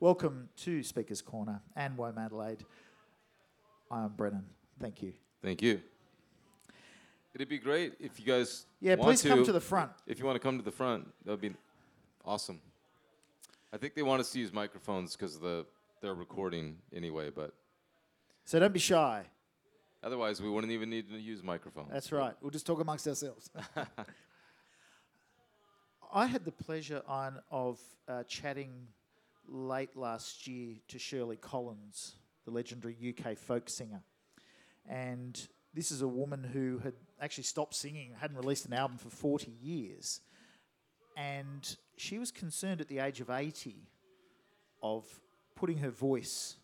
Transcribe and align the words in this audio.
Welcome 0.00 0.48
to 0.58 0.84
Speaker's 0.84 1.20
Corner 1.20 1.60
and 1.74 1.98
WOMADelaide. 1.98 2.60
I'm 3.90 4.10
Brennan. 4.10 4.44
Thank 4.80 5.02
you. 5.02 5.12
Thank 5.42 5.60
you. 5.60 5.80
It'd 7.34 7.48
be 7.48 7.58
great 7.58 7.94
if 7.98 8.20
you 8.20 8.24
guys 8.24 8.66
Yeah, 8.80 8.94
please 8.94 9.22
come 9.22 9.44
to 9.44 9.50
the 9.50 9.60
front. 9.60 9.90
If 10.06 10.20
you 10.20 10.24
want 10.24 10.36
to 10.36 10.40
come 10.40 10.56
to 10.56 10.64
the 10.64 10.70
front, 10.70 11.08
that 11.24 11.32
would 11.32 11.40
be 11.40 11.52
awesome. 12.24 12.60
I 13.72 13.76
think 13.76 13.96
they 13.96 14.02
want 14.02 14.20
us 14.20 14.30
to 14.32 14.38
use 14.38 14.52
microphones 14.52 15.16
because 15.16 15.40
the 15.40 15.66
they're 16.00 16.14
recording 16.14 16.76
anyway, 16.94 17.30
but 17.30 17.52
So 18.44 18.60
don't 18.60 18.72
be 18.72 18.78
shy. 18.78 19.24
otherwise 20.04 20.40
we 20.40 20.48
wouldn't 20.48 20.72
even 20.72 20.90
need 20.90 21.08
to 21.10 21.18
use 21.18 21.42
microphones. 21.42 21.88
That's 21.90 22.12
right. 22.12 22.34
We'll 22.40 22.52
just 22.52 22.66
talk 22.66 22.80
amongst 22.80 23.08
ourselves. 23.08 23.50
I 26.14 26.26
had 26.26 26.44
the 26.44 26.52
pleasure 26.52 27.02
on 27.08 27.40
of 27.50 27.80
uh, 28.06 28.22
chatting 28.22 28.86
late 29.48 29.96
last 29.96 30.46
year 30.46 30.76
to 30.88 30.98
Shirley 30.98 31.36
Collins, 31.36 32.14
the 32.44 32.50
legendary 32.50 32.96
UK 33.16 33.36
folk 33.36 33.68
singer, 33.68 34.02
and 34.88 35.48
this 35.74 35.90
is 35.90 36.02
a 36.02 36.08
woman 36.08 36.44
who 36.44 36.78
had 36.78 36.94
actually 37.20 37.44
stopped 37.44 37.74
singing, 37.74 38.14
hadn't 38.18 38.36
released 38.36 38.66
an 38.66 38.72
album 38.72 38.98
for 38.98 39.10
forty 39.10 39.52
years, 39.60 40.20
and 41.16 41.76
she 41.96 42.18
was 42.18 42.30
concerned 42.30 42.80
at 42.80 42.88
the 42.88 42.98
age 42.98 43.20
of 43.20 43.30
eighty 43.30 43.88
of 44.82 45.04
putting 45.54 45.78
her 45.78 45.90
voice 45.90 46.56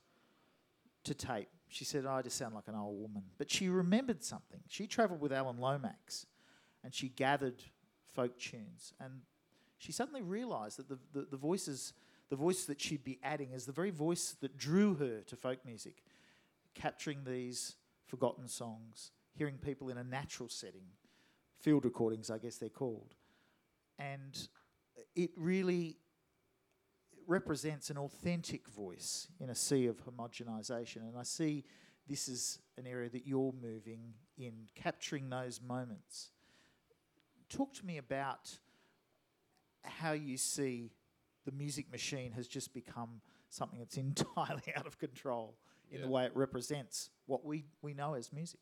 to 1.04 1.14
tape. 1.14 1.48
She 1.68 1.84
said, 1.84 2.04
oh, 2.06 2.12
I 2.12 2.22
just 2.22 2.36
sound 2.36 2.54
like 2.54 2.68
an 2.68 2.76
old 2.76 3.00
woman. 3.00 3.24
But 3.38 3.50
she 3.50 3.68
remembered 3.68 4.22
something. 4.22 4.60
She 4.68 4.86
travelled 4.86 5.20
with 5.20 5.32
Alan 5.32 5.58
Lomax 5.58 6.26
and 6.84 6.94
she 6.94 7.08
gathered 7.08 7.62
folk 8.12 8.38
tunes. 8.38 8.92
And 9.00 9.22
she 9.78 9.90
suddenly 9.90 10.22
realised 10.22 10.78
that 10.78 10.88
the, 10.88 10.98
the, 11.12 11.26
the 11.32 11.36
voices, 11.36 11.92
the 12.30 12.36
voice 12.36 12.64
that 12.64 12.80
she'd 12.80 13.04
be 13.04 13.18
adding 13.22 13.52
is 13.52 13.66
the 13.66 13.72
very 13.72 13.90
voice 13.90 14.36
that 14.40 14.56
drew 14.56 14.94
her 14.94 15.20
to 15.26 15.36
folk 15.36 15.64
music, 15.64 16.02
capturing 16.74 17.24
these 17.24 17.76
forgotten 18.06 18.48
songs, 18.48 19.12
hearing 19.34 19.58
people 19.58 19.88
in 19.88 19.98
a 19.98 20.04
natural 20.04 20.48
setting, 20.48 20.86
field 21.60 21.84
recordings, 21.84 22.30
I 22.30 22.38
guess 22.38 22.56
they're 22.56 22.68
called. 22.68 23.14
And 23.98 24.48
it 25.14 25.30
really 25.36 25.98
represents 27.26 27.90
an 27.90 27.98
authentic 27.98 28.68
voice 28.68 29.28
in 29.40 29.50
a 29.50 29.54
sea 29.54 29.86
of 29.86 29.96
homogenisation. 30.04 30.96
And 30.96 31.16
I 31.18 31.22
see 31.22 31.64
this 32.08 32.28
is 32.28 32.58
an 32.76 32.86
area 32.86 33.08
that 33.10 33.26
you're 33.26 33.54
moving 33.62 34.14
in, 34.36 34.52
capturing 34.74 35.30
those 35.30 35.60
moments. 35.60 36.30
Talk 37.48 37.72
to 37.74 37.86
me 37.86 37.98
about 37.98 38.58
how 39.84 40.12
you 40.12 40.36
see 40.36 40.90
the 41.44 41.52
music 41.52 41.90
machine 41.90 42.32
has 42.32 42.46
just 42.46 42.72
become 42.74 43.20
something 43.50 43.78
that's 43.78 43.96
entirely 44.08 44.72
out 44.76 44.86
of 44.86 44.98
control 44.98 45.56
in 45.90 46.00
the 46.00 46.08
way 46.08 46.24
it 46.24 46.32
represents 46.34 47.10
what 47.26 47.44
we, 47.44 47.64
we 47.82 47.94
know 47.94 48.14
as 48.14 48.32
music. 48.32 48.60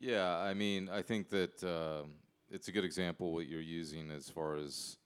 Yeah, 0.00 0.36
I 0.36 0.54
mean, 0.54 0.88
I 0.88 1.02
think 1.02 1.30
that 1.30 1.62
um 1.64 2.12
it's 2.50 2.68
a 2.68 2.72
good 2.72 2.84
example 2.84 3.34
what 3.34 3.46
you're 3.46 3.60
using 3.60 4.10
as 4.10 4.30
far 4.30 4.56
as 4.56 4.96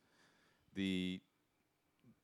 the 0.75 1.21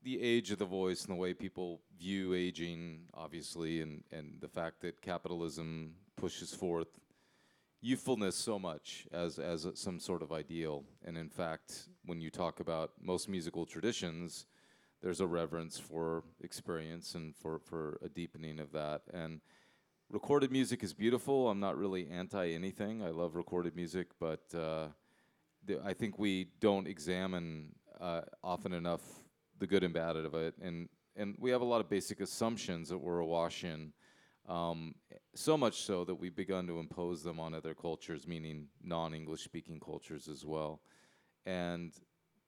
the 0.02 0.22
age 0.22 0.52
of 0.52 0.58
the 0.58 0.64
voice 0.64 1.04
and 1.04 1.10
the 1.10 1.20
way 1.20 1.34
people 1.34 1.80
view 1.98 2.34
aging, 2.34 3.00
obviously, 3.14 3.80
and 3.80 4.04
and 4.12 4.40
the 4.40 4.48
fact 4.48 4.80
that 4.82 5.00
capitalism 5.02 5.94
pushes 6.16 6.54
forth 6.54 7.00
youthfulness 7.80 8.34
so 8.36 8.58
much 8.58 9.06
as 9.12 9.38
as 9.38 9.64
a, 9.64 9.74
some 9.76 9.98
sort 9.98 10.22
of 10.22 10.32
ideal, 10.32 10.84
and 11.04 11.16
in 11.16 11.28
fact, 11.28 11.88
when 12.04 12.20
you 12.20 12.30
talk 12.30 12.60
about 12.60 12.92
most 13.00 13.28
musical 13.28 13.66
traditions, 13.66 14.46
there's 15.02 15.20
a 15.20 15.26
reverence 15.26 15.78
for 15.78 16.24
experience 16.42 17.14
and 17.14 17.36
for 17.36 17.58
for 17.58 17.98
a 18.02 18.08
deepening 18.08 18.58
of 18.58 18.72
that 18.72 19.02
and 19.12 19.40
recorded 20.10 20.50
music 20.50 20.82
is 20.82 20.94
beautiful. 20.94 21.48
I'm 21.48 21.60
not 21.60 21.76
really 21.76 22.08
anti 22.08 22.52
anything. 22.52 23.02
I 23.02 23.10
love 23.10 23.34
recorded 23.34 23.76
music, 23.76 24.08
but 24.18 24.42
uh, 24.54 24.88
the, 25.64 25.80
I 25.84 25.92
think 25.92 26.18
we 26.18 26.48
don't 26.60 26.86
examine 26.86 27.74
uh, 28.00 28.22
often 28.42 28.72
enough 28.72 29.02
the 29.58 29.66
good 29.66 29.84
and 29.84 29.92
bad 29.92 30.16
of 30.16 30.34
it, 30.34 30.54
and 30.60 30.88
and 31.16 31.34
we 31.38 31.50
have 31.50 31.60
a 31.60 31.64
lot 31.64 31.80
of 31.80 31.88
basic 31.88 32.20
assumptions 32.20 32.88
that 32.88 32.98
we're 32.98 33.18
awash 33.18 33.64
in. 33.64 33.92
Um, 34.48 34.94
so 35.34 35.58
much 35.58 35.82
so 35.82 36.04
that 36.06 36.14
we've 36.14 36.34
begun 36.34 36.66
to 36.68 36.78
impose 36.78 37.22
them 37.22 37.38
on 37.38 37.52
other 37.52 37.74
cultures, 37.74 38.26
meaning 38.26 38.68
non-English 38.82 39.42
speaking 39.42 39.78
cultures 39.78 40.26
as 40.26 40.46
well, 40.46 40.80
and 41.44 41.92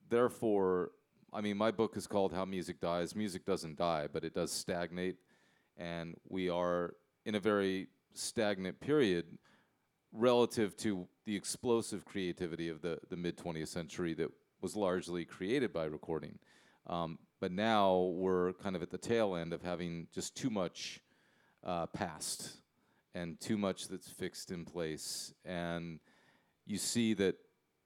therefore, 0.09 0.91
I 1.33 1.41
mean, 1.41 1.57
my 1.57 1.71
book 1.71 1.95
is 1.95 2.07
called 2.07 2.33
"How 2.33 2.45
Music 2.45 2.81
Dies." 2.81 3.15
Music 3.15 3.45
doesn't 3.45 3.77
die, 3.77 4.07
but 4.11 4.23
it 4.23 4.33
does 4.33 4.51
stagnate, 4.51 5.17
and 5.77 6.15
we 6.27 6.49
are 6.49 6.95
in 7.25 7.35
a 7.35 7.39
very 7.39 7.87
stagnant 8.13 8.79
period 8.79 9.37
relative 10.11 10.75
to 10.77 11.07
the 11.25 11.35
explosive 11.35 12.03
creativity 12.03 12.67
of 12.67 12.81
the, 12.81 12.99
the 13.09 13.15
mid 13.15 13.37
20th 13.37 13.69
century 13.69 14.13
that 14.15 14.29
was 14.61 14.75
largely 14.75 15.23
created 15.25 15.71
by 15.71 15.85
recording. 15.85 16.37
Um, 16.87 17.19
but 17.39 17.51
now 17.51 18.11
we're 18.13 18.53
kind 18.53 18.75
of 18.75 18.81
at 18.81 18.91
the 18.91 18.97
tail 18.97 19.35
end 19.35 19.53
of 19.53 19.61
having 19.61 20.07
just 20.13 20.35
too 20.35 20.49
much 20.49 20.99
uh, 21.63 21.85
past 21.87 22.57
and 23.15 23.39
too 23.39 23.57
much 23.57 23.87
that's 23.87 24.09
fixed 24.09 24.51
in 24.51 24.65
place. 24.65 25.33
And 25.45 25.99
you 26.65 26.77
see 26.77 27.13
that 27.15 27.35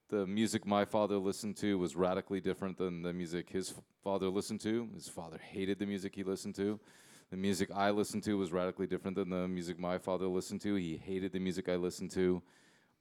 the 0.09 0.27
music 0.27 0.65
my 0.65 0.85
father 0.85 1.17
listened 1.17 1.57
to 1.57 1.77
was 1.77 1.95
radically 1.95 2.39
different 2.39 2.77
than 2.77 3.01
the 3.01 3.13
music 3.13 3.49
his 3.49 3.73
father 4.03 4.29
listened 4.29 4.61
to. 4.61 4.89
His 4.93 5.07
father 5.07 5.37
hated 5.37 5.79
the 5.79 5.85
music 5.85 6.15
he 6.15 6.23
listened 6.23 6.55
to. 6.55 6.79
The 7.31 7.37
music 7.37 7.69
I 7.73 7.89
listened 7.89 8.23
to 8.23 8.37
was 8.37 8.51
radically 8.51 8.85
different 8.85 9.15
than 9.15 9.29
the 9.29 9.47
music 9.47 9.79
my 9.79 9.97
father 9.97 10.27
listened 10.27 10.61
to. 10.61 10.75
He 10.75 10.97
hated 10.97 11.31
the 11.31 11.39
music 11.39 11.67
I 11.67 11.75
listened 11.75 12.11
to. 12.11 12.43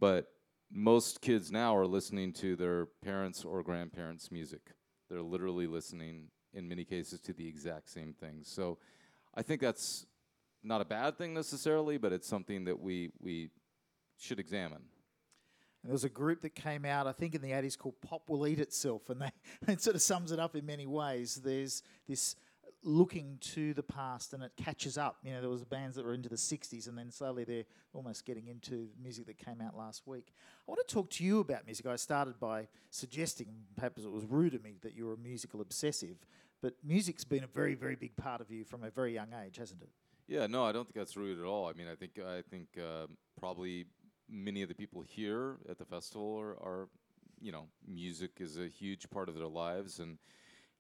But 0.00 0.32
most 0.72 1.20
kids 1.20 1.52
now 1.52 1.76
are 1.76 1.86
listening 1.86 2.32
to 2.34 2.56
their 2.56 2.86
parents' 3.02 3.44
or 3.44 3.62
grandparents' 3.62 4.32
music. 4.32 4.72
They're 5.10 5.22
literally 5.22 5.66
listening, 5.66 6.28
in 6.54 6.66
many 6.66 6.84
cases, 6.84 7.20
to 7.20 7.34
the 7.34 7.46
exact 7.46 7.90
same 7.90 8.14
things. 8.14 8.48
So 8.48 8.78
I 9.34 9.42
think 9.42 9.60
that's 9.60 10.06
not 10.62 10.80
a 10.80 10.86
bad 10.86 11.18
thing 11.18 11.34
necessarily, 11.34 11.98
but 11.98 12.12
it's 12.12 12.26
something 12.26 12.64
that 12.64 12.80
we, 12.80 13.10
we 13.20 13.50
should 14.18 14.40
examine. 14.40 14.82
And 15.84 15.90
there 15.90 15.94
was 15.94 16.04
a 16.04 16.08
group 16.08 16.40
that 16.40 16.54
came 16.54 16.86
out, 16.86 17.06
I 17.06 17.12
think, 17.12 17.34
in 17.34 17.42
the 17.42 17.50
80s 17.50 17.76
called 17.76 18.00
Pop 18.00 18.30
Will 18.30 18.46
Eat 18.46 18.58
Itself, 18.58 19.10
and 19.10 19.20
they 19.20 19.30
it 19.72 19.82
sort 19.82 19.94
of 19.94 20.00
sums 20.00 20.32
it 20.32 20.40
up 20.40 20.56
in 20.56 20.64
many 20.64 20.86
ways. 20.86 21.42
There's 21.44 21.82
this 22.08 22.36
looking 22.82 23.36
to 23.40 23.74
the 23.74 23.82
past 23.82 24.32
and 24.32 24.42
it 24.42 24.52
catches 24.56 24.96
up. 24.96 25.18
You 25.22 25.32
know, 25.32 25.42
there 25.42 25.50
was 25.50 25.62
bands 25.64 25.96
that 25.96 26.06
were 26.06 26.14
into 26.14 26.28
the 26.28 26.36
60s 26.36 26.86
and 26.86 26.96
then 26.96 27.10
slowly 27.10 27.44
they're 27.44 27.64
almost 27.94 28.24
getting 28.24 28.46
into 28.46 28.88
music 29.02 29.26
that 29.26 29.38
came 29.38 29.60
out 29.60 29.76
last 29.76 30.06
week. 30.06 30.32
I 30.66 30.70
want 30.70 30.86
to 30.86 30.94
talk 30.94 31.10
to 31.10 31.24
you 31.24 31.40
about 31.40 31.64
music. 31.64 31.86
I 31.86 31.96
started 31.96 32.38
by 32.38 32.68
suggesting, 32.90 33.48
perhaps 33.76 34.04
it 34.04 34.10
was 34.10 34.24
rude 34.24 34.54
of 34.54 34.62
me, 34.62 34.76
that 34.82 34.94
you're 34.94 35.14
a 35.14 35.18
musical 35.18 35.60
obsessive, 35.60 36.16
but 36.60 36.74
music's 36.84 37.24
been 37.24 37.44
a 37.44 37.46
very, 37.46 37.74
very 37.74 37.96
big 37.96 38.16
part 38.16 38.40
of 38.40 38.50
you 38.50 38.64
from 38.64 38.84
a 38.84 38.90
very 38.90 39.14
young 39.14 39.28
age, 39.44 39.56
hasn't 39.56 39.82
it? 39.82 39.88
Yeah, 40.26 40.46
no, 40.46 40.64
I 40.64 40.72
don't 40.72 40.84
think 40.84 40.96
that's 40.96 41.16
rude 41.16 41.38
at 41.38 41.44
all. 41.44 41.66
I 41.66 41.72
mean, 41.72 41.86
I 41.90 41.94
think 41.94 42.18
I 42.18 42.42
think 42.42 42.68
um 42.78 43.16
probably 43.38 43.84
many 44.28 44.62
of 44.62 44.68
the 44.68 44.74
people 44.74 45.02
here 45.02 45.56
at 45.68 45.78
the 45.78 45.84
festival 45.84 46.38
are, 46.38 46.52
are, 46.52 46.88
you 47.40 47.52
know, 47.52 47.66
music 47.86 48.32
is 48.40 48.58
a 48.58 48.68
huge 48.68 49.08
part 49.10 49.28
of 49.28 49.34
their 49.34 49.48
lives, 49.48 49.98
and 49.98 50.18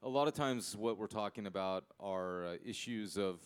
a 0.02 0.08
lot 0.08 0.28
of 0.28 0.34
times 0.34 0.76
what 0.76 0.98
we're 0.98 1.06
talking 1.06 1.46
about 1.46 1.84
are 1.98 2.46
uh, 2.46 2.56
issues 2.64 3.16
of 3.16 3.40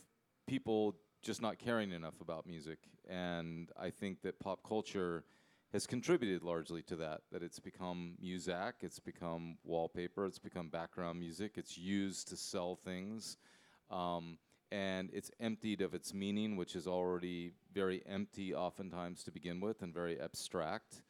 people 0.46 0.96
just 1.22 1.42
not 1.42 1.58
caring 1.58 1.92
enough 1.92 2.20
about 2.20 2.46
music, 2.46 2.78
and 3.08 3.70
I 3.78 3.90
think 3.90 4.22
that 4.22 4.38
pop 4.40 4.60
culture 4.66 5.24
has 5.72 5.86
contributed 5.86 6.42
largely 6.42 6.82
to 6.82 6.96
that. 6.96 7.22
That 7.30 7.42
it's 7.42 7.58
become 7.58 8.14
muzak, 8.24 8.74
it's 8.80 8.98
become 8.98 9.58
wallpaper, 9.64 10.26
it's 10.26 10.38
become 10.38 10.68
background 10.68 11.20
music, 11.20 11.52
it's 11.56 11.76
used 11.76 12.28
to 12.28 12.36
sell 12.36 12.76
things. 12.76 13.36
Um, 13.90 14.38
and 14.70 15.10
it's 15.12 15.30
emptied 15.40 15.80
of 15.80 15.94
its 15.94 16.12
meaning, 16.12 16.56
which 16.56 16.76
is 16.76 16.86
already 16.86 17.52
very 17.72 18.02
empty, 18.06 18.54
oftentimes 18.54 19.24
to 19.24 19.30
begin 19.30 19.60
with, 19.60 19.82
and 19.82 19.94
very 19.94 20.20
abstract. 20.20 21.02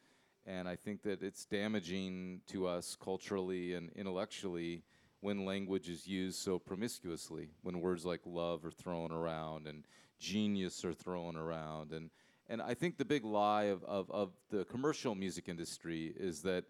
And 0.47 0.69
I 0.69 0.77
think 0.77 1.03
that 1.03 1.23
it's 1.23 1.45
damaging 1.45 2.41
to 2.49 2.67
us 2.67 2.97
culturally 3.03 3.75
and 3.75 3.91
intellectually 3.91 4.83
when 5.21 5.45
language 5.45 5.89
is 5.89 6.07
used 6.07 6.39
so 6.39 6.59
promiscuously, 6.59 7.51
when 7.63 7.81
words 7.81 8.07
like 8.07 8.21
love 8.25 8.65
are 8.65 8.71
thrown 8.71 9.11
around 9.11 9.67
and 9.67 9.85
genius 10.19 10.85
are 10.85 10.95
thrown 10.95 11.37
around. 11.37 11.93
And, 11.93 12.11
and 12.49 12.63
I 12.63 12.75
think 12.75 12.97
the 12.97 13.05
big 13.05 13.25
lie 13.25 13.65
of, 13.65 13.83
of, 13.85 14.11
of 14.11 14.31
the 14.51 14.65
commercial 14.65 15.15
music 15.15 15.49
industry 15.49 16.15
is 16.17 16.43
that 16.43 16.65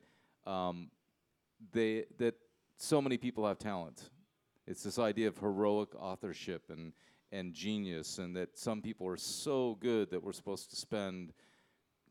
um, 0.46 0.90
they, 1.72 2.04
that 2.18 2.34
so 2.78 3.02
many 3.02 3.18
people 3.18 3.46
have 3.46 3.58
talent. 3.58 4.10
It's 4.68 4.82
this 4.82 4.98
idea 4.98 5.28
of 5.28 5.38
heroic 5.38 5.94
authorship 5.94 6.64
and, 6.68 6.92
and 7.32 7.54
genius, 7.54 8.18
and 8.18 8.36
that 8.36 8.58
some 8.58 8.82
people 8.82 9.06
are 9.06 9.16
so 9.16 9.78
good 9.80 10.10
that 10.10 10.22
we're 10.22 10.34
supposed 10.34 10.68
to 10.68 10.76
spend 10.76 11.32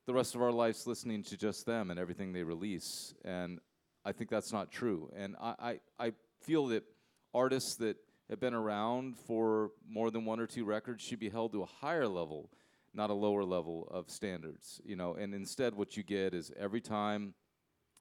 the 0.07 0.13
rest 0.13 0.33
of 0.33 0.41
our 0.41 0.51
lives 0.51 0.87
listening 0.87 1.21
to 1.25 1.37
just 1.37 1.67
them 1.67 1.91
and 1.91 1.99
everything 1.99 2.33
they 2.33 2.41
release. 2.41 3.13
And 3.23 3.59
I 4.03 4.11
think 4.11 4.31
that's 4.31 4.51
not 4.51 4.71
true. 4.71 5.11
And 5.15 5.35
I, 5.39 5.53
I, 5.59 5.79
I 6.07 6.13
feel 6.41 6.65
that 6.67 6.83
artists 7.31 7.75
that 7.75 7.97
have 8.27 8.39
been 8.39 8.55
around 8.55 9.19
for 9.19 9.69
more 9.87 10.09
than 10.09 10.25
one 10.25 10.39
or 10.39 10.47
two 10.47 10.65
records 10.65 11.03
should 11.03 11.19
be 11.19 11.29
held 11.29 11.51
to 11.51 11.61
a 11.61 11.67
higher 11.67 12.07
level, 12.07 12.49
not 12.91 13.11
a 13.11 13.13
lower 13.13 13.43
level 13.43 13.87
of 13.91 14.09
standards. 14.09 14.81
You 14.83 14.95
know, 14.95 15.13
and 15.13 15.35
instead, 15.35 15.75
what 15.75 15.95
you 15.95 16.01
get 16.01 16.33
is 16.33 16.51
every 16.59 16.81
time 16.81 17.35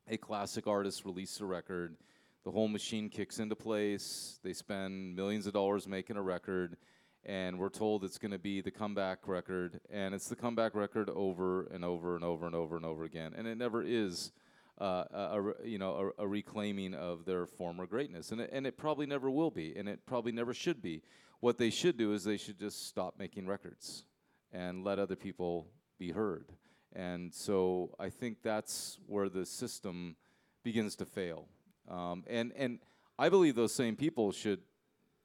a 0.08 0.16
classic 0.16 0.66
artist 0.66 1.04
releases 1.04 1.42
a 1.42 1.44
record, 1.44 1.96
the 2.46 2.52
whole 2.52 2.68
machine 2.68 3.08
kicks 3.08 3.40
into 3.40 3.56
place. 3.56 4.38
They 4.44 4.52
spend 4.52 5.16
millions 5.16 5.48
of 5.48 5.52
dollars 5.52 5.88
making 5.88 6.16
a 6.16 6.22
record, 6.22 6.76
and 7.24 7.58
we're 7.58 7.70
told 7.70 8.04
it's 8.04 8.18
going 8.18 8.30
to 8.30 8.38
be 8.38 8.60
the 8.60 8.70
comeback 8.70 9.26
record, 9.26 9.80
and 9.90 10.14
it's 10.14 10.28
the 10.28 10.36
comeback 10.36 10.76
record 10.76 11.10
over 11.10 11.64
and 11.64 11.84
over 11.84 12.14
and 12.14 12.22
over 12.22 12.46
and 12.46 12.54
over 12.54 12.76
and 12.76 12.84
over 12.84 13.02
again, 13.02 13.34
and 13.36 13.48
it 13.48 13.58
never 13.58 13.82
is. 13.82 14.30
Uh, 14.78 15.04
a, 15.10 15.40
a, 15.40 15.66
you 15.66 15.78
know 15.78 16.12
a, 16.18 16.24
a, 16.24 16.28
reclaiming 16.28 16.92
of 16.94 17.24
their 17.24 17.46
former 17.46 17.86
greatness, 17.86 18.30
and 18.30 18.42
it, 18.42 18.50
and 18.52 18.66
it 18.66 18.76
probably 18.76 19.06
never 19.06 19.30
will 19.30 19.50
be, 19.50 19.74
and 19.74 19.88
it 19.88 20.04
probably 20.04 20.32
never 20.32 20.52
should 20.52 20.82
be. 20.82 21.02
What 21.40 21.56
they 21.56 21.70
should 21.70 21.96
do 21.96 22.12
is 22.12 22.24
they 22.24 22.36
should 22.36 22.60
just 22.60 22.86
stop 22.86 23.14
making 23.18 23.46
records 23.46 24.04
and 24.52 24.84
let 24.84 24.98
other 24.98 25.16
people 25.16 25.68
be 25.98 26.12
heard. 26.12 26.52
And 26.94 27.32
so 27.32 27.96
I 27.98 28.10
think 28.10 28.42
that's 28.42 28.98
where 29.06 29.30
the 29.30 29.46
system 29.46 30.16
begins 30.62 30.94
to 30.96 31.06
fail. 31.06 31.48
Um, 31.88 32.24
and 32.26 32.52
and 32.56 32.78
I 33.18 33.28
believe 33.28 33.54
those 33.54 33.74
same 33.74 33.96
people 33.96 34.32
should 34.32 34.60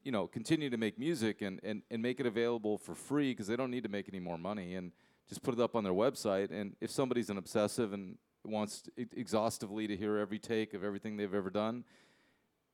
you 0.04 0.12
know, 0.12 0.26
continue 0.26 0.70
to 0.70 0.76
make 0.76 0.98
music 0.98 1.42
and, 1.42 1.60
and, 1.62 1.82
and 1.90 2.02
make 2.02 2.20
it 2.20 2.26
available 2.26 2.78
for 2.78 2.94
free 2.94 3.30
because 3.30 3.46
they 3.46 3.56
don't 3.56 3.70
need 3.70 3.84
to 3.84 3.88
make 3.88 4.08
any 4.08 4.20
more 4.20 4.38
money 4.38 4.74
and 4.74 4.92
just 5.28 5.42
put 5.42 5.54
it 5.54 5.60
up 5.60 5.76
on 5.76 5.84
their 5.84 5.92
website. 5.92 6.50
And 6.50 6.74
if 6.80 6.90
somebody's 6.90 7.30
an 7.30 7.38
obsessive 7.38 7.92
and 7.92 8.16
wants 8.44 8.82
to, 8.82 8.90
exhaustively 8.96 9.86
to 9.86 9.96
hear 9.96 10.18
every 10.18 10.38
take 10.38 10.74
of 10.74 10.82
everything 10.82 11.16
they've 11.16 11.32
ever 11.32 11.50
done, 11.50 11.84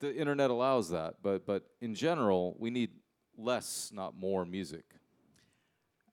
the 0.01 0.15
internet 0.15 0.51
allows 0.51 0.91
that. 0.91 1.17
But, 1.23 1.45
but 1.45 1.65
in 1.81 1.95
general, 1.95 2.57
we 2.59 2.71
need 2.71 2.91
less, 3.37 3.91
not 3.93 4.17
more 4.17 4.45
music. 4.45 4.85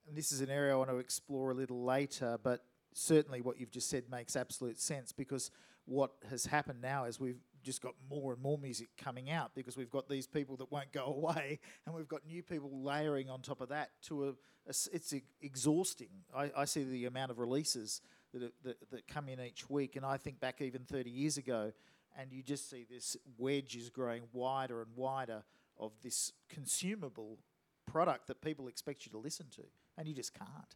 And 0.07 0.17
this 0.17 0.31
is 0.31 0.41
an 0.41 0.49
area 0.49 0.73
I 0.73 0.75
want 0.75 0.89
to 0.89 0.97
explore 0.97 1.51
a 1.51 1.55
little 1.55 1.83
later, 1.83 2.37
but 2.43 2.63
certainly 2.93 3.41
what 3.41 3.59
you've 3.59 3.71
just 3.71 3.89
said 3.89 4.03
makes 4.09 4.35
absolute 4.35 4.79
sense 4.79 5.11
because 5.11 5.49
what 5.85 6.11
has 6.29 6.45
happened 6.45 6.81
now 6.81 7.05
is 7.05 7.19
we've 7.19 7.39
just 7.65 7.81
got 7.81 7.93
more 8.09 8.31
and 8.31 8.41
more 8.41 8.57
music 8.57 8.87
coming 8.97 9.29
out 9.29 9.51
because 9.55 9.75
we've 9.75 9.89
got 9.89 10.07
these 10.07 10.27
people 10.27 10.55
that 10.57 10.71
won't 10.71 10.91
go 10.91 11.05
away, 11.17 11.59
and 11.85 11.95
we've 11.95 12.07
got 12.07 12.25
new 12.25 12.43
people 12.43 12.71
layering 12.83 13.29
on 13.29 13.41
top 13.41 13.59
of 13.59 13.69
that. 13.69 13.89
To 14.03 14.25
a, 14.25 14.29
a 14.29 14.73
it's 14.93 15.13
exhausting. 15.41 16.09
I, 16.33 16.51
I, 16.55 16.65
see 16.65 16.83
the 16.83 17.05
amount 17.05 17.31
of 17.31 17.39
releases 17.39 18.01
that, 18.33 18.53
that 18.63 18.77
that 18.91 19.07
come 19.07 19.27
in 19.27 19.39
each 19.41 19.69
week, 19.69 19.95
and 19.95 20.05
I 20.05 20.17
think 20.17 20.39
back 20.39 20.61
even 20.61 20.83
30 20.83 21.09
years 21.09 21.37
ago, 21.37 21.73
and 22.17 22.31
you 22.31 22.43
just 22.43 22.69
see 22.69 22.85
this 22.89 23.17
wedge 23.37 23.75
is 23.75 23.89
growing 23.89 24.23
wider 24.31 24.81
and 24.81 24.91
wider 24.95 25.43
of 25.77 25.91
this 26.01 26.31
consumable 26.47 27.39
product 27.85 28.27
that 28.27 28.41
people 28.41 28.67
expect 28.67 29.05
you 29.05 29.11
to 29.11 29.17
listen 29.17 29.47
to, 29.55 29.63
and 29.97 30.07
you 30.07 30.13
just 30.13 30.33
can't. 30.33 30.75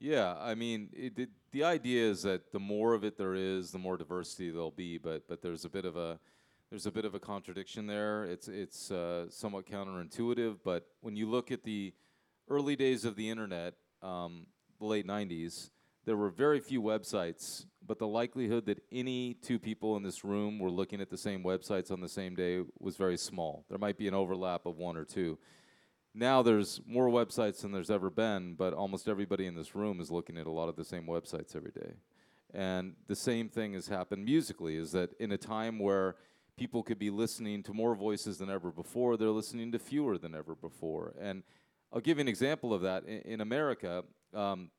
Yeah, 0.00 0.36
I 0.40 0.54
mean, 0.54 0.90
it, 0.92 1.18
it, 1.18 1.30
the 1.52 1.64
idea 1.64 2.10
is 2.10 2.22
that 2.22 2.52
the 2.52 2.58
more 2.58 2.94
of 2.94 3.04
it 3.04 3.16
there 3.16 3.34
is, 3.34 3.70
the 3.70 3.78
more 3.78 3.96
diversity 3.96 4.50
there'll 4.50 4.70
be. 4.70 4.98
But 4.98 5.28
but 5.28 5.40
there's 5.40 5.64
a 5.64 5.68
bit 5.68 5.84
of 5.84 5.96
a 5.96 6.18
there's 6.70 6.86
a 6.86 6.90
bit 6.90 7.04
of 7.04 7.14
a 7.14 7.20
contradiction 7.20 7.86
there. 7.86 8.24
It's 8.24 8.48
it's 8.48 8.90
uh, 8.90 9.30
somewhat 9.30 9.66
counterintuitive. 9.66 10.58
But 10.64 10.86
when 11.00 11.16
you 11.16 11.28
look 11.28 11.50
at 11.50 11.64
the 11.64 11.94
early 12.48 12.76
days 12.76 13.04
of 13.04 13.16
the 13.16 13.30
internet, 13.30 13.74
um, 14.02 14.46
the 14.78 14.86
late 14.86 15.06
'90s, 15.06 15.70
there 16.04 16.16
were 16.16 16.30
very 16.30 16.60
few 16.60 16.82
websites. 16.82 17.66
But 17.86 17.98
the 17.98 18.08
likelihood 18.08 18.66
that 18.66 18.82
any 18.90 19.34
two 19.34 19.58
people 19.58 19.96
in 19.96 20.02
this 20.02 20.24
room 20.24 20.58
were 20.58 20.70
looking 20.70 21.00
at 21.00 21.10
the 21.10 21.18
same 21.18 21.44
websites 21.44 21.90
on 21.90 22.00
the 22.00 22.08
same 22.08 22.34
day 22.34 22.62
was 22.78 22.96
very 22.96 23.18
small. 23.18 23.64
There 23.68 23.78
might 23.78 23.98
be 23.98 24.08
an 24.08 24.14
overlap 24.14 24.66
of 24.66 24.78
one 24.78 24.96
or 24.96 25.04
two 25.04 25.38
now 26.14 26.42
there's 26.42 26.80
more 26.86 27.08
websites 27.08 27.62
than 27.62 27.72
there's 27.72 27.90
ever 27.90 28.08
been, 28.08 28.54
but 28.54 28.72
almost 28.72 29.08
everybody 29.08 29.46
in 29.46 29.56
this 29.56 29.74
room 29.74 30.00
is 30.00 30.10
looking 30.10 30.38
at 30.38 30.46
a 30.46 30.50
lot 30.50 30.68
of 30.68 30.76
the 30.76 30.84
same 30.84 31.06
websites 31.06 31.56
every 31.56 31.72
day. 31.72 31.94
And 32.52 32.94
the 33.08 33.16
same 33.16 33.48
thing 33.48 33.72
has 33.72 33.88
happened 33.88 34.24
musically 34.24 34.76
is 34.76 34.92
that 34.92 35.10
in 35.18 35.32
a 35.32 35.36
time 35.36 35.80
where 35.80 36.14
people 36.56 36.84
could 36.84 37.00
be 37.00 37.10
listening 37.10 37.64
to 37.64 37.74
more 37.74 37.96
voices 37.96 38.38
than 38.38 38.48
ever 38.48 38.70
before, 38.70 39.16
they're 39.16 39.30
listening 39.30 39.72
to 39.72 39.78
fewer 39.80 40.16
than 40.16 40.36
ever 40.36 40.54
before. 40.54 41.14
And 41.20 41.42
I'll 41.92 42.00
give 42.00 42.18
you 42.18 42.22
an 42.22 42.28
example 42.28 42.72
of 42.72 42.82
that. 42.82 43.04
In, 43.06 43.20
in 43.22 43.40
America, 43.40 44.04
um, 44.32 44.70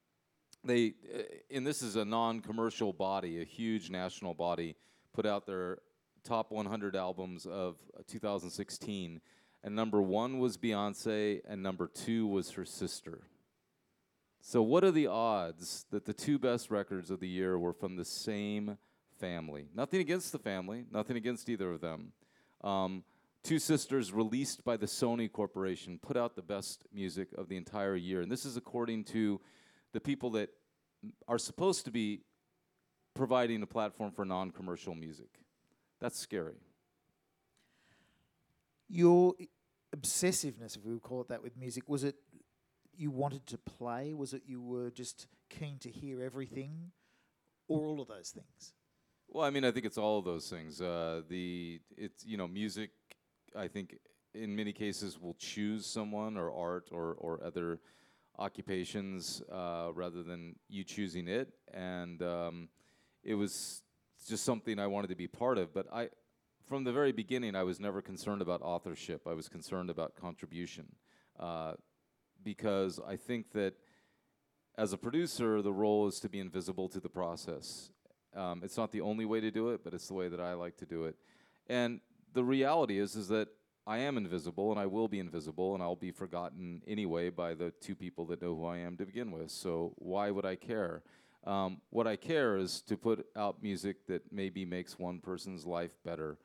they, 0.63 0.93
uh, 1.13 1.23
and 1.51 1.67
this 1.67 1.81
is 1.81 1.97
a 1.97 2.05
non 2.05 2.39
commercial 2.39 2.93
body, 2.93 3.41
a 3.41 3.45
huge 3.45 3.89
national 3.89 4.33
body, 4.33 4.77
put 5.13 5.25
out 5.25 5.45
their 5.45 5.79
top 6.23 6.51
100 6.51 6.95
albums 6.95 7.45
of 7.45 7.75
2016 8.07 9.19
and 9.65 9.75
number 9.75 9.99
one 9.99 10.37
was 10.37 10.57
Beyonce, 10.57 11.41
and 11.47 11.63
number 11.63 11.87
two 11.87 12.27
was 12.27 12.51
her 12.51 12.65
sister. 12.65 13.23
So, 14.39 14.61
what 14.61 14.83
are 14.83 14.91
the 14.91 15.07
odds 15.07 15.87
that 15.89 16.05
the 16.05 16.13
two 16.13 16.37
best 16.37 16.69
records 16.69 17.09
of 17.09 17.19
the 17.19 17.27
year 17.27 17.57
were 17.57 17.73
from 17.73 17.95
the 17.95 18.05
same 18.05 18.77
family? 19.19 19.65
Nothing 19.73 20.01
against 20.01 20.31
the 20.31 20.37
family, 20.37 20.85
nothing 20.91 21.17
against 21.17 21.49
either 21.49 21.71
of 21.71 21.81
them. 21.81 22.11
Um, 22.63 23.03
two 23.41 23.57
sisters 23.57 24.13
released 24.13 24.63
by 24.63 24.77
the 24.77 24.85
Sony 24.85 25.31
Corporation 25.31 25.97
put 25.99 26.15
out 26.15 26.35
the 26.35 26.43
best 26.43 26.85
music 26.93 27.29
of 27.35 27.49
the 27.49 27.57
entire 27.57 27.95
year. 27.95 28.21
And 28.21 28.31
this 28.31 28.45
is 28.45 28.57
according 28.57 29.05
to 29.05 29.41
the 29.93 29.99
people 29.99 30.29
that 30.31 30.51
are 31.27 31.39
supposed 31.39 31.85
to 31.85 31.91
be 31.91 32.21
providing 33.15 33.63
a 33.63 33.67
platform 33.67 34.11
for 34.11 34.25
non 34.25 34.51
commercial 34.51 34.93
music. 34.93 35.39
That's 35.99 36.19
scary. 36.19 36.61
Your 38.87 39.33
obsessiveness, 39.95 40.77
if 40.77 40.83
we 40.83 40.93
would 40.93 41.01
call 41.01 41.21
it 41.21 41.29
that, 41.29 41.41
with 41.41 41.57
music? 41.57 41.87
Was 41.87 42.03
it 42.03 42.15
you 42.97 43.11
wanted 43.11 43.45
to 43.47 43.57
play? 43.57 44.13
Was 44.13 44.33
it 44.33 44.43
you 44.45 44.61
were 44.61 44.91
just 44.91 45.27
keen 45.49 45.79
to 45.79 45.89
hear 45.89 46.21
everything, 46.21 46.91
or 47.67 47.85
all 47.85 48.01
of 48.01 48.07
those 48.07 48.29
things? 48.29 48.73
Well, 49.27 49.43
I 49.43 49.49
mean, 49.49 49.65
I 49.65 49.71
think 49.71 49.85
it's 49.85 49.97
all 49.97 50.19
of 50.19 50.25
those 50.25 50.49
things. 50.49 50.81
Uh, 50.81 51.21
the 51.27 51.79
it's 51.97 52.25
you 52.25 52.37
know, 52.37 52.47
music. 52.47 52.91
I 53.55 53.67
think 53.67 53.97
in 54.33 54.55
many 54.55 54.73
cases 54.73 55.19
will 55.19 55.35
choose 55.35 55.85
someone 55.85 56.37
or 56.37 56.51
art 56.53 56.89
or 56.91 57.13
or 57.13 57.43
other 57.43 57.79
occupations 58.37 59.41
uh, 59.51 59.89
rather 59.93 60.23
than 60.23 60.55
you 60.67 60.83
choosing 60.83 61.27
it, 61.27 61.49
and 61.73 62.21
um, 62.21 62.69
it 63.23 63.35
was 63.35 63.81
just 64.27 64.43
something 64.43 64.79
I 64.79 64.87
wanted 64.87 65.07
to 65.07 65.15
be 65.15 65.27
part 65.27 65.57
of. 65.57 65.73
But 65.73 65.87
I 65.91 66.09
from 66.67 66.83
the 66.83 66.91
very 66.91 67.11
beginning, 67.11 67.55
I 67.55 67.63
was 67.63 67.79
never 67.79 68.01
concerned 68.01 68.41
about 68.41 68.61
authorship. 68.61 69.27
I 69.27 69.33
was 69.33 69.47
concerned 69.47 69.89
about 69.89 70.15
contribution 70.15 70.87
uh, 71.39 71.73
because 72.43 72.99
I 73.07 73.15
think 73.15 73.51
that 73.51 73.75
as 74.77 74.91
a 74.91 74.97
producer, 74.97 75.61
the 75.61 75.71
role 75.71 76.07
is 76.07 76.19
to 76.21 76.29
be 76.29 76.39
invisible 76.39 76.89
to 76.89 76.99
the 76.99 77.09
process. 77.09 77.91
Um, 78.35 78.61
it's 78.63 78.77
not 78.77 78.91
the 78.91 79.01
only 79.01 79.25
way 79.25 79.39
to 79.39 79.51
do 79.51 79.69
it, 79.69 79.83
but 79.83 79.93
it's 79.93 80.07
the 80.07 80.13
way 80.13 80.27
that 80.27 80.39
I 80.39 80.53
like 80.53 80.75
to 80.77 80.85
do 80.85 81.05
it. 81.05 81.15
And 81.67 82.01
the 82.33 82.43
reality 82.43 82.99
is, 82.99 83.15
is 83.15 83.27
that 83.29 83.47
I 83.87 83.99
am 83.99 84.17
invisible, 84.17 84.71
and 84.71 84.79
I 84.79 84.87
will 84.87 85.07
be 85.07 85.19
invisible, 85.19 85.75
and 85.75 85.83
I'll 85.83 85.95
be 85.95 86.11
forgotten 86.11 86.81
anyway 86.87 87.29
by 87.29 87.53
the 87.53 87.71
two 87.79 87.95
people 87.95 88.25
that 88.25 88.41
know 88.41 88.55
who 88.55 88.65
I 88.65 88.79
am 88.79 88.97
to 88.97 89.05
begin 89.05 89.31
with. 89.31 89.51
So 89.51 89.93
why 89.97 90.31
would 90.31 90.45
I 90.45 90.55
care? 90.55 91.03
Um, 91.45 91.79
what 91.91 92.07
I 92.07 92.15
care 92.15 92.57
is 92.57 92.81
to 92.81 92.97
put 92.97 93.27
out 93.35 93.61
music 93.61 94.07
that 94.07 94.23
maybe 94.31 94.65
makes 94.65 94.97
one 94.97 95.19
person's 95.19 95.65
life 95.65 95.91
better 96.03 96.39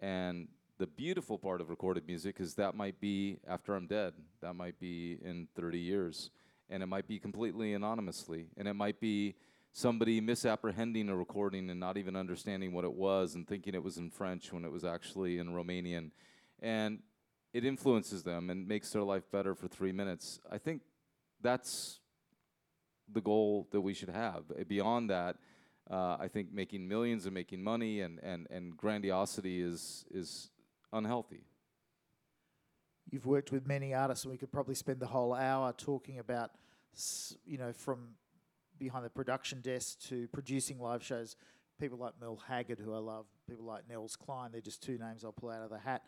and 0.00 0.48
the 0.78 0.86
beautiful 0.86 1.38
part 1.38 1.60
of 1.60 1.70
recorded 1.70 2.06
music 2.06 2.36
is 2.38 2.54
that 2.54 2.74
might 2.74 3.00
be 3.00 3.38
after 3.48 3.74
I'm 3.74 3.86
dead. 3.86 4.12
That 4.42 4.54
might 4.54 4.78
be 4.78 5.18
in 5.24 5.48
30 5.56 5.78
years. 5.78 6.30
And 6.68 6.82
it 6.82 6.86
might 6.86 7.08
be 7.08 7.18
completely 7.18 7.72
anonymously. 7.72 8.46
And 8.58 8.68
it 8.68 8.74
might 8.74 9.00
be 9.00 9.36
somebody 9.72 10.20
misapprehending 10.20 11.08
a 11.08 11.16
recording 11.16 11.70
and 11.70 11.80
not 11.80 11.96
even 11.96 12.14
understanding 12.14 12.72
what 12.72 12.84
it 12.84 12.92
was 12.92 13.34
and 13.34 13.46
thinking 13.48 13.74
it 13.74 13.82
was 13.82 13.96
in 13.96 14.10
French 14.10 14.52
when 14.52 14.64
it 14.64 14.72
was 14.72 14.84
actually 14.84 15.38
in 15.38 15.48
Romanian. 15.48 16.10
And 16.60 17.00
it 17.54 17.64
influences 17.64 18.22
them 18.22 18.50
and 18.50 18.68
makes 18.68 18.90
their 18.90 19.02
life 19.02 19.30
better 19.30 19.54
for 19.54 19.68
three 19.68 19.92
minutes. 19.92 20.40
I 20.50 20.58
think 20.58 20.82
that's 21.40 22.00
the 23.10 23.20
goal 23.20 23.68
that 23.70 23.80
we 23.80 23.94
should 23.94 24.10
have. 24.10 24.44
Beyond 24.68 25.08
that, 25.08 25.36
uh, 25.90 26.16
I 26.18 26.28
think 26.28 26.52
making 26.52 26.88
millions 26.88 27.26
and 27.26 27.34
making 27.34 27.62
money 27.62 28.00
and, 28.00 28.18
and, 28.22 28.46
and 28.50 28.76
grandiosity 28.76 29.60
is, 29.60 30.04
is 30.10 30.50
unhealthy. 30.92 31.44
You've 33.10 33.26
worked 33.26 33.52
with 33.52 33.68
many 33.68 33.94
artists, 33.94 34.24
and 34.24 34.32
we 34.32 34.38
could 34.38 34.50
probably 34.50 34.74
spend 34.74 34.98
the 34.98 35.06
whole 35.06 35.32
hour 35.32 35.72
talking 35.72 36.18
about, 36.18 36.50
you 37.44 37.56
know, 37.56 37.72
from 37.72 38.16
behind 38.78 39.04
the 39.04 39.10
production 39.10 39.60
desk 39.60 40.00
to 40.08 40.26
producing 40.28 40.80
live 40.80 41.04
shows. 41.04 41.36
People 41.78 41.98
like 41.98 42.14
Merle 42.20 42.42
Haggard, 42.48 42.80
who 42.80 42.94
I 42.94 42.98
love, 42.98 43.26
people 43.48 43.64
like 43.64 43.88
Nels 43.88 44.16
Cline, 44.16 44.50
they're 44.50 44.60
just 44.60 44.82
two 44.82 44.98
names 44.98 45.24
I'll 45.24 45.32
pull 45.32 45.50
out 45.50 45.62
of 45.62 45.70
the 45.70 45.78
hat. 45.78 46.02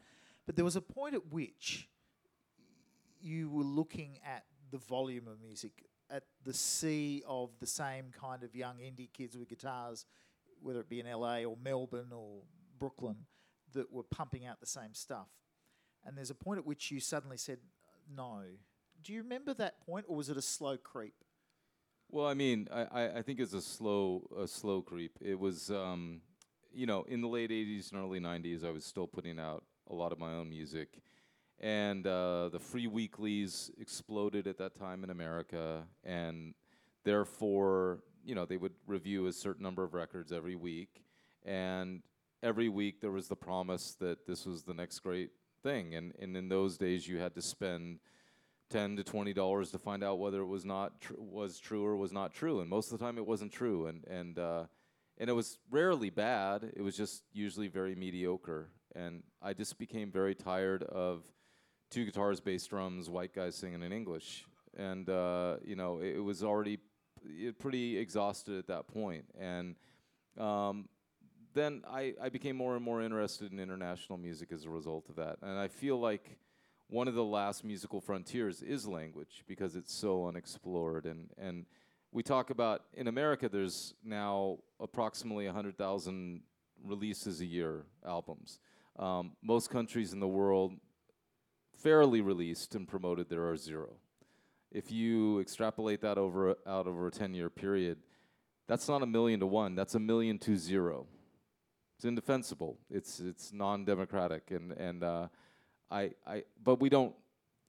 But 0.47 0.56
there 0.56 0.64
was 0.64 0.76
a 0.76 0.80
point 0.80 1.14
at 1.14 1.30
which 1.30 1.88
you 3.20 3.49
were 3.50 3.64
looking 3.64 4.18
at 4.26 4.44
the 4.70 4.78
volume 4.78 5.28
of 5.28 5.40
music 5.40 5.85
at 6.11 6.25
the 6.45 6.55
sea 6.55 7.23
of 7.27 7.50
the 7.61 7.67
same 7.67 8.07
kind 8.19 8.43
of 8.43 8.55
young 8.55 8.79
indie 8.79 9.12
kids 9.12 9.37
with 9.37 9.49
guitars, 9.49 10.07
whether 10.62 10.81
it 10.81 10.88
be 10.88 11.00
in 11.00 11.07
LA 11.11 11.41
or 11.41 11.57
Melbourne 11.62 12.12
or 12.12 12.43
Brooklyn, 12.79 13.17
that 13.75 13.93
were 13.93 14.03
pumping 14.03 14.47
out 14.47 14.61
the 14.61 14.67
same 14.67 14.95
stuff. 14.95 15.29
and 16.05 16.17
there's 16.17 16.31
a 16.31 16.35
point 16.35 16.59
at 16.59 16.67
which 16.67 16.91
you 16.91 17.00
suddenly 17.00 17.37
said 17.37 17.59
no. 18.17 18.43
Do 19.03 19.12
you 19.12 19.23
remember 19.23 19.53
that 19.55 19.81
point, 19.85 20.07
or 20.09 20.17
was 20.17 20.29
it 20.29 20.37
a 20.37 20.43
slow 20.43 20.77
creep? 20.77 21.15
Well, 22.11 22.27
I 22.27 22.35
mean, 22.35 22.69
I, 22.73 23.19
I, 23.19 23.23
think 23.23 23.38
it's 23.38 23.53
a 23.53 23.61
slow 23.61 24.27
a 24.37 24.49
slow 24.49 24.81
creep. 24.81 25.19
It 25.21 25.38
was, 25.38 25.71
um, 25.71 26.23
you 26.73 26.87
know, 26.87 27.03
in 27.03 27.21
the 27.21 27.29
late 27.29 27.50
'80s 27.50 27.93
and 27.93 28.00
early 28.00 28.19
'90s, 28.19 28.65
I 28.65 28.71
was 28.71 28.85
still 28.85 29.07
putting 29.07 29.38
out 29.38 29.65
a 29.91 29.95
lot 29.95 30.12
of 30.12 30.19
my 30.19 30.33
own 30.33 30.49
music, 30.49 31.00
and 31.61 32.07
uh, 32.07 32.49
the 32.50 32.59
free 32.59 32.87
weeklies 32.87 33.71
exploded 33.81 34.47
at 34.47 34.59
that 34.59 34.79
time 34.79 35.03
in 35.03 35.11
America, 35.11 35.83
and 36.05 36.55
therefore, 37.05 38.00
you 38.25 38.35
know, 38.35 38.45
they 38.45 38.57
would 38.57 38.75
review 38.87 39.27
a 39.27 39.33
certain 39.33 39.62
number 39.62 39.83
of 39.83 39.95
records 39.95 40.33
every 40.33 40.55
week, 40.55 41.03
and 41.45 42.03
every 42.43 42.69
week 42.69 43.00
there 43.00 43.11
was 43.11 43.29
the 43.29 43.37
promise 43.37 43.97
that 44.00 44.27
this 44.27 44.47
was 44.47 44.62
the 44.62 44.75
next 44.75 45.00
great 45.00 45.31
thing, 45.62 45.95
and 45.95 46.12
and 46.21 46.37
in 46.37 46.49
those 46.49 46.77
days 46.79 47.09
you 47.09 47.19
had 47.19 47.35
to 47.35 47.43
spend 47.43 47.99
ten 48.71 48.97
to 48.97 49.03
twenty 49.03 49.33
dollars 49.33 49.71
to 49.73 49.79
find 49.79 50.05
out 50.05 50.19
whether 50.19 50.41
it 50.41 50.47
was 50.47 50.65
not 50.65 51.00
tr- 51.00 51.15
was 51.19 51.59
true 51.59 51.85
or 51.85 51.97
was 51.97 52.12
not 52.12 52.33
true, 52.33 52.61
and 52.61 52.71
most 52.71 52.93
of 52.93 52.99
the 52.99 53.05
time 53.05 53.19
it 53.19 53.27
wasn't 53.27 53.53
true, 53.53 53.87
and 53.87 54.05
and 54.07 54.38
uh, 54.38 54.65
and 55.19 55.29
it 55.29 55.33
was 55.33 55.59
rarely 55.71 56.11
bad. 56.11 56.71
It 56.77 56.83
was 56.83 56.97
just 56.97 57.25
usually 57.33 57.67
very 57.67 57.97
mediocre, 57.97 58.71
and 58.95 59.25
I 59.43 59.55
just 59.55 59.79
became 59.79 60.12
very 60.12 60.37
tired 60.37 60.85
of 60.85 61.25
two 61.90 62.04
guitars, 62.04 62.40
bass, 62.40 62.66
drums, 62.66 63.09
white 63.09 63.35
guys 63.35 63.54
singing 63.54 63.83
in 63.83 63.92
English, 63.92 64.45
and 64.76 65.09
uh, 65.09 65.57
you 65.64 65.76
know 65.76 65.99
it, 65.99 66.16
it 66.16 66.21
was 66.21 66.42
already 66.42 66.78
p- 67.25 67.52
pretty 67.52 67.99
exhausted 67.99 68.59
at 68.59 68.66
that 68.66 68.87
point. 68.88 69.25
and 69.38 69.76
um, 70.38 70.88
then 71.54 71.83
I, 71.90 72.14
I 72.23 72.28
became 72.28 72.57
more 72.57 72.76
and 72.76 72.85
more 72.85 73.02
interested 73.02 73.50
in 73.52 73.59
international 73.59 74.18
music 74.18 74.52
as 74.52 74.64
a 74.64 74.71
result 74.71 75.09
of 75.09 75.16
that, 75.16 75.38
and 75.42 75.59
I 75.59 75.68
feel 75.68 75.99
like 75.99 76.38
one 76.88 77.09
of 77.09 77.14
the 77.14 77.25
last 77.25 77.64
musical 77.64 78.00
frontiers 78.00 78.62
is 78.62 78.87
language 78.87 79.45
because 79.47 79.76
it's 79.76 79.92
so 79.92 80.26
unexplored. 80.26 81.07
And 81.07 81.28
and 81.38 81.66
we 82.12 82.23
talk 82.23 82.50
about 82.50 82.83
in 82.95 83.09
America 83.09 83.49
there's 83.49 83.95
now 84.02 84.59
approximately 84.80 85.47
100,000 85.47 86.42
releases 86.85 87.40
a 87.40 87.45
year 87.45 87.85
albums. 88.07 88.61
Um, 88.99 89.33
most 89.42 89.71
countries 89.71 90.12
in 90.12 90.21
the 90.21 90.28
world 90.28 90.73
fairly 91.82 92.20
released 92.20 92.75
and 92.75 92.87
promoted 92.88 93.28
there 93.28 93.49
are 93.49 93.56
zero 93.56 93.94
if 94.70 94.90
you 94.90 95.40
extrapolate 95.40 96.00
that 96.00 96.18
over 96.18 96.56
out 96.66 96.87
over 96.87 97.06
a 97.06 97.11
10 97.11 97.35
year 97.35 97.49
period 97.49 97.99
that's 98.66 98.88
not 98.88 99.02
a 99.02 99.06
million 99.06 99.40
to 99.40 99.47
one 99.47 99.75
that's 99.75 99.94
a 99.94 100.00
million 100.00 100.38
to 100.38 100.56
zero 100.56 101.06
it's 101.97 102.04
indefensible 102.04 102.78
it's 102.90 103.20
it's 103.20 103.52
non-democratic 103.52 104.50
and 104.50 104.73
and 104.73 105.02
uh, 105.02 105.26
I, 105.90 106.11
I, 106.26 106.44
but 106.62 106.80
we 106.80 106.88
don't 106.88 107.14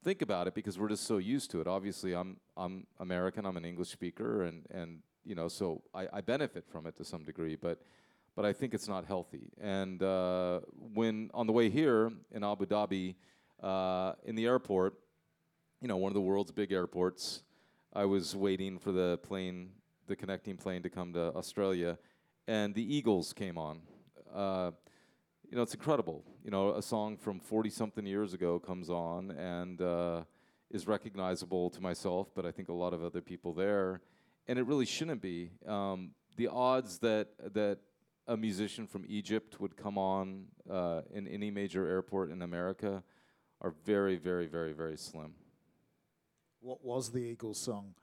think 0.04 0.22
about 0.22 0.48
it 0.48 0.54
because 0.54 0.78
we're 0.78 0.90
just 0.90 1.06
so 1.06 1.18
used 1.18 1.52
to 1.52 1.62
it. 1.62 1.68
Obviously, 1.68 2.14
I'm, 2.14 2.38
I'm 2.58 2.86
American. 3.00 3.46
I'm 3.46 3.58
an 3.58 3.66
English 3.66 3.90
speaker, 3.90 4.44
and, 4.44 4.66
and 4.72 5.00
you 5.26 5.36
know, 5.36 5.48
so 5.48 5.82
I, 5.94 6.08
I 6.12 6.22
benefit 6.22 6.66
from 6.68 6.86
it 6.86 6.98
to 6.98 7.06
some 7.06 7.24
degree. 7.24 7.56
But, 7.56 7.82
but 8.36 8.46
I 8.46 8.54
think 8.54 8.74
it's 8.74 8.88
not 8.88 9.06
healthy. 9.06 9.52
And 9.60 10.02
uh, 10.04 10.62
when 10.94 11.30
on 11.34 11.48
the 11.48 11.54
way 11.54 11.70
here 11.70 12.12
in 12.32 12.44
Abu 12.44 12.66
Dhabi, 12.66 13.16
uh, 13.62 14.14
in 14.24 14.36
the 14.36 14.46
airport, 14.46 14.96
you 15.82 15.88
know, 15.88 15.98
one 15.98 16.10
of 16.10 16.14
the 16.14 16.22
world's 16.22 16.52
big 16.52 16.72
airports, 16.72 17.44
I 17.94 18.06
was 18.06 18.36
waiting 18.36 18.78
for 18.78 18.92
the 18.92 19.18
plane, 19.24 19.72
the 20.08 20.16
connecting 20.16 20.58
plane, 20.58 20.84
to 20.84 20.90
come 20.90 21.14
to 21.14 21.34
Australia, 21.34 21.98
and 22.48 22.74
the 22.74 22.96
Eagles 22.96 23.34
came 23.34 23.58
on. 23.58 23.82
Uh, 24.34 24.72
you 25.50 25.56
know, 25.56 25.64
it's 25.64 25.74
incredible. 25.74 26.24
You 26.44 26.52
know, 26.52 26.76
a 26.76 26.82
song 26.82 27.18
from 27.18 27.40
40 27.40 27.70
something 27.70 28.06
years 28.06 28.34
ago 28.34 28.60
comes 28.60 28.90
on 28.90 29.32
and 29.32 29.82
uh, 29.82 30.22
is 30.70 30.86
recognizable 30.88 31.70
to 31.72 31.82
myself, 31.82 32.30
but 32.36 32.46
I 32.46 32.52
think 32.52 32.70
a 32.70 32.74
lot 32.74 32.94
of 32.94 33.04
other 33.04 33.22
people 33.22 33.54
there. 33.54 34.02
And 34.48 34.60
it 34.60 34.66
really 34.66 34.86
shouldn't 34.86 35.22
be. 35.22 35.52
Um, 35.68 36.12
the 36.38 36.48
odds 36.48 37.00
that, 37.00 37.30
that 37.54 37.80
a 38.28 38.38
musician 38.38 38.86
from 38.86 39.06
Egypt 39.08 39.60
would 39.60 39.76
come 39.76 39.98
on 39.98 40.46
uh, 40.70 41.02
in 41.12 41.28
any 41.28 41.50
major 41.50 41.88
airport 41.88 42.32
in 42.32 42.44
America 42.44 43.04
are 43.62 43.74
very, 43.86 44.16
very, 44.18 44.48
very, 44.48 44.74
very 44.74 44.98
slim. 44.98 45.34
What 46.62 46.84
was 46.84 47.12
the 47.12 47.20
Eagles 47.20 47.58
song? 47.60 47.94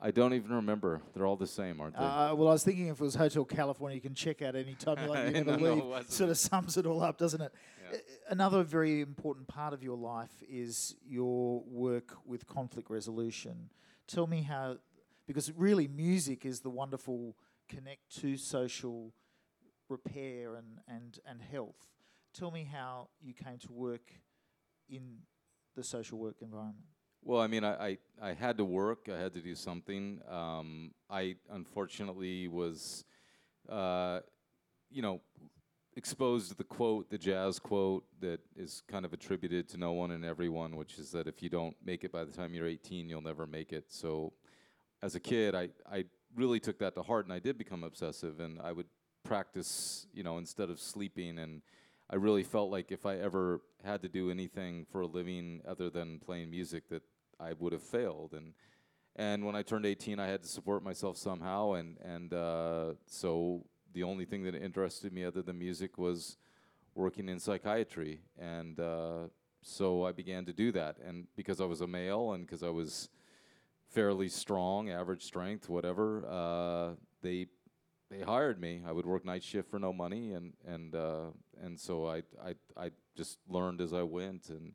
I 0.00 0.10
don't 0.10 0.34
even 0.34 0.52
remember. 0.52 1.00
They're 1.14 1.24
all 1.26 1.36
the 1.36 1.46
same, 1.46 1.80
aren't 1.80 1.94
they? 1.96 2.04
Uh, 2.04 2.34
well, 2.34 2.48
I 2.48 2.52
was 2.52 2.64
thinking 2.64 2.88
if 2.88 3.00
it 3.00 3.04
was 3.04 3.14
Hotel 3.14 3.44
California, 3.44 3.94
you 3.94 4.00
can 4.00 4.14
check 4.14 4.42
out 4.42 4.56
any 4.56 4.74
time 4.74 4.98
you 5.02 5.08
like. 5.08 5.26
You 5.36 5.44
never 5.44 5.56
No, 5.56 5.74
leave. 5.74 5.84
wasn't. 5.84 6.12
Sort 6.12 6.30
of 6.30 6.38
sums 6.38 6.76
it 6.76 6.84
all 6.86 7.02
up, 7.02 7.16
doesn't 7.16 7.40
it? 7.40 7.52
Yeah. 7.92 7.98
Another 8.28 8.62
very 8.64 9.00
important 9.00 9.46
part 9.46 9.72
of 9.72 9.82
your 9.82 9.96
life 9.96 10.32
is 10.48 10.96
your 11.06 11.62
work 11.66 12.16
with 12.26 12.46
conflict 12.46 12.90
resolution. 12.90 13.70
Tell 14.08 14.26
me 14.26 14.42
how, 14.42 14.78
because 15.26 15.52
really 15.52 15.86
music 15.88 16.44
is 16.44 16.60
the 16.60 16.70
wonderful 16.70 17.36
connect 17.68 18.14
to 18.20 18.36
social 18.36 19.12
repair 19.88 20.56
and, 20.56 20.80
and, 20.88 21.18
and 21.26 21.40
health. 21.40 21.88
Tell 22.34 22.50
me 22.50 22.68
how 22.70 23.08
you 23.22 23.32
came 23.32 23.58
to 23.58 23.72
work 23.72 24.12
in 24.88 25.18
the 25.76 25.82
social 25.82 26.18
work 26.18 26.36
environment. 26.40 26.86
Well, 27.22 27.40
I 27.40 27.46
mean, 27.46 27.64
I, 27.64 27.74
I, 27.74 27.98
I 28.20 28.32
had 28.34 28.58
to 28.58 28.64
work. 28.64 29.08
I 29.12 29.18
had 29.18 29.32
to 29.34 29.40
do 29.40 29.54
something. 29.54 30.20
Um, 30.30 30.92
I 31.08 31.36
unfortunately 31.50 32.48
was, 32.48 33.04
uh, 33.68 34.20
you 34.90 35.00
know, 35.00 35.22
exposed 35.96 36.50
to 36.50 36.56
the 36.56 36.64
quote, 36.64 37.08
the 37.08 37.16
jazz 37.16 37.58
quote 37.58 38.04
that 38.20 38.40
is 38.56 38.82
kind 38.88 39.04
of 39.04 39.12
attributed 39.12 39.68
to 39.70 39.78
no 39.78 39.92
one 39.92 40.10
and 40.10 40.24
everyone, 40.24 40.76
which 40.76 40.98
is 40.98 41.12
that 41.12 41.26
if 41.26 41.42
you 41.42 41.48
don't 41.48 41.76
make 41.84 42.04
it 42.04 42.12
by 42.12 42.24
the 42.24 42.32
time 42.32 42.52
you're 42.52 42.66
18, 42.66 43.08
you'll 43.08 43.22
never 43.22 43.46
make 43.46 43.72
it. 43.72 43.84
So, 43.88 44.32
as 45.02 45.14
a 45.14 45.20
kid, 45.20 45.54
I, 45.54 45.68
I 45.90 46.04
really 46.34 46.60
took 46.60 46.78
that 46.78 46.94
to 46.94 47.02
heart, 47.02 47.26
and 47.26 47.32
I 47.32 47.38
did 47.38 47.56
become 47.58 47.84
obsessive, 47.84 48.40
and 48.40 48.60
I 48.60 48.72
would 48.72 48.86
practice, 49.24 50.06
you 50.12 50.22
know, 50.22 50.38
instead 50.38 50.70
of 50.70 50.80
sleeping 50.80 51.38
and 51.38 51.62
I 52.10 52.16
really 52.16 52.42
felt 52.42 52.70
like 52.70 52.92
if 52.92 53.06
I 53.06 53.16
ever 53.16 53.62
had 53.82 54.02
to 54.02 54.08
do 54.08 54.30
anything 54.30 54.86
for 54.90 55.00
a 55.02 55.06
living 55.06 55.62
other 55.66 55.90
than 55.90 56.18
playing 56.18 56.50
music, 56.50 56.88
that 56.90 57.02
I 57.40 57.52
would 57.58 57.72
have 57.72 57.82
failed. 57.82 58.34
And 58.34 58.52
and 59.16 59.44
when 59.44 59.54
I 59.54 59.62
turned 59.62 59.86
18, 59.86 60.18
I 60.18 60.26
had 60.26 60.42
to 60.42 60.48
support 60.48 60.82
myself 60.82 61.16
somehow, 61.16 61.72
and 61.74 61.96
and 62.04 62.34
uh, 62.34 62.94
so 63.06 63.64
the 63.92 64.02
only 64.02 64.24
thing 64.24 64.42
that 64.44 64.54
interested 64.54 65.12
me 65.12 65.24
other 65.24 65.40
than 65.40 65.58
music 65.58 65.98
was 65.98 66.36
working 66.94 67.28
in 67.28 67.38
psychiatry, 67.38 68.20
and 68.38 68.78
uh, 68.80 69.28
so 69.62 70.04
I 70.04 70.12
began 70.12 70.44
to 70.46 70.52
do 70.52 70.72
that. 70.72 70.98
And 70.98 71.26
because 71.36 71.60
I 71.60 71.64
was 71.64 71.80
a 71.80 71.86
male, 71.86 72.32
and 72.32 72.44
because 72.44 72.62
I 72.62 72.70
was 72.70 73.08
fairly 73.88 74.28
strong, 74.28 74.90
average 74.90 75.22
strength, 75.22 75.68
whatever, 75.68 76.26
uh, 76.28 76.94
they 77.22 77.46
they 78.10 78.20
hired 78.20 78.60
me. 78.60 78.82
I 78.86 78.92
would 78.92 79.06
work 79.06 79.24
night 79.24 79.42
shift 79.42 79.70
for 79.70 79.78
no 79.78 79.92
money, 79.92 80.32
and 80.32 80.52
and 80.66 80.94
uh, 80.94 81.26
and 81.62 81.78
so 81.78 82.06
I 82.06 82.22
I 82.42 82.54
I 82.76 82.90
just 83.16 83.38
learned 83.48 83.80
as 83.80 83.92
I 83.92 84.02
went. 84.02 84.48
And 84.50 84.74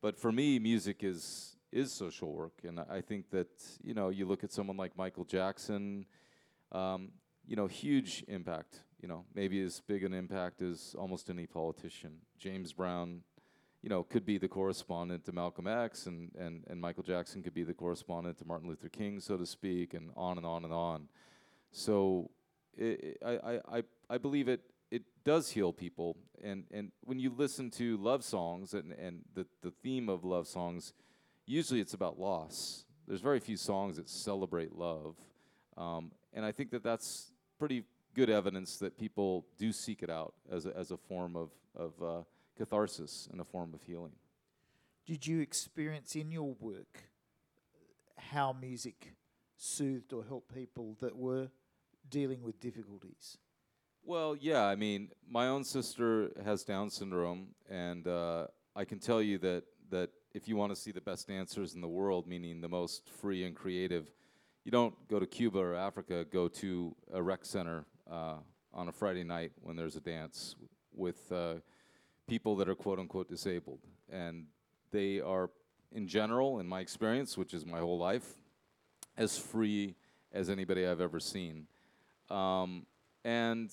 but 0.00 0.18
for 0.18 0.30
me, 0.30 0.58
music 0.58 1.02
is 1.02 1.56
is 1.72 1.92
social 1.92 2.32
work, 2.32 2.60
and 2.64 2.80
I 2.80 3.00
think 3.00 3.30
that 3.30 3.48
you 3.82 3.94
know 3.94 4.08
you 4.08 4.26
look 4.26 4.44
at 4.44 4.52
someone 4.52 4.76
like 4.76 4.96
Michael 4.96 5.24
Jackson, 5.24 6.06
um, 6.72 7.12
you 7.46 7.56
know, 7.56 7.66
huge 7.66 8.24
impact. 8.28 8.80
You 9.00 9.08
know, 9.08 9.24
maybe 9.34 9.60
as 9.62 9.80
big 9.80 10.04
an 10.04 10.14
impact 10.14 10.62
as 10.62 10.94
almost 10.98 11.28
any 11.28 11.46
politician. 11.46 12.12
James 12.38 12.72
Brown, 12.72 13.20
you 13.82 13.90
know, 13.90 14.02
could 14.02 14.24
be 14.24 14.38
the 14.38 14.48
correspondent 14.48 15.24
to 15.26 15.32
Malcolm 15.32 15.66
X, 15.66 16.06
and 16.06 16.30
and 16.38 16.64
and 16.68 16.80
Michael 16.80 17.02
Jackson 17.02 17.42
could 17.42 17.54
be 17.54 17.64
the 17.64 17.74
correspondent 17.74 18.38
to 18.38 18.44
Martin 18.46 18.68
Luther 18.68 18.88
King, 18.88 19.20
so 19.20 19.36
to 19.36 19.46
speak, 19.46 19.94
and 19.94 20.10
on 20.16 20.36
and 20.36 20.46
on 20.46 20.64
and 20.64 20.72
on. 20.72 21.08
So 21.72 22.30
i 22.80 23.58
I, 23.68 23.82
I, 24.10 24.18
believe 24.18 24.48
it 24.48 24.60
it 24.90 25.02
does 25.24 25.50
heal 25.50 25.72
people. 25.72 26.16
And, 26.42 26.64
and 26.70 26.92
when 27.02 27.18
you 27.18 27.32
listen 27.36 27.70
to 27.72 27.96
love 27.96 28.22
songs 28.22 28.74
and, 28.74 28.92
and 28.92 29.22
the, 29.34 29.46
the 29.62 29.70
theme 29.70 30.08
of 30.08 30.24
love 30.24 30.46
songs 30.46 30.92
usually 31.46 31.80
it's 31.80 31.94
about 31.94 32.18
loss. 32.18 32.84
There's 33.06 33.20
very 33.20 33.40
few 33.40 33.56
songs 33.56 33.96
that 33.96 34.08
celebrate 34.08 34.76
love. 34.76 35.16
Um, 35.76 36.10
and 36.32 36.44
I 36.44 36.52
think 36.52 36.70
that 36.70 36.82
that's 36.82 37.32
pretty 37.58 37.84
good 38.14 38.30
evidence 38.30 38.78
that 38.78 38.98
people 38.98 39.46
do 39.58 39.72
seek 39.72 40.02
it 40.02 40.10
out 40.10 40.34
as 40.50 40.66
a, 40.66 40.76
as 40.76 40.90
a 40.90 40.96
form 40.96 41.36
of, 41.36 41.50
of 41.76 41.92
uh, 42.02 42.22
catharsis 42.56 43.28
and 43.30 43.40
a 43.40 43.44
form 43.44 43.74
of 43.74 43.82
healing. 43.82 44.12
Did 45.06 45.26
you 45.26 45.40
experience 45.40 46.16
in 46.16 46.32
your 46.32 46.54
work 46.58 47.10
how 48.16 48.52
music 48.52 49.12
soothed 49.56 50.12
or 50.12 50.24
helped 50.24 50.52
people 50.52 50.96
that 51.00 51.16
were 51.16 51.48
dealing 52.10 52.42
with 52.42 52.60
difficulties? 52.60 53.38
Well, 54.02 54.36
yeah. 54.36 54.64
I 54.64 54.76
mean, 54.76 55.10
my 55.28 55.48
own 55.48 55.64
sister 55.64 56.30
has 56.44 56.62
Down 56.62 56.90
syndrome, 56.90 57.48
and 57.68 58.06
uh, 58.06 58.46
I 58.74 58.84
can 58.84 58.98
tell 58.98 59.20
you 59.20 59.38
that 59.38 59.64
that 59.90 60.10
if 60.34 60.48
you 60.48 60.56
want 60.56 60.74
to 60.74 60.76
see 60.76 60.92
the 60.92 61.00
best 61.00 61.28
dancers 61.28 61.74
in 61.74 61.80
the 61.80 61.88
world, 61.88 62.26
meaning 62.26 62.60
the 62.60 62.68
most 62.68 63.08
free 63.08 63.44
and 63.44 63.54
creative, 63.54 64.10
you 64.64 64.70
don't 64.70 64.94
go 65.08 65.18
to 65.18 65.26
Cuba 65.26 65.58
or 65.58 65.74
Africa. 65.74 66.24
Go 66.24 66.48
to 66.48 66.94
a 67.12 67.22
rec 67.22 67.44
center 67.44 67.84
uh, 68.10 68.36
on 68.72 68.88
a 68.88 68.92
Friday 68.92 69.24
night 69.24 69.52
when 69.60 69.76
there's 69.76 69.96
a 69.96 70.00
dance 70.00 70.56
with 70.92 71.30
uh, 71.32 71.54
people 72.28 72.56
that 72.56 72.68
are 72.68 72.74
quote 72.74 72.98
unquote 72.98 73.28
disabled, 73.28 73.80
and 74.10 74.46
they 74.90 75.20
are, 75.20 75.50
in 75.92 76.06
general, 76.06 76.60
in 76.60 76.66
my 76.66 76.80
experience, 76.80 77.36
which 77.36 77.54
is 77.54 77.64
my 77.64 77.78
whole 77.78 77.98
life, 77.98 78.34
as 79.16 79.38
free 79.38 79.94
as 80.32 80.50
anybody 80.50 80.86
I've 80.86 81.00
ever 81.00 81.20
seen. 81.20 81.66
Um, 82.30 82.86
and 83.24 83.70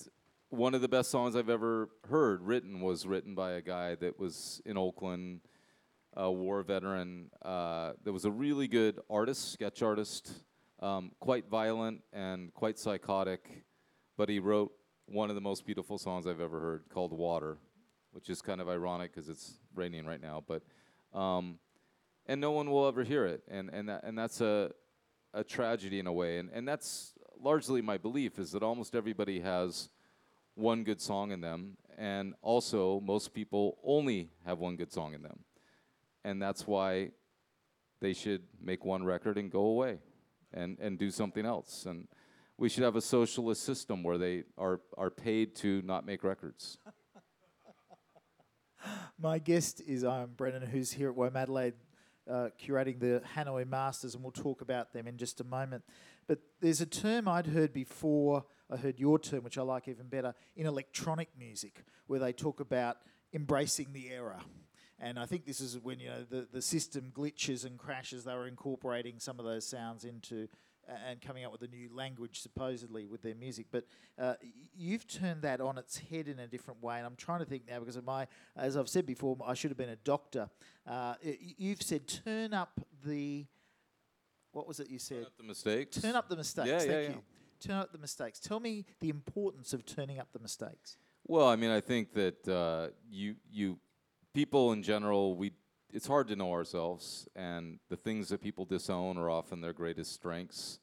one 0.49 0.73
of 0.73 0.81
the 0.81 0.87
best 0.87 1.09
songs 1.09 1.35
I've 1.35 1.49
ever 1.49 1.89
heard 2.09 2.41
written 2.43 2.79
was 2.79 3.05
written 3.05 3.35
by 3.35 3.53
a 3.53 3.61
guy 3.61 3.95
that 3.95 4.19
was 4.19 4.61
in 4.65 4.77
Oakland, 4.77 5.41
a 6.15 6.31
war 6.31 6.61
veteran. 6.63 7.29
Uh, 7.41 7.93
that 8.03 8.11
was 8.11 8.25
a 8.25 8.31
really 8.31 8.67
good 8.67 8.99
artist, 9.09 9.51
sketch 9.51 9.81
artist, 9.81 10.31
um, 10.79 11.11
quite 11.19 11.49
violent 11.49 12.01
and 12.11 12.53
quite 12.53 12.77
psychotic, 12.77 13.63
but 14.17 14.29
he 14.29 14.39
wrote 14.39 14.71
one 15.05 15.29
of 15.29 15.35
the 15.35 15.41
most 15.41 15.65
beautiful 15.65 15.97
songs 15.97 16.27
I've 16.27 16.41
ever 16.41 16.59
heard 16.59 16.83
called 16.89 17.11
Water, 17.11 17.57
which 18.11 18.29
is 18.29 18.41
kind 18.41 18.61
of 18.61 18.69
ironic 18.69 19.13
because 19.13 19.29
it's 19.29 19.59
raining 19.75 20.05
right 20.05 20.21
now, 20.21 20.43
but. 20.45 20.63
Um, 21.13 21.59
and 22.25 22.39
no 22.39 22.51
one 22.51 22.69
will 22.69 22.87
ever 22.87 23.03
hear 23.03 23.25
it, 23.25 23.43
and 23.49 23.69
and 23.69 23.89
that, 23.89 24.03
and 24.03 24.17
that's 24.17 24.41
a 24.41 24.71
a 25.33 25.43
tragedy 25.43 25.99
in 25.99 26.07
a 26.07 26.13
way, 26.13 26.37
and 26.37 26.49
and 26.53 26.67
that's 26.67 27.13
largely 27.43 27.81
my 27.81 27.97
belief 27.97 28.39
is 28.39 28.51
that 28.51 28.63
almost 28.63 28.95
everybody 28.95 29.41
has 29.41 29.89
one 30.55 30.83
good 30.83 31.01
song 31.01 31.31
in 31.31 31.41
them, 31.41 31.77
and 31.97 32.33
also 32.41 32.99
most 33.01 33.33
people 33.33 33.77
only 33.83 34.29
have 34.45 34.59
one 34.59 34.75
good 34.75 34.91
song 34.91 35.13
in 35.13 35.21
them, 35.21 35.39
and 36.23 36.41
that's 36.41 36.65
why 36.65 37.11
they 37.99 38.13
should 38.13 38.43
make 38.61 38.85
one 38.85 39.03
record 39.03 39.37
and 39.37 39.51
go 39.51 39.65
away, 39.65 39.99
and 40.53 40.77
and 40.79 40.97
do 40.97 41.11
something 41.11 41.45
else, 41.45 41.85
and 41.85 42.07
we 42.57 42.69
should 42.69 42.83
have 42.83 42.95
a 42.95 43.01
socialist 43.01 43.63
system 43.63 44.03
where 44.03 44.17
they 44.17 44.43
are 44.57 44.79
are 44.97 45.09
paid 45.09 45.55
to 45.55 45.81
not 45.83 46.05
make 46.05 46.23
records. 46.23 46.77
My 49.19 49.39
guest 49.39 49.81
is 49.87 50.03
um, 50.03 50.31
Brennan, 50.35 50.63
who's 50.63 50.91
here 50.91 51.09
at 51.09 51.15
Womadelaide 51.15 51.73
uh, 52.29 52.49
curating 52.61 52.99
the 52.99 53.21
Hanoi 53.35 53.67
Masters, 53.67 54.15
and 54.15 54.23
we'll 54.23 54.31
talk 54.31 54.61
about 54.61 54.93
them 54.93 55.07
in 55.07 55.17
just 55.17 55.41
a 55.41 55.43
moment. 55.43 55.83
But 56.27 56.39
there's 56.61 56.81
a 56.81 56.85
term 56.85 57.27
I'd 57.27 57.47
heard 57.47 57.73
before, 57.73 58.45
I 58.69 58.77
heard 58.77 58.99
your 58.99 59.19
term, 59.19 59.43
which 59.43 59.57
I 59.57 59.61
like 59.61 59.87
even 59.87 60.07
better, 60.07 60.33
in 60.55 60.65
electronic 60.65 61.29
music, 61.37 61.83
where 62.07 62.19
they 62.19 62.33
talk 62.33 62.59
about 62.59 62.97
embracing 63.33 63.93
the 63.93 64.09
error. 64.09 64.39
And 64.99 65.19
I 65.19 65.25
think 65.25 65.45
this 65.45 65.59
is 65.59 65.77
when 65.79 65.99
you 65.99 66.09
know 66.09 66.23
the, 66.29 66.47
the 66.51 66.61
system 66.61 67.11
glitches 67.13 67.65
and 67.65 67.77
crashes. 67.77 68.23
They 68.23 68.33
were 68.33 68.47
incorporating 68.47 69.19
some 69.19 69.39
of 69.39 69.45
those 69.45 69.67
sounds 69.67 70.05
into 70.05 70.47
and 70.87 71.21
coming 71.21 71.45
up 71.45 71.51
with 71.51 71.61
a 71.61 71.67
new 71.67 71.89
language 71.93 72.41
supposedly 72.41 73.05
with 73.05 73.21
their 73.21 73.35
music. 73.35 73.67
But 73.71 73.85
uh, 74.19 74.33
you've 74.75 75.07
turned 75.07 75.41
that 75.43 75.61
on 75.61 75.77
its 75.77 75.97
head 75.97 76.27
in 76.27 76.39
a 76.39 76.47
different 76.47 76.81
way, 76.83 76.97
and 76.97 77.05
I'm 77.05 77.15
trying 77.15 77.39
to 77.39 77.45
think 77.45 77.63
now 77.67 77.79
because 77.79 77.95
of 77.95 78.03
my, 78.03 78.27
as 78.55 78.77
I've 78.77 78.89
said 78.89 79.05
before, 79.05 79.37
I 79.45 79.53
should 79.53 79.71
have 79.71 79.77
been 79.77 79.89
a 79.89 79.95
doctor. 79.97 80.49
Uh, 80.87 81.15
you've 81.57 81.81
said 81.81 82.07
turn 82.07 82.53
up 82.53 82.81
the, 83.05 83.45
what 84.53 84.67
was 84.67 84.79
it 84.79 84.89
you 84.89 84.99
said? 84.99 85.17
Turn 85.17 85.25
up 85.25 85.37
the 85.37 85.43
mistakes. 85.43 86.01
Turn 86.01 86.15
up 86.15 86.29
the 86.29 86.35
mistakes. 86.37 86.69
Yeah, 86.69 86.77
Thank 86.79 86.91
yeah, 86.91 86.99
you. 86.99 87.07
yeah. 87.09 87.67
Turn 87.67 87.75
up 87.77 87.91
the 87.91 87.97
mistakes. 87.97 88.39
Tell 88.39 88.59
me 88.59 88.85
the 88.99 89.09
importance 89.09 89.73
of 89.73 89.85
turning 89.85 90.19
up 90.19 90.27
the 90.31 90.39
mistakes. 90.39 90.97
Well, 91.25 91.47
I 91.47 91.55
mean, 91.55 91.69
I 91.69 91.81
think 91.81 92.13
that 92.13 92.47
uh, 92.47 92.89
you 93.09 93.35
you 93.51 93.79
people 94.33 94.73
in 94.73 94.83
general 94.83 95.35
we 95.35 95.51
it's 95.93 96.07
hard 96.07 96.27
to 96.29 96.35
know 96.35 96.51
ourselves, 96.51 97.27
and 97.35 97.79
the 97.89 97.95
things 97.95 98.29
that 98.29 98.41
people 98.41 98.65
disown 98.65 99.17
are 99.17 99.29
often 99.29 99.61
their 99.61 99.73
greatest 99.73 100.11
strengths. 100.13 100.79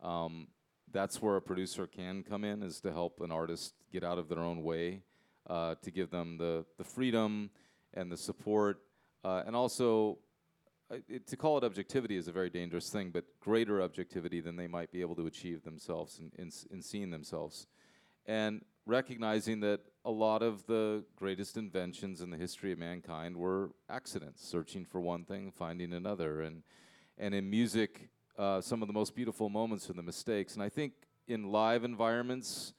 Um, 0.00 0.46
that's 0.92 1.20
where 1.20 1.36
a 1.36 1.42
producer 1.42 1.88
can 1.88 2.22
come 2.22 2.44
in, 2.44 2.62
is 2.62 2.80
to 2.82 2.92
help 2.92 3.20
an 3.20 3.32
artist 3.32 3.74
get 3.92 4.04
out 4.04 4.16
of 4.16 4.28
their 4.28 4.38
own 4.38 4.62
way, 4.62 5.02
uh, 5.50 5.74
to 5.82 5.90
give 5.90 6.10
them 6.10 6.38
the, 6.38 6.64
the 6.78 6.84
freedom 6.84 7.50
and 7.94 8.12
the 8.12 8.16
support, 8.16 8.78
uh, 9.24 9.42
and 9.44 9.56
also 9.56 10.18
it, 10.90 11.26
to 11.28 11.36
call 11.36 11.58
it 11.58 11.64
objectivity 11.64 12.16
is 12.16 12.28
a 12.28 12.32
very 12.32 12.50
dangerous 12.50 12.90
thing, 12.90 13.10
but 13.10 13.24
greater 13.40 13.82
objectivity 13.82 14.40
than 14.40 14.56
they 14.56 14.66
might 14.66 14.90
be 14.90 15.00
able 15.00 15.16
to 15.16 15.26
achieve 15.26 15.64
themselves 15.64 16.18
in, 16.18 16.30
in, 16.38 16.50
in 16.70 16.82
seeing 16.82 17.10
themselves. 17.10 17.66
And 18.26 18.62
recognizing 18.86 19.60
that 19.60 19.80
a 20.04 20.10
lot 20.10 20.42
of 20.42 20.66
the 20.66 21.04
greatest 21.16 21.56
inventions 21.56 22.20
in 22.20 22.30
the 22.30 22.36
history 22.36 22.72
of 22.72 22.78
mankind 22.78 23.36
were 23.36 23.70
accidents, 23.88 24.46
searching 24.46 24.84
for 24.84 25.00
one 25.00 25.24
thing, 25.24 25.50
finding 25.50 25.92
another. 25.92 26.42
And, 26.42 26.62
and 27.18 27.34
in 27.34 27.48
music, 27.48 28.08
uh, 28.38 28.60
some 28.60 28.82
of 28.82 28.88
the 28.88 28.94
most 28.94 29.14
beautiful 29.14 29.48
moments 29.48 29.88
are 29.88 29.94
the 29.94 30.02
mistakes. 30.02 30.54
And 30.54 30.62
I 30.62 30.68
think 30.68 30.92
in 31.28 31.50
live 31.50 31.84
environments, 31.84 32.74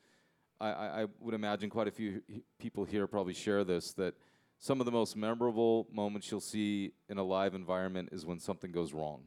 I, 0.59 0.67
I, 0.69 1.01
I 1.01 1.05
would 1.19 1.33
imagine 1.33 1.69
quite 1.69 1.87
a 1.87 1.91
few 1.91 2.21
people 2.59 2.85
here 2.85 3.07
probably 3.07 3.33
share 3.33 3.63
this 3.63 3.93
that 3.93 4.13
some 4.59 4.79
of 4.79 4.85
the 4.85 4.91
most 4.91 5.15
memorable 5.15 5.87
moments 5.91 6.31
you'll 6.31 6.41
see 6.41 6.93
in 7.09 7.17
a 7.17 7.23
live 7.23 7.53
environment 7.53 8.09
is 8.11 8.25
when 8.25 8.39
something 8.39 8.71
goes 8.71 8.93
wrong. 8.93 9.23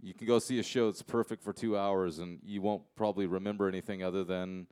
You 0.00 0.12
can 0.12 0.26
go 0.26 0.38
see 0.38 0.58
a 0.58 0.62
show 0.62 0.90
that's 0.90 1.02
perfect 1.02 1.42
for 1.42 1.52
two 1.52 1.78
hours, 1.78 2.18
and 2.18 2.40
you 2.44 2.60
won't 2.60 2.82
probably 2.96 3.26
remember 3.26 3.68
anything 3.68 4.02
other 4.02 4.24
than 4.24 4.66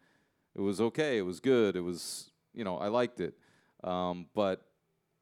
it 0.55 0.61
was 0.61 0.81
okay, 0.81 1.17
it 1.17 1.23
was 1.23 1.41
good, 1.41 1.77
it 1.77 1.81
was, 1.81 2.31
you 2.53 2.65
know, 2.65 2.77
I 2.77 2.89
liked 2.89 3.21
it. 3.21 3.35
Um, 3.83 4.27
but, 4.35 4.63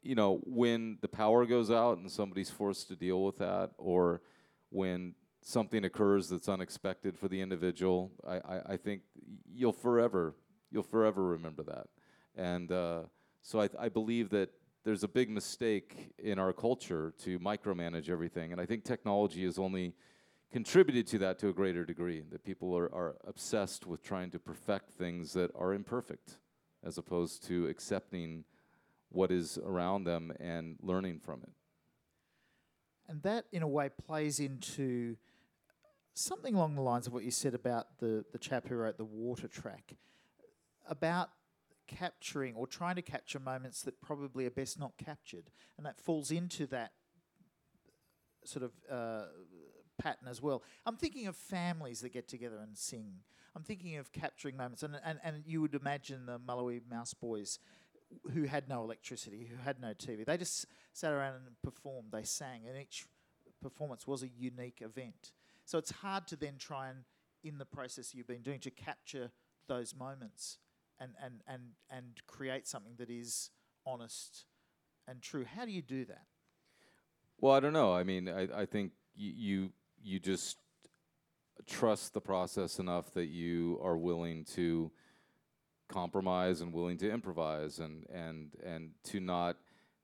you 0.02 0.14
know, 0.14 0.40
when 0.44 0.98
the 1.00 1.08
power 1.08 1.46
goes 1.46 1.70
out 1.70 1.98
and 1.98 2.10
somebody's 2.10 2.50
forced 2.50 2.88
to 2.88 2.96
deal 2.96 3.24
with 3.24 3.38
that, 3.38 3.70
or 3.78 4.22
when 4.70 5.14
something 5.42 5.84
occurs 5.84 6.28
that's 6.28 6.48
unexpected 6.48 7.16
for 7.16 7.28
the 7.28 7.40
individual, 7.40 8.10
I, 8.26 8.36
I, 8.36 8.60
I 8.70 8.76
think 8.76 9.02
you'll 9.54 9.72
forever, 9.72 10.34
you'll 10.70 10.82
forever 10.82 11.22
remember 11.22 11.62
that. 11.64 11.86
And 12.36 12.72
uh, 12.72 13.02
so 13.42 13.60
I, 13.60 13.68
I 13.78 13.88
believe 13.88 14.30
that 14.30 14.50
there's 14.84 15.04
a 15.04 15.08
big 15.08 15.28
mistake 15.28 16.12
in 16.18 16.38
our 16.38 16.52
culture 16.52 17.12
to 17.18 17.38
micromanage 17.38 18.08
everything. 18.08 18.52
And 18.52 18.60
I 18.60 18.66
think 18.66 18.84
technology 18.84 19.44
has 19.44 19.58
only 19.58 19.94
contributed 20.50 21.06
to 21.08 21.18
that 21.18 21.38
to 21.38 21.48
a 21.48 21.52
greater 21.52 21.84
degree, 21.84 22.24
that 22.30 22.44
people 22.44 22.76
are, 22.76 22.92
are 22.94 23.16
obsessed 23.26 23.86
with 23.86 24.02
trying 24.02 24.30
to 24.30 24.38
perfect 24.38 24.90
things 24.92 25.32
that 25.34 25.50
are 25.54 25.74
imperfect, 25.74 26.38
as 26.82 26.98
opposed 26.98 27.44
to 27.46 27.66
accepting 27.66 28.44
what 29.10 29.30
is 29.30 29.58
around 29.58 30.04
them 30.04 30.32
and 30.40 30.76
learning 30.82 31.20
from 31.20 31.40
it. 31.42 31.50
And 33.08 33.22
that, 33.22 33.44
in 33.52 33.62
a 33.62 33.68
way, 33.68 33.90
plays 34.06 34.40
into 34.40 35.16
something 36.14 36.54
along 36.54 36.74
the 36.74 36.82
lines 36.82 37.06
of 37.06 37.12
what 37.12 37.24
you 37.24 37.30
said 37.30 37.54
about 37.54 37.98
the, 37.98 38.24
the 38.32 38.38
chap 38.38 38.68
who 38.68 38.76
wrote 38.76 38.98
the 38.98 39.04
water 39.04 39.48
track, 39.48 39.94
about 40.88 41.30
capturing 41.90 42.54
or 42.54 42.66
trying 42.66 42.94
to 42.94 43.02
capture 43.02 43.40
moments 43.40 43.82
that 43.82 44.00
probably 44.00 44.46
are 44.46 44.50
best 44.50 44.78
not 44.78 44.92
captured. 44.96 45.50
And 45.76 45.84
that 45.84 45.98
falls 45.98 46.30
into 46.30 46.66
that 46.68 46.92
sort 48.44 48.64
of 48.64 48.72
uh, 48.90 49.26
pattern 49.98 50.28
as 50.28 50.40
well. 50.40 50.62
I'm 50.86 50.96
thinking 50.96 51.26
of 51.26 51.36
families 51.36 52.00
that 52.00 52.12
get 52.12 52.28
together 52.28 52.58
and 52.62 52.76
sing. 52.76 53.14
I'm 53.56 53.62
thinking 53.62 53.96
of 53.96 54.12
capturing 54.12 54.56
moments. 54.56 54.82
And, 54.82 54.96
and, 55.04 55.18
and 55.24 55.42
you 55.46 55.60
would 55.60 55.74
imagine 55.74 56.26
the 56.26 56.38
Malawi 56.38 56.80
Mouse 56.88 57.12
Boys 57.12 57.58
who 58.32 58.44
had 58.44 58.68
no 58.68 58.82
electricity, 58.82 59.48
who 59.50 59.62
had 59.62 59.80
no 59.80 59.88
TV. 59.88 60.24
They 60.24 60.36
just 60.36 60.66
sat 60.92 61.12
around 61.12 61.34
and 61.34 61.44
performed. 61.62 62.08
They 62.12 62.24
sang, 62.24 62.62
and 62.68 62.76
each 62.76 63.06
performance 63.62 64.06
was 64.06 64.22
a 64.22 64.28
unique 64.28 64.80
event. 64.80 65.32
So 65.64 65.78
it's 65.78 65.90
hard 65.90 66.26
to 66.28 66.36
then 66.36 66.54
try 66.58 66.88
and, 66.88 66.98
in 67.44 67.58
the 67.58 67.64
process 67.64 68.14
you've 68.14 68.26
been 68.26 68.42
doing, 68.42 68.58
to 68.60 68.70
capture 68.70 69.30
those 69.68 69.94
moments 69.94 70.58
and, 71.00 71.12
and, 71.22 71.40
and, 71.46 71.62
and 71.90 72.20
create 72.26 72.66
something 72.68 72.94
that 72.98 73.10
is 73.10 73.50
honest 73.86 74.44
and 75.08 75.22
true. 75.22 75.44
How 75.44 75.64
do 75.64 75.72
you 75.72 75.82
do 75.82 76.04
that? 76.04 76.24
Well, 77.38 77.54
I 77.54 77.60
don't 77.60 77.72
know. 77.72 77.94
I 77.94 78.04
mean, 78.04 78.28
I, 78.28 78.62
I 78.62 78.66
think 78.66 78.92
y- 79.18 79.32
you 79.34 79.72
you 80.02 80.18
just 80.18 80.56
trust 81.66 82.14
the 82.14 82.20
process 82.20 82.78
enough 82.78 83.12
that 83.14 83.26
you 83.26 83.78
are 83.82 83.96
willing 83.96 84.44
to 84.44 84.90
compromise 85.88 86.60
and 86.60 86.72
willing 86.72 86.96
to 86.98 87.10
improvise 87.10 87.80
and 87.80 88.06
and 88.12 88.50
and 88.64 88.90
to 89.04 89.20
not 89.20 89.56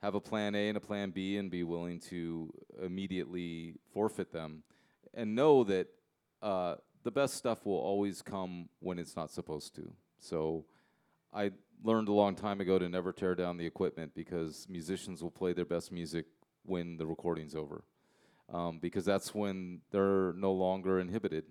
have 0.03 0.15
a 0.15 0.21
plan 0.21 0.55
A 0.55 0.69
and 0.69 0.77
a 0.77 0.81
plan 0.81 1.11
B 1.11 1.37
and 1.37 1.51
be 1.51 1.63
willing 1.63 2.01
to 2.01 2.53
immediately 2.83 3.75
forfeit 3.93 4.33
them 4.33 4.63
and 5.15 5.35
know 5.35 5.65
that 5.65 5.89
uh, 6.43 6.77
the 7.03 7.11
best 7.11 7.35
stuff 7.35 7.65
will 7.65 7.79
always 7.79 8.21
come 8.21 8.69
when 8.81 8.99
it's 8.99 9.17
not 9.17 9.31
supposed 9.31 9.75
to. 9.77 9.91
So 10.19 10.65
I 11.37 11.51
learned 11.85 12.09
a 12.09 12.13
long 12.13 12.35
time 12.35 12.63
ago 12.63 12.79
to 12.79 12.89
never 12.89 13.13
tear 13.13 13.35
down 13.35 13.59
the 13.59 13.67
equipment 13.67 14.13
because 14.15 14.67
musicians 14.71 15.23
will 15.23 15.31
play 15.31 15.53
their 15.53 15.67
best 15.67 15.93
music 15.93 16.25
when 16.65 16.97
the 16.97 17.07
recording's 17.07 17.55
over. 17.55 17.85
Um, 18.53 18.79
because 18.81 19.05
that's 19.05 19.35
when 19.35 19.81
they're 19.91 20.33
no 20.33 20.53
longer 20.53 20.99
inhibited. 20.99 21.45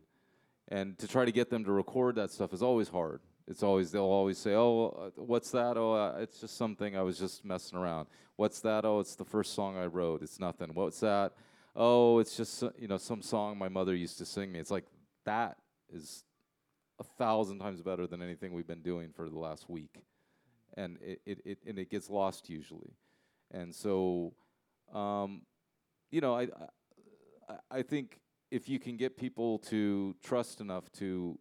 And 0.69 0.97
to 0.97 1.07
try 1.07 1.23
to 1.23 1.31
get 1.31 1.51
them 1.51 1.63
to 1.65 1.71
record 1.71 2.15
that 2.15 2.31
stuff 2.31 2.51
is 2.51 2.63
always 2.63 2.89
hard. 2.89 3.21
It's 3.47 3.61
always 3.61 3.91
they'll 3.91 4.03
always 4.03 4.39
say, 4.39 4.55
"Oh, 4.55 5.11
uh, 5.15 5.21
what's 5.21 5.51
that? 5.51 5.77
Oh, 5.77 5.93
uh, 5.93 6.17
it's 6.19 6.39
just 6.39 6.57
something 6.57 6.97
I 6.97 7.03
was 7.03 7.19
just 7.19 7.45
messing 7.45 7.77
around." 7.77 8.07
What's 8.37 8.59
that? 8.61 8.85
Oh, 8.85 8.99
it's 8.99 9.15
the 9.15 9.25
first 9.25 9.53
song 9.53 9.77
I 9.77 9.85
wrote. 9.85 10.23
It's 10.23 10.39
nothing. 10.39 10.73
What's 10.73 10.99
that? 11.01 11.33
Oh, 11.75 12.17
it's 12.17 12.35
just 12.35 12.63
you 12.79 12.87
know 12.87 12.97
some 12.97 13.21
song 13.21 13.59
my 13.59 13.69
mother 13.69 13.93
used 13.93 14.17
to 14.17 14.25
sing 14.25 14.51
me. 14.51 14.57
It's 14.57 14.71
like 14.71 14.85
that 15.25 15.57
is 15.93 16.23
a 16.99 17.03
thousand 17.03 17.59
times 17.59 17.81
better 17.81 18.07
than 18.07 18.21
anything 18.21 18.53
we've 18.53 18.67
been 18.67 18.81
doing 18.81 19.11
for 19.15 19.29
the 19.29 19.37
last 19.37 19.69
week, 19.69 20.03
and 20.75 20.97
it 21.01 21.21
it, 21.25 21.41
it 21.45 21.57
and 21.67 21.79
it 21.79 21.89
gets 21.89 22.09
lost 22.09 22.49
usually. 22.49 22.93
and 23.51 23.73
so, 23.73 24.33
um, 24.93 25.41
you 26.11 26.21
know, 26.21 26.35
I, 26.35 26.43
I 27.49 27.55
I 27.71 27.81
think 27.81 28.19
if 28.51 28.69
you 28.69 28.79
can 28.79 28.97
get 28.97 29.17
people 29.17 29.59
to 29.59 30.15
trust 30.23 30.61
enough 30.61 30.91
to 30.93 31.37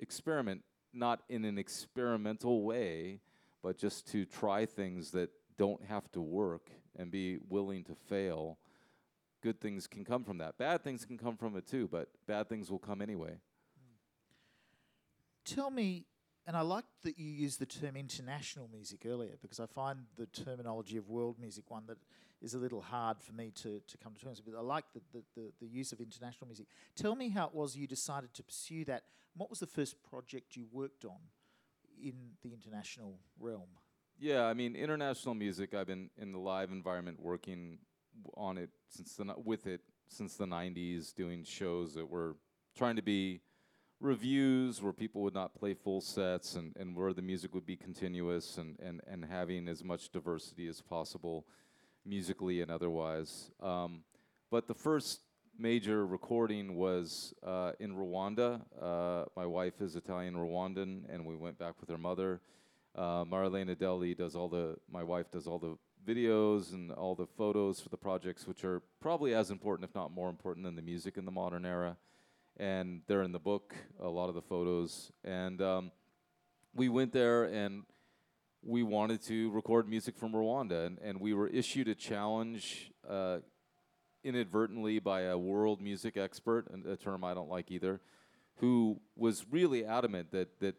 experiment, 0.00 0.62
not 0.92 1.22
in 1.28 1.44
an 1.44 1.58
experimental 1.58 2.62
way, 2.64 3.20
but 3.62 3.78
just 3.78 4.06
to 4.12 4.24
try 4.24 4.66
things 4.66 5.10
that 5.12 5.30
don't 5.58 5.84
have 5.84 6.10
to 6.12 6.20
work 6.20 6.70
and 6.96 7.10
be 7.10 7.38
willing 7.48 7.84
to 7.84 7.94
fail, 7.94 8.58
good 9.42 9.60
things 9.60 9.86
can 9.86 10.04
come 10.04 10.24
from 10.24 10.38
that. 10.38 10.58
Bad 10.58 10.82
things 10.82 11.04
can 11.04 11.18
come 11.18 11.36
from 11.36 11.56
it 11.56 11.66
too, 11.66 11.88
but 11.90 12.08
bad 12.26 12.48
things 12.48 12.70
will 12.70 12.78
come 12.78 13.00
anyway. 13.00 13.38
Tell 15.44 15.70
me, 15.70 16.06
and 16.46 16.56
I 16.56 16.60
like 16.60 16.84
that 17.02 17.18
you 17.18 17.26
used 17.26 17.58
the 17.60 17.66
term 17.66 17.96
international 17.96 18.68
music 18.68 19.00
earlier 19.06 19.36
because 19.40 19.60
I 19.60 19.66
find 19.66 20.00
the 20.16 20.26
terminology 20.26 20.96
of 20.96 21.08
world 21.08 21.38
music 21.38 21.70
one 21.70 21.84
that 21.86 21.98
is 22.42 22.54
a 22.54 22.58
little 22.58 22.80
hard 22.80 23.20
for 23.20 23.32
me 23.32 23.52
to, 23.62 23.80
to 23.86 23.98
come 23.98 24.14
to 24.14 24.24
terms 24.24 24.42
with. 24.44 24.54
I 24.54 24.60
like 24.60 24.84
the, 24.94 25.00
the, 25.12 25.22
the, 25.36 25.52
the 25.60 25.66
use 25.66 25.92
of 25.92 26.00
international 26.00 26.48
music. 26.48 26.66
Tell 26.96 27.14
me 27.14 27.28
how 27.28 27.46
it 27.46 27.54
was 27.54 27.76
you 27.76 27.86
decided 27.86 28.32
to 28.34 28.42
pursue 28.42 28.84
that. 28.86 29.02
What 29.36 29.50
was 29.50 29.60
the 29.60 29.66
first 29.66 29.96
project 30.02 30.56
you 30.56 30.66
worked 30.72 31.04
on 31.04 31.18
in 32.02 32.14
the 32.42 32.52
international 32.52 33.18
realm? 33.38 33.68
Yeah, 34.18 34.44
I 34.44 34.54
mean, 34.54 34.76
international 34.76 35.34
music. 35.34 35.74
I've 35.74 35.86
been 35.86 36.10
in 36.18 36.32
the 36.32 36.38
live 36.38 36.70
environment 36.70 37.20
working 37.20 37.78
on 38.36 38.58
it 38.58 38.70
since 38.88 39.14
the 39.16 39.34
with 39.44 39.66
it 39.66 39.80
since 40.08 40.36
the 40.36 40.44
'90s, 40.44 41.14
doing 41.14 41.42
shows 41.44 41.94
that 41.94 42.06
were 42.06 42.36
trying 42.76 42.96
to 42.96 43.02
be 43.02 43.40
reviews 44.00 44.82
where 44.82 44.92
people 44.92 45.22
would 45.22 45.34
not 45.34 45.54
play 45.54 45.74
full 45.74 46.00
sets 46.00 46.54
and, 46.54 46.74
and 46.76 46.96
where 46.96 47.12
the 47.12 47.22
music 47.22 47.54
would 47.54 47.66
be 47.66 47.76
continuous 47.76 48.56
and, 48.56 48.78
and, 48.80 49.00
and 49.06 49.24
having 49.24 49.68
as 49.68 49.84
much 49.84 50.10
diversity 50.10 50.66
as 50.66 50.80
possible 50.80 51.46
musically 52.04 52.62
and 52.62 52.70
otherwise. 52.70 53.50
Um, 53.62 54.02
but 54.50 54.66
the 54.66 54.74
first 54.74 55.20
major 55.58 56.06
recording 56.06 56.74
was 56.74 57.34
uh, 57.46 57.72
in 57.78 57.94
Rwanda. 57.94 58.62
Uh, 58.80 59.26
my 59.36 59.44
wife 59.44 59.80
is 59.80 59.96
Italian 59.96 60.34
Rwandan, 60.34 61.02
and 61.12 61.26
we 61.26 61.36
went 61.36 61.58
back 61.58 61.74
with 61.80 61.90
her 61.90 61.98
mother. 61.98 62.40
Uh, 62.96 63.24
Delli 63.24 64.16
does 64.16 64.34
all 64.34 64.48
the. 64.48 64.76
My 64.90 65.04
wife 65.04 65.30
does 65.30 65.46
all 65.46 65.58
the 65.58 65.76
videos 66.04 66.72
and 66.72 66.90
all 66.90 67.14
the 67.14 67.26
photos 67.26 67.80
for 67.80 67.90
the 67.90 67.96
projects, 67.96 68.46
which 68.46 68.64
are 68.64 68.82
probably 69.00 69.34
as 69.34 69.50
important, 69.50 69.88
if 69.88 69.94
not 69.94 70.10
more 70.10 70.30
important, 70.30 70.64
than 70.64 70.74
the 70.74 70.82
music 70.82 71.16
in 71.16 71.24
the 71.24 71.30
modern 71.30 71.64
era. 71.64 71.96
And 72.60 73.00
they're 73.06 73.22
in 73.22 73.32
the 73.32 73.38
book, 73.38 73.74
a 73.98 74.08
lot 74.08 74.28
of 74.28 74.34
the 74.34 74.42
photos. 74.42 75.10
And 75.24 75.62
um, 75.62 75.92
we 76.74 76.90
went 76.90 77.10
there 77.10 77.44
and 77.44 77.84
we 78.62 78.82
wanted 78.82 79.22
to 79.22 79.50
record 79.52 79.88
music 79.88 80.18
from 80.18 80.32
Rwanda, 80.32 80.86
and, 80.86 80.98
and 81.02 81.20
we 81.20 81.32
were 81.32 81.48
issued 81.48 81.88
a 81.88 81.94
challenge 81.94 82.92
uh, 83.08 83.38
inadvertently 84.22 84.98
by 84.98 85.22
a 85.22 85.38
world 85.38 85.80
music 85.80 86.18
expert, 86.18 86.66
a 86.86 86.96
term 86.96 87.24
I 87.24 87.32
don't 87.32 87.48
like 87.48 87.70
either, 87.70 88.02
who 88.56 89.00
was 89.16 89.46
really 89.50 89.86
adamant 89.86 90.30
that 90.32 90.60
that 90.60 90.74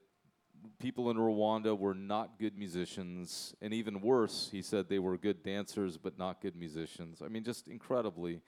people 0.77 1.09
in 1.09 1.17
Rwanda 1.17 1.75
were 1.75 1.95
not 1.95 2.37
good 2.37 2.55
musicians, 2.55 3.55
and 3.59 3.73
even 3.73 4.01
worse, 4.01 4.49
he 4.51 4.61
said 4.61 4.87
they 4.87 4.99
were 4.99 5.17
good 5.17 5.41
dancers 5.41 5.97
but 5.97 6.19
not 6.19 6.41
good 6.41 6.55
musicians. 6.55 7.23
I 7.25 7.29
mean, 7.29 7.43
just 7.43 7.67
incredibly, 7.67 8.41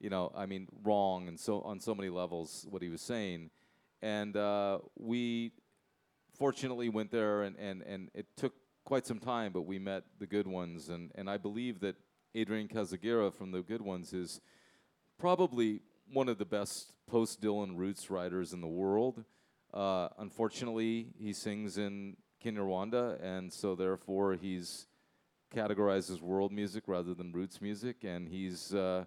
you 0.00 0.10
know, 0.10 0.32
I 0.36 0.46
mean, 0.46 0.68
wrong 0.84 1.28
and 1.28 1.38
so 1.38 1.60
on 1.62 1.80
so 1.80 1.94
many 1.94 2.08
levels 2.08 2.66
what 2.70 2.82
he 2.82 2.88
was 2.88 3.00
saying, 3.00 3.50
and 4.02 4.36
uh, 4.36 4.78
we 4.96 5.52
fortunately 6.38 6.88
went 6.88 7.10
there 7.10 7.42
and, 7.42 7.56
and, 7.58 7.82
and 7.82 8.10
it 8.14 8.26
took 8.36 8.54
quite 8.84 9.06
some 9.06 9.18
time, 9.18 9.52
but 9.52 9.62
we 9.62 9.78
met 9.78 10.04
the 10.18 10.26
good 10.26 10.46
ones. 10.46 10.88
And, 10.88 11.10
and 11.14 11.28
I 11.28 11.36
believe 11.36 11.80
that 11.80 11.96
Adrien 12.36 12.68
Kazigira 12.68 13.34
from 13.34 13.50
the 13.50 13.60
good 13.60 13.82
ones 13.82 14.12
is 14.12 14.40
probably 15.18 15.80
one 16.12 16.28
of 16.28 16.38
the 16.38 16.44
best 16.44 16.92
post 17.10 17.40
Dylan 17.40 17.76
roots 17.76 18.10
writers 18.10 18.52
in 18.52 18.60
the 18.60 18.66
world. 18.66 19.24
Uh, 19.74 20.08
unfortunately, 20.18 21.08
he 21.18 21.32
sings 21.32 21.76
in 21.76 22.16
Kinyarwanda, 22.42 23.22
and 23.22 23.52
so 23.52 23.74
therefore 23.74 24.34
he's 24.34 24.86
categorized 25.54 26.10
as 26.10 26.22
world 26.22 26.52
music 26.52 26.84
rather 26.86 27.14
than 27.14 27.32
roots 27.32 27.60
music, 27.60 28.04
and 28.04 28.28
he's 28.28 28.72
uh, 28.74 29.04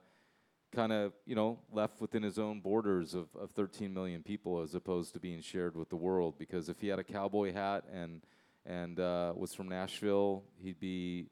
kind 0.72 0.92
of 0.92 1.14
you 1.26 1.36
know 1.36 1.60
left 1.72 2.00
within 2.02 2.24
his 2.24 2.40
own 2.40 2.62
borders 2.62 3.14
of, 3.14 3.28
of 3.40 3.52
13 3.52 3.94
million 3.94 4.24
people 4.24 4.62
as 4.62 4.74
opposed 4.74 5.14
to 5.14 5.20
being 5.20 5.42
shared 5.42 5.76
with 5.76 5.90
the 5.90 5.96
world. 5.96 6.36
Because 6.38 6.70
if 6.70 6.80
he 6.80 6.88
had 6.88 7.00
a 7.00 7.04
cowboy 7.04 7.54
hat 7.54 7.84
and 7.92 8.22
and 8.66 9.00
uh, 9.00 9.34
was 9.36 9.54
from 9.54 9.70
Nashville, 9.70 10.44
he'd 10.62 10.80
be 10.80 11.28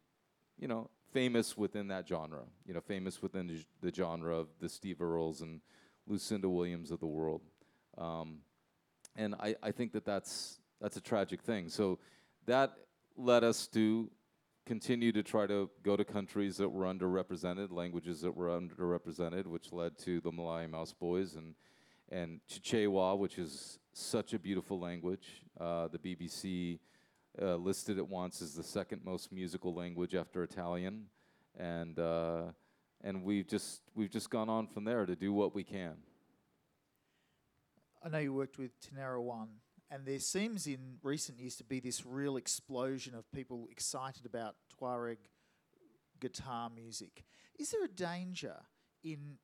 you 0.58 0.68
know 0.68 0.90
famous 1.12 1.58
within 1.58 1.88
that 1.88 2.08
genre. 2.08 2.44
You 2.66 2.74
know, 2.74 2.82
famous 2.82 3.22
within 3.22 3.64
the, 3.82 3.94
genre 3.94 4.36
of 4.36 4.48
the 4.60 4.70
Steve 4.70 5.02
Earles 5.02 5.42
and 5.42 5.62
Lucinda 6.08 6.50
Williams 6.50 6.92
of 6.92 7.00
the 7.00 7.08
world. 7.08 7.42
Um, 7.98 8.40
and 9.16 9.36
I, 9.36 9.56
I 9.62 9.72
think 9.72 9.92
that 9.94 10.06
that's 10.06 10.60
that's 10.82 10.98
a 10.98 11.02
tragic 11.02 11.42
thing. 11.42 11.70
So 11.70 12.00
that 12.46 12.74
led 13.18 13.44
us 13.44 13.68
to 13.68 14.10
continue 14.70 15.12
to 15.12 15.24
try 15.24 15.48
to 15.48 15.68
go 15.82 15.98
to 15.98 16.06
countries 16.06 16.56
that 16.58 16.70
were 16.70 16.86
underrepresented, 16.86 17.72
languages 17.72 18.22
that 18.22 18.30
were 18.30 18.50
underrepresented, 18.50 19.48
which 19.48 19.74
led 19.74 19.98
to 19.98 20.22
the 20.22 20.30
Malawi 20.30 20.70
Mouse 20.70 20.94
Boys 20.94 21.34
and 21.34 21.56
and 22.12 22.40
Chichewa, 22.48 23.18
which 23.18 23.40
is 23.40 23.80
such 23.94 24.34
a 24.34 24.40
beautiful 24.40 24.80
language. 24.80 25.42
Uh, 25.60 25.88
the 25.88 25.98
BBC 25.98 26.78
uh, 27.42 27.56
listed 27.56 27.98
it 27.98 28.08
once 28.08 28.44
as 28.44 28.54
the 28.54 28.62
second 28.62 29.02
most 29.04 29.32
musical 29.32 29.74
language 29.74 30.14
after 30.14 30.44
Italian, 30.44 31.06
and 31.58 31.98
uh, 31.98 32.44
and 33.04 33.24
we've 33.24 33.48
just 33.48 33.82
we've 33.96 34.12
just 34.12 34.30
gone 34.30 34.50
on 34.50 34.68
from 34.68 34.84
there 34.84 35.08
to 35.08 35.16
do 35.16 35.34
what 35.34 35.56
we 35.56 35.64
can. 35.64 35.96
I 38.04 38.10
know 38.10 38.20
you 38.20 38.36
worked 38.36 38.60
with 38.60 38.70
Tinariwen, 38.80 39.48
and 39.92 40.06
there 40.06 40.20
seems 40.20 40.68
in 40.68 40.98
recent 41.02 41.40
years 41.40 41.56
to 41.58 41.64
be 41.64 41.80
this 41.80 42.06
real 42.06 42.38
explosion 42.38 43.16
of 43.16 43.32
people 43.32 43.68
excited 43.72 44.26
about 44.26 44.56
Tuareg 44.80 45.18
guitar 46.20 46.70
music. 46.70 47.24
Is 47.58 47.72
there 47.72 47.84
a 47.84 47.90
danger 47.90 48.56
in 49.04 49.38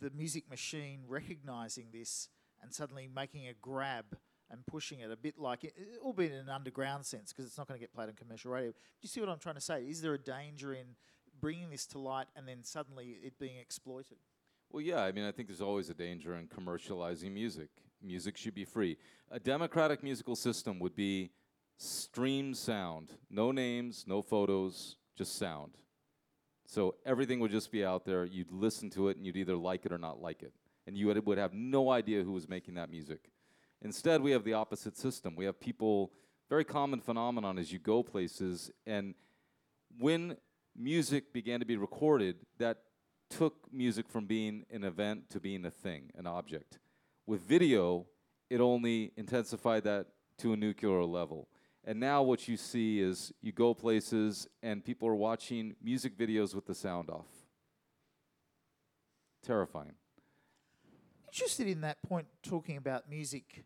the 0.00 0.10
music 0.10 0.48
machine 0.50 1.02
recognizing 1.06 1.86
this 1.92 2.28
and 2.60 2.72
suddenly 2.72 3.08
making 3.14 3.46
a 3.46 3.54
grab 3.60 4.16
and 4.50 4.66
pushing 4.66 5.00
it 5.00 5.10
a 5.10 5.16
bit 5.16 5.38
like, 5.38 5.64
it, 5.64 5.74
albeit 6.02 6.32
in 6.32 6.38
an 6.38 6.48
underground 6.48 7.06
sense, 7.06 7.32
because 7.32 7.46
it's 7.46 7.56
not 7.56 7.68
going 7.68 7.78
to 7.78 7.82
get 7.82 7.94
played 7.94 8.08
on 8.08 8.14
commercial 8.14 8.50
radio? 8.50 8.70
Do 8.70 8.76
you 9.00 9.08
see 9.08 9.20
what 9.20 9.28
I'm 9.28 9.38
trying 9.38 9.54
to 9.54 9.60
say? 9.60 9.82
Is 9.82 10.02
there 10.02 10.14
a 10.14 10.18
danger 10.18 10.74
in 10.74 10.96
bringing 11.40 11.70
this 11.70 11.86
to 11.86 11.98
light 11.98 12.26
and 12.36 12.46
then 12.46 12.62
suddenly 12.62 13.16
it 13.22 13.38
being 13.38 13.56
exploited? 13.58 14.18
Well, 14.70 14.82
yeah, 14.82 15.02
I 15.02 15.12
mean, 15.12 15.24
I 15.24 15.32
think 15.32 15.48
there's 15.48 15.60
always 15.60 15.90
a 15.90 15.94
danger 15.94 16.34
in 16.36 16.48
commercializing 16.48 17.32
music. 17.32 17.68
Music 18.02 18.36
should 18.36 18.54
be 18.54 18.64
free. 18.64 18.96
A 19.30 19.38
democratic 19.38 20.02
musical 20.02 20.36
system 20.36 20.78
would 20.78 20.94
be 20.94 21.30
stream 21.76 22.54
sound, 22.54 23.10
no 23.30 23.52
names, 23.52 24.04
no 24.06 24.22
photos, 24.22 24.96
just 25.16 25.36
sound. 25.36 25.72
So 26.66 26.94
everything 27.04 27.40
would 27.40 27.50
just 27.50 27.70
be 27.70 27.84
out 27.84 28.04
there. 28.04 28.24
You'd 28.24 28.50
listen 28.50 28.88
to 28.90 29.08
it, 29.08 29.16
and 29.16 29.26
you'd 29.26 29.36
either 29.36 29.56
like 29.56 29.84
it 29.84 29.92
or 29.92 29.98
not 29.98 30.20
like 30.20 30.42
it, 30.42 30.52
and 30.86 30.96
you 30.96 31.06
would, 31.06 31.38
have 31.38 31.52
no 31.52 31.90
idea 31.90 32.22
who 32.22 32.32
was 32.32 32.48
making 32.48 32.74
that 32.74 32.90
music. 32.90 33.30
Instead, 33.82 34.22
we 34.22 34.30
have 34.30 34.44
the 34.44 34.54
opposite 34.54 34.96
system. 34.96 35.34
We 35.36 35.44
have 35.44 35.60
people. 35.60 36.12
Very 36.48 36.64
common 36.64 37.00
phenomenon 37.00 37.58
is 37.58 37.72
you 37.72 37.78
go 37.78 38.02
places, 38.02 38.70
and 38.86 39.14
when 39.98 40.36
music 40.76 41.32
began 41.32 41.60
to 41.60 41.66
be 41.66 41.76
recorded, 41.76 42.36
that 42.58 42.78
took 43.28 43.72
music 43.72 44.08
from 44.08 44.26
being 44.26 44.64
an 44.70 44.84
event 44.84 45.30
to 45.30 45.40
being 45.40 45.64
a 45.64 45.70
thing, 45.70 46.10
an 46.14 46.26
object. 46.26 46.78
With 47.26 47.40
video, 47.42 48.06
it 48.50 48.60
only 48.60 49.12
intensified 49.16 49.84
that 49.84 50.06
to 50.38 50.52
a 50.52 50.56
nuclear 50.56 51.04
level. 51.04 51.48
And 51.84 51.98
now 51.98 52.22
what 52.22 52.46
you 52.48 52.56
see 52.56 53.00
is 53.00 53.32
you 53.40 53.52
go 53.52 53.74
places 53.74 54.46
and 54.62 54.84
people 54.84 55.08
are 55.08 55.14
watching 55.14 55.74
music 55.82 56.16
videos 56.16 56.54
with 56.54 56.66
the 56.66 56.74
sound 56.74 57.10
off. 57.10 57.26
Terrifying. 59.42 59.94
interested 61.26 61.66
in 61.66 61.80
that 61.80 62.00
point 62.02 62.26
talking 62.42 62.76
about 62.76 63.08
music 63.10 63.64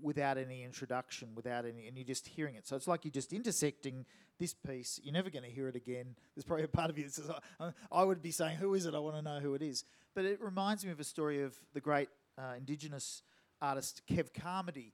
without 0.00 0.38
any 0.38 0.62
introduction 0.64 1.28
without 1.36 1.64
any 1.66 1.86
and 1.86 1.96
you're 1.96 2.06
just 2.06 2.26
hearing 2.28 2.54
it 2.54 2.66
so 2.66 2.74
it's 2.76 2.86
like 2.88 3.04
you're 3.04 3.12
just 3.12 3.32
intersecting 3.32 4.04
this 4.38 4.54
piece 4.54 5.00
you're 5.02 5.12
never 5.12 5.28
going 5.28 5.42
to 5.44 5.50
hear 5.50 5.66
it 5.68 5.74
again 5.76 6.14
there's 6.34 6.44
probably 6.44 6.64
a 6.64 6.68
part 6.68 6.88
of 6.88 6.96
you 6.96 7.02
that 7.04 7.12
says 7.12 7.28
"I- 7.60 7.72
i 7.92 8.04
would 8.04 8.22
be 8.22 8.30
saying 8.30 8.56
who 8.58 8.74
is 8.74 8.86
it 8.86 8.94
i 8.94 8.98
want 9.00 9.16
to 9.16 9.22
know 9.22 9.38
who 9.40 9.54
it 9.54 9.62
is 9.62 9.84
but 10.14 10.24
it 10.24 10.40
reminds 10.40 10.84
me 10.84 10.90
of 10.92 11.00
a 11.00 11.04
story 11.04 11.42
of 11.42 11.56
the 11.74 11.80
great 11.80 12.08
uh, 12.38 12.54
indigenous 12.56 13.22
artist 13.60 14.02
kev 14.08 14.32
carmody 14.32 14.92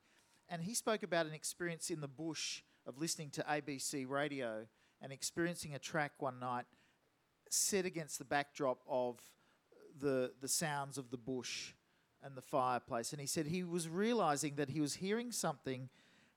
and 0.49 0.63
he 0.63 0.75
spoke 0.75 1.03
about 1.03 1.27
an 1.27 1.35
experience 1.35 1.91
in 1.91 2.01
the 2.01 2.09
bush 2.09 2.63
of 2.87 2.99
listening 2.99 3.31
to 3.31 3.43
abc 3.43 4.09
radio 4.09 4.67
and 5.03 5.13
experiencing 5.13 5.75
a 5.75 5.79
track 5.79 6.13
one 6.19 6.39
night 6.41 6.65
set 7.51 7.85
against 7.85 8.19
the 8.19 8.25
backdrop 8.25 8.81
of 8.89 9.21
the 10.01 10.33
the 10.41 10.49
sounds 10.49 10.99
of 10.99 11.11
the 11.11 11.17
bush 11.17 11.73
and 12.25 12.35
the 12.35 12.43
fireplace. 12.43 13.13
And 13.13 13.21
he 13.21 13.27
said 13.27 13.47
he 13.47 13.63
was 13.63 13.89
realizing 13.89 14.57
that 14.57 14.71
he 14.71 14.81
was 14.81 14.95
hearing 14.95 15.31
something. 15.31 15.89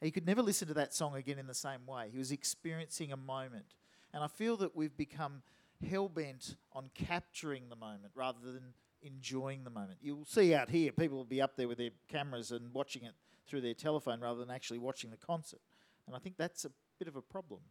He 0.01 0.11
could 0.11 0.27
never 0.27 0.41
listen 0.41 0.67
to 0.67 0.73
that 0.75 0.93
song 0.93 1.15
again 1.15 1.39
in 1.39 1.47
the 1.47 1.55
same 1.55 1.85
way. 1.87 2.09
He 2.11 2.19
was 2.19 2.31
experiencing 2.31 3.11
a 3.11 3.17
moment. 3.17 3.73
And 4.13 4.23
I 4.23 4.27
feel 4.27 4.57
that 4.57 4.75
we've 4.75 4.95
become 4.95 5.41
hell 5.89 6.09
bent 6.09 6.55
on 6.73 6.89
capturing 6.93 7.69
the 7.69 7.75
moment 7.75 8.11
rather 8.13 8.39
than 8.43 8.73
enjoying 9.01 9.63
the 9.63 9.69
moment. 9.69 9.99
You'll 10.01 10.25
see 10.25 10.53
out 10.53 10.69
here, 10.69 10.91
people 10.91 11.17
will 11.17 11.25
be 11.25 11.41
up 11.41 11.55
there 11.55 11.67
with 11.67 11.77
their 11.77 11.91
cameras 12.07 12.51
and 12.51 12.73
watching 12.73 13.03
it 13.03 13.13
through 13.47 13.61
their 13.61 13.73
telephone 13.73 14.19
rather 14.19 14.39
than 14.39 14.51
actually 14.51 14.79
watching 14.79 15.09
the 15.09 15.17
concert. 15.17 15.61
And 16.05 16.15
I 16.15 16.19
think 16.19 16.37
that's 16.37 16.65
a 16.65 16.71
bit 16.99 17.07
of 17.07 17.15
a 17.15 17.21
problem. 17.21 17.61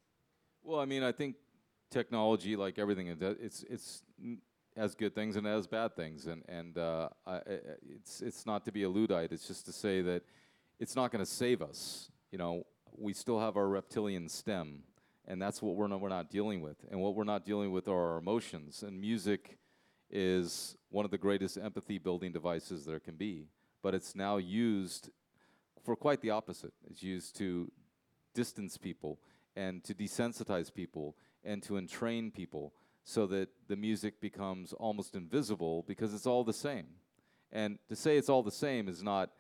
Well, 0.63 0.81
I 0.81 0.85
mean, 0.85 1.03
I 1.03 1.13
think 1.13 1.37
technology, 1.91 2.57
like 2.57 2.79
everything, 2.79 3.09
it 3.09 3.23
it's 3.23 3.65
it's 3.69 4.03
has 4.77 4.95
good 4.95 5.15
things 5.15 5.37
and 5.37 5.47
it 5.47 5.51
has 5.51 5.67
bad 5.67 5.97
things, 5.97 6.27
and 6.27 6.43
and 6.49 6.77
uh, 6.77 7.09
I, 7.27 7.41
it's 7.89 8.21
it's 8.21 8.47
not 8.47 8.65
to 8.65 8.73
be 8.73 8.83
a 8.83 8.89
luddite. 8.89 9.33
It's 9.33 9.47
just 9.47 9.65
to 9.67 9.73
say 9.73 10.03
that 10.03 10.23
it's 10.79 10.97
not 10.97 11.13
going 11.13 11.25
to 11.25 11.31
save 11.31 11.63
us. 11.63 12.11
You 12.31 12.39
know, 12.39 12.65
we 12.99 13.13
still 13.13 13.41
have 13.41 13.57
our 13.57 13.69
reptilian 13.69 14.29
stem, 14.29 14.83
and 15.27 15.41
that's 15.41 15.63
what 15.63 15.77
we're 15.77 15.89
not 15.89 16.01
we're 16.01 16.09
not 16.09 16.31
dealing 16.31 16.61
with. 16.61 16.77
And 16.91 17.01
what 17.01 17.15
we're 17.15 17.25
not 17.25 17.45
dealing 17.45 17.73
with 17.73 17.89
are 17.89 18.13
our 18.13 18.19
emotions. 18.19 18.83
And 18.83 19.01
music 19.01 19.59
is 20.11 20.77
one 20.91 21.05
of 21.05 21.11
the 21.11 21.19
greatest 21.19 21.59
empathy 21.59 21.99
building 21.99 22.33
devices 22.33 22.85
there 22.85 23.01
can 23.01 23.17
be. 23.17 23.49
But 23.83 23.95
it's 23.95 24.15
now 24.15 24.37
used 24.37 25.11
for 25.85 25.97
quite 25.97 26.21
the 26.21 26.31
opposite. 26.31 26.73
It's 26.91 27.03
used 27.03 27.37
to 27.39 27.71
distance 28.35 28.77
people 28.77 29.19
and 29.55 29.83
to 29.85 29.95
desensitize 29.95 30.73
people 30.73 31.17
and 31.45 31.63
to 31.63 31.77
entrain 31.77 32.31
people 32.31 32.73
so 33.05 33.27
that 33.29 33.49
the 33.69 33.77
music 33.77 34.21
becomes 34.21 34.73
almost 34.73 35.15
invisible 35.15 35.85
because 35.87 36.13
it's 36.13 36.27
all 36.27 36.45
the 36.45 36.53
same. 36.53 36.87
And 37.53 37.79
to 37.89 37.95
say 37.97 38.17
it's 38.17 38.29
all 38.29 38.43
the 38.43 38.51
same 38.51 38.89
is 38.89 39.03
not 39.03 39.31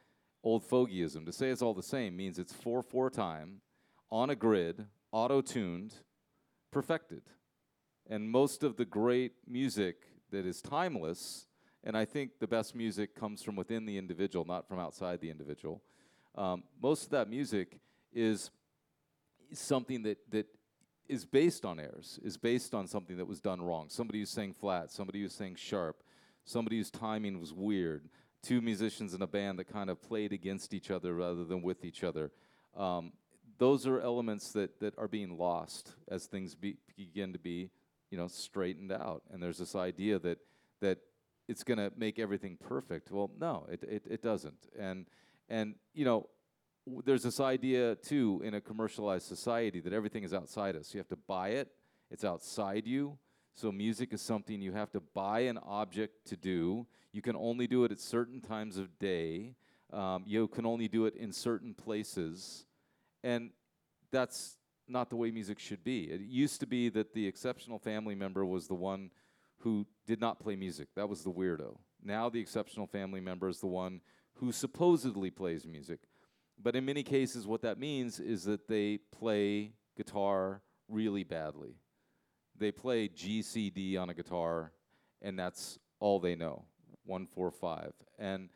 old 0.45 0.63
fogeyism. 0.69 1.27
To 1.27 1.33
say 1.33 1.51
it's 1.51 1.63
all 1.63 1.75
the 1.75 1.83
same 1.83 2.17
means 2.17 2.39
it's 2.39 2.53
4 2.53 2.83
4 2.83 3.11
time, 3.11 3.61
on 4.11 4.31
a 4.31 4.37
grid, 4.37 4.87
auto 5.11 5.41
tuned, 5.41 5.95
perfected. 6.71 7.23
And 8.09 8.31
most 8.31 8.63
of 8.63 8.77
the 8.77 8.85
great 8.85 9.33
music 9.49 9.97
that 10.31 10.47
is 10.47 10.61
timeless, 10.61 11.47
and 11.85 11.97
I 11.97 12.05
think 12.05 12.39
the 12.41 12.47
best 12.47 12.75
music 12.75 13.15
comes 13.15 13.43
from 13.43 13.57
within 13.57 13.87
the 13.87 13.97
individual, 13.99 14.45
not 14.45 14.69
from 14.69 14.79
outside 14.79 15.21
the 15.21 15.31
individual. 15.31 15.83
Um, 16.35 16.65
most 16.83 17.05
of 17.05 17.11
that 17.11 17.29
music 17.29 17.79
is 18.13 18.51
something 19.53 20.03
that, 20.03 20.19
that 20.31 20.47
is 21.09 21.25
based 21.25 21.65
on 21.65 21.79
errors, 21.79 22.19
is 22.23 22.37
based 22.37 22.75
on 22.75 22.87
something 22.87 23.17
that 23.17 23.27
was 23.27 23.41
done 23.41 23.63
wrong. 23.63 23.87
Somebody 23.89 24.21
who 24.21 24.27
sang 24.27 24.53
flat, 24.53 24.91
somebody 24.91 25.23
who 25.23 25.29
sang 25.29 25.55
sharp, 25.55 26.03
somebody 26.45 26.79
whose 26.79 26.91
timing 26.91 27.41
was 27.41 27.53
weird, 27.53 28.09
two 28.43 28.61
musicians 28.61 29.15
in 29.15 29.23
a 29.23 29.27
band 29.27 29.59
that 29.59 29.73
kind 29.73 29.91
of 29.91 30.03
played 30.03 30.33
against 30.33 30.75
each 30.75 30.91
other 30.91 31.15
rather 31.15 31.45
than 31.45 31.63
with 31.63 31.85
each 31.85 32.05
other. 32.05 32.31
Um, 32.77 33.13
those 33.59 33.87
are 33.87 34.01
elements 34.01 34.53
that, 34.53 34.81
that 34.81 34.97
are 34.99 35.09
being 35.09 35.39
lost 35.39 35.95
as 36.09 36.27
things 36.27 36.55
be, 36.55 36.77
begin 36.97 37.33
to 37.33 37.39
be, 37.39 37.71
you 38.11 38.19
know, 38.19 38.29
straightened 38.29 38.93
out. 38.93 39.23
And 39.31 39.43
there's 39.43 39.59
this 39.59 39.75
idea 39.75 40.19
that 40.21 40.39
that 40.81 40.99
it's 41.49 41.63
going 41.63 41.79
to 41.79 41.93
make 41.97 42.19
everything 42.19 42.57
perfect. 42.57 43.11
Well, 43.11 43.31
no, 43.39 43.67
it, 43.71 43.83
it, 43.85 44.03
it 44.11 44.23
doesn't. 44.23 44.69
And 44.79 45.07
and 45.49 45.75
you 45.95 46.05
know, 46.05 46.29
w- 46.87 47.03
there's 47.05 47.23
this 47.23 47.41
idea 47.41 47.95
too 47.97 48.43
in 48.45 48.55
a 48.55 48.61
commercialized 48.61 49.27
society 49.27 49.81
that 49.81 49.93
everything 49.93 50.25
is 50.25 50.35
outside 50.35 50.77
us. 50.77 50.93
You 50.93 50.99
have 50.99 51.09
to 51.09 51.17
buy 51.17 51.51
it. 51.51 51.69
It's 52.11 52.25
outside 52.25 52.87
you. 52.87 53.19
So 53.55 53.73
music 53.73 54.13
is 54.13 54.21
something 54.21 54.61
you 54.61 54.73
have 54.73 54.93
to 54.93 55.01
buy 55.01 55.41
an 55.41 55.59
object 55.59 56.27
to 56.27 56.37
do. 56.37 56.87
You 57.13 57.23
can 57.23 57.37
only 57.37 57.67
do 57.67 57.85
it 57.85 57.93
at 57.93 58.01
certain 58.01 58.41
times 58.41 58.77
of 58.77 58.99
day. 58.99 59.55
Um, 59.93 60.25
you 60.27 60.47
can 60.49 60.67
only 60.67 60.89
do 60.89 61.07
it 61.07 61.17
in 61.17 61.33
certain 61.33 61.73
places, 61.73 62.67
and 63.23 63.51
that's 64.11 64.59
not 64.89 65.11
the 65.11 65.17
way 65.17 65.31
music 65.31 65.59
should 65.59 65.83
be. 65.85 66.05
It 66.05 66.21
used 66.21 66.61
to 66.61 66.67
be 66.67 66.89
that 66.91 67.13
the 67.13 67.27
exceptional 67.27 67.79
family 67.79 68.15
member 68.15 68.45
was 68.45 68.69
the 68.69 68.75
one 68.75 69.11
who 69.59 69.87
did 70.07 70.21
not 70.21 70.39
play 70.39 70.57
music. 70.57 70.89
That 70.95 71.09
was 71.09 71.23
the 71.23 71.33
weirdo. 71.33 71.79
Now 72.03 72.29
the 72.29 72.41
exceptional 72.41 72.87
family 72.87 73.21
member 73.21 73.49
is 73.49 73.61
the 73.61 73.67
one 73.67 74.01
who 74.35 74.53
supposedly 74.53 75.31
plays 75.31 75.67
music. 75.67 76.01
But 76.63 76.77
in 76.77 76.85
many 76.85 77.03
cases, 77.03 77.47
what 77.47 77.63
that 77.63 77.79
means 77.79 78.21
is 78.21 78.45
that 78.45 78.69
they 78.69 78.99
play 79.11 79.73
guitar 79.97 80.63
really 80.89 81.25
badly. 81.25 81.77
They 82.59 82.71
play 82.71 83.09
G, 83.09 83.43
C, 83.43 83.71
D 83.71 83.97
on 83.97 84.09
a 84.09 84.15
guitar, 84.15 84.73
and 85.21 85.39
that's 85.39 85.79
all 86.01 86.21
they 86.21 86.35
know 86.35 86.65
one, 87.05 87.27
four, 87.27 87.51
five. 87.51 87.93
And 88.19 88.49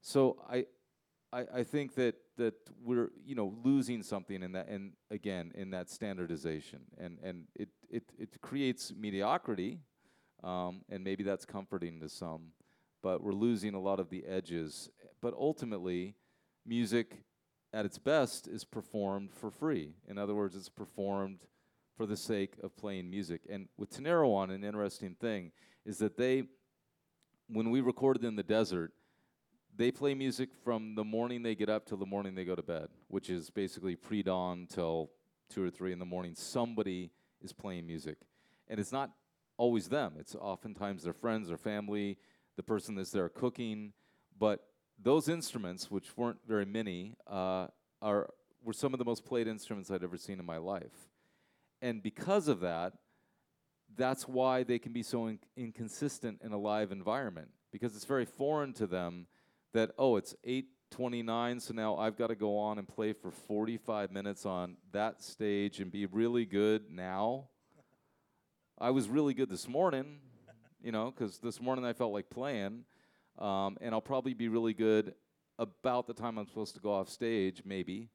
so 0.00 0.38
I, 0.50 0.66
I, 1.32 1.44
I 1.54 1.62
think 1.62 1.94
that, 1.94 2.16
that 2.36 2.54
we're 2.84 3.10
you 3.24 3.34
know 3.34 3.54
losing 3.64 4.02
something 4.02 4.42
in 4.42 4.52
that 4.52 4.68
and 4.68 4.92
again 5.10 5.52
in 5.54 5.70
that 5.70 5.90
standardization. 5.90 6.80
And, 6.98 7.18
and 7.22 7.44
it, 7.54 7.68
it, 7.90 8.04
it 8.18 8.40
creates 8.40 8.92
mediocrity 8.96 9.80
um, 10.44 10.82
and 10.90 11.02
maybe 11.04 11.24
that's 11.24 11.44
comforting 11.44 12.00
to 12.00 12.08
some 12.08 12.52
but 13.02 13.22
we're 13.22 13.32
losing 13.32 13.74
a 13.74 13.80
lot 13.80 13.98
of 13.98 14.10
the 14.10 14.24
edges. 14.26 14.88
But 15.20 15.34
ultimately 15.34 16.14
music 16.64 17.24
at 17.72 17.84
its 17.84 17.98
best 17.98 18.46
is 18.46 18.64
performed 18.64 19.32
for 19.34 19.50
free. 19.50 19.94
In 20.08 20.18
other 20.18 20.34
words 20.34 20.54
it's 20.54 20.68
performed 20.68 21.40
for 21.96 22.06
the 22.06 22.16
sake 22.16 22.54
of 22.62 22.76
playing 22.76 23.10
music. 23.10 23.42
And 23.50 23.68
with 23.76 23.90
Tinariwen 23.90 24.50
an 24.54 24.64
interesting 24.64 25.16
thing 25.20 25.52
is 25.84 25.98
that 25.98 26.16
they 26.16 26.44
when 27.48 27.70
we 27.70 27.80
recorded 27.80 28.24
in 28.24 28.36
the 28.36 28.42
desert 28.42 28.92
they 29.74 29.90
play 29.90 30.14
music 30.14 30.50
from 30.64 30.94
the 30.94 31.04
morning 31.04 31.42
they 31.42 31.54
get 31.54 31.68
up 31.68 31.86
till 31.86 31.96
the 31.96 32.06
morning 32.06 32.34
they 32.34 32.44
go 32.44 32.54
to 32.54 32.62
bed, 32.62 32.88
which 33.08 33.30
is 33.30 33.50
basically 33.50 33.96
pre 33.96 34.22
dawn 34.22 34.66
till 34.68 35.10
two 35.48 35.64
or 35.64 35.70
three 35.70 35.92
in 35.92 35.98
the 35.98 36.04
morning. 36.04 36.34
Somebody 36.34 37.10
is 37.40 37.52
playing 37.52 37.86
music. 37.86 38.18
And 38.68 38.78
it's 38.78 38.92
not 38.92 39.10
always 39.56 39.88
them, 39.88 40.14
it's 40.18 40.34
oftentimes 40.34 41.04
their 41.04 41.12
friends 41.12 41.50
or 41.50 41.56
family, 41.56 42.18
the 42.56 42.62
person 42.62 42.94
that's 42.94 43.10
there 43.10 43.28
cooking. 43.28 43.92
But 44.38 44.60
those 45.00 45.28
instruments, 45.28 45.90
which 45.90 46.16
weren't 46.16 46.38
very 46.46 46.64
many, 46.64 47.14
uh, 47.26 47.68
are, 48.00 48.28
were 48.62 48.72
some 48.72 48.92
of 48.92 48.98
the 48.98 49.04
most 49.04 49.24
played 49.24 49.46
instruments 49.46 49.90
I'd 49.90 50.04
ever 50.04 50.16
seen 50.16 50.38
in 50.38 50.46
my 50.46 50.58
life. 50.58 51.08
And 51.80 52.02
because 52.02 52.48
of 52.48 52.60
that, 52.60 52.94
that's 53.96 54.26
why 54.26 54.62
they 54.62 54.78
can 54.78 54.92
be 54.92 55.02
so 55.02 55.26
in- 55.26 55.38
inconsistent 55.56 56.40
in 56.42 56.52
a 56.52 56.58
live 56.58 56.92
environment 56.92 57.48
because 57.72 57.94
it's 57.96 58.04
very 58.04 58.24
foreign 58.24 58.72
to 58.74 58.86
them 58.86 59.26
that 59.72 59.92
oh 59.98 60.16
it's 60.16 60.34
829 60.44 61.60
so 61.60 61.74
now 61.74 61.96
i've 61.96 62.16
got 62.16 62.28
to 62.28 62.34
go 62.34 62.58
on 62.58 62.78
and 62.78 62.86
play 62.86 63.12
for 63.12 63.30
45 63.30 64.10
minutes 64.10 64.44
on 64.46 64.76
that 64.92 65.22
stage 65.22 65.80
and 65.80 65.90
be 65.90 66.06
really 66.06 66.44
good 66.44 66.90
now. 66.90 67.48
I 68.78 68.90
was 68.90 69.08
really 69.08 69.34
good 69.34 69.48
this 69.48 69.68
morning 69.68 70.18
you 70.82 70.92
know 70.92 71.10
because 71.10 71.38
this 71.38 71.60
morning 71.60 71.84
i 71.84 71.92
felt 71.92 72.12
like 72.12 72.28
playing 72.28 72.84
um, 73.38 73.76
and 73.80 73.94
i'll 73.94 74.00
probably 74.00 74.34
be 74.34 74.48
really 74.48 74.74
good 74.74 75.14
about 75.58 76.06
the 76.06 76.14
time 76.14 76.38
i'm 76.38 76.46
supposed 76.46 76.74
to 76.74 76.80
go 76.80 76.92
off 76.92 77.08
stage 77.08 77.62
maybe. 77.64 78.08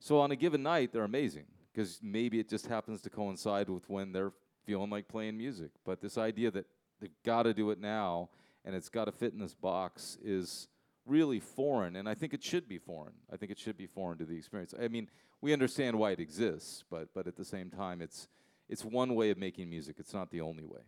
So 0.00 0.18
on 0.20 0.30
a 0.30 0.36
given 0.36 0.62
night 0.62 0.92
they're 0.92 1.04
amazing 1.04 1.46
because 1.72 2.00
maybe 2.02 2.40
it 2.40 2.48
just 2.48 2.66
happens 2.66 3.00
to 3.02 3.10
coincide 3.10 3.68
with 3.68 3.88
when 3.88 4.12
they're 4.12 4.32
feeling 4.64 4.90
like 4.90 5.08
playing 5.08 5.36
music. 5.36 5.70
But 5.84 6.00
this 6.00 6.18
idea 6.18 6.50
that 6.50 6.66
they've 7.00 7.10
got 7.24 7.44
to 7.44 7.54
do 7.54 7.70
it 7.70 7.80
now 7.80 8.30
and 8.64 8.74
it's 8.74 8.88
got 8.88 9.06
to 9.06 9.12
fit 9.12 9.32
in 9.32 9.38
this 9.38 9.54
box 9.54 10.18
is 10.22 10.68
really 11.08 11.40
foreign, 11.40 11.96
and 11.96 12.08
I 12.08 12.14
think 12.14 12.34
it 12.34 12.42
should 12.44 12.68
be 12.68 12.78
foreign. 12.78 13.14
I 13.32 13.36
think 13.36 13.50
it 13.50 13.58
should 13.58 13.76
be 13.76 13.86
foreign 13.86 14.18
to 14.18 14.24
the 14.24 14.36
experience. 14.36 14.74
I 14.80 14.88
mean, 14.88 15.08
we 15.40 15.52
understand 15.52 15.98
why 15.98 16.12
it 16.12 16.20
exists, 16.20 16.84
but 16.90 17.08
but 17.14 17.26
at 17.26 17.36
the 17.36 17.44
same 17.44 17.70
time, 17.70 18.00
it's 18.00 18.28
it's 18.68 18.84
one 18.84 19.14
way 19.14 19.30
of 19.30 19.38
making 19.38 19.68
music. 19.70 19.96
It's 19.98 20.14
not 20.14 20.30
the 20.30 20.40
only 20.40 20.64
way. 20.64 20.82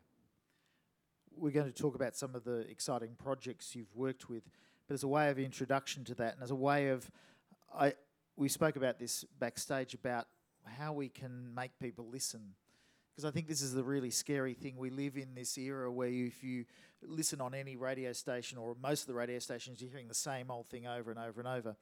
We're 1.36 1.52
going 1.52 1.72
to 1.72 1.82
talk 1.82 1.94
about 1.94 2.16
some 2.16 2.34
of 2.34 2.44
the 2.44 2.58
exciting 2.68 3.14
projects 3.16 3.74
you've 3.74 3.94
worked 3.94 4.28
with, 4.28 4.42
but 4.86 4.94
as 4.94 5.02
a 5.02 5.08
way 5.08 5.30
of 5.30 5.38
introduction 5.38 6.04
to 6.04 6.14
that, 6.16 6.34
and 6.34 6.42
as 6.42 6.50
a 6.50 6.56
way 6.56 6.88
of, 6.88 7.10
I 7.74 7.94
we 8.36 8.48
spoke 8.48 8.76
about 8.76 8.98
this 8.98 9.24
backstage 9.38 9.94
about 9.94 10.26
how 10.64 10.92
we 10.92 11.08
can 11.08 11.54
make 11.54 11.78
people 11.78 12.08
listen 12.10 12.54
because 13.20 13.30
I 13.30 13.34
think 13.34 13.48
this 13.48 13.60
is 13.60 13.74
the 13.74 13.84
really 13.84 14.10
scary 14.10 14.54
thing. 14.54 14.78
We 14.78 14.88
live 14.88 15.18
in 15.18 15.34
this 15.34 15.58
era 15.58 15.92
where 15.92 16.08
if 16.08 16.42
you 16.42 16.64
listen 17.02 17.38
on 17.42 17.52
any 17.52 17.76
radio 17.76 18.14
station 18.14 18.56
or 18.56 18.74
most 18.82 19.02
of 19.02 19.08
the 19.08 19.14
radio 19.14 19.38
stations, 19.38 19.82
you're 19.82 19.90
hearing 19.90 20.08
the 20.08 20.14
same 20.14 20.50
old 20.50 20.68
thing 20.68 20.86
over 20.86 21.10
and 21.10 21.20
over 21.20 21.38
and 21.38 21.46
over. 21.46 21.76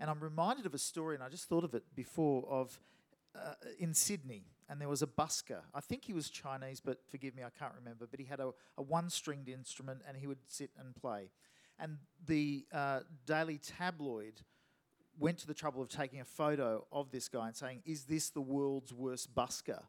And 0.00 0.10
I'm 0.10 0.18
reminded 0.18 0.66
of 0.66 0.74
a 0.74 0.78
story, 0.78 1.14
and 1.14 1.22
I 1.22 1.28
just 1.28 1.48
thought 1.48 1.62
of 1.62 1.74
it 1.74 1.84
before, 1.94 2.44
of 2.50 2.80
uh, 3.36 3.52
in 3.78 3.94
Sydney, 3.94 4.46
and 4.68 4.80
there 4.80 4.88
was 4.88 5.00
a 5.00 5.06
busker. 5.06 5.60
I 5.72 5.80
think 5.80 6.06
he 6.06 6.12
was 6.12 6.28
Chinese, 6.28 6.80
but 6.80 6.98
forgive 7.08 7.36
me, 7.36 7.44
I 7.44 7.50
can't 7.56 7.74
remember. 7.78 8.08
But 8.10 8.18
he 8.18 8.26
had 8.26 8.40
a, 8.40 8.50
a 8.76 8.82
one 8.82 9.10
stringed 9.10 9.48
instrument, 9.48 10.00
and 10.08 10.16
he 10.16 10.26
would 10.26 10.38
sit 10.48 10.70
and 10.76 10.92
play. 10.96 11.30
And 11.78 11.98
the 12.26 12.64
uh, 12.72 13.00
Daily 13.26 13.58
Tabloid 13.58 14.40
went 15.16 15.38
to 15.38 15.46
the 15.46 15.54
trouble 15.54 15.82
of 15.82 15.88
taking 15.88 16.20
a 16.20 16.24
photo 16.24 16.84
of 16.90 17.12
this 17.12 17.28
guy 17.28 17.46
and 17.46 17.54
saying, 17.54 17.82
Is 17.86 18.06
this 18.06 18.30
the 18.30 18.40
world's 18.40 18.92
worst 18.92 19.32
busker? 19.36 19.82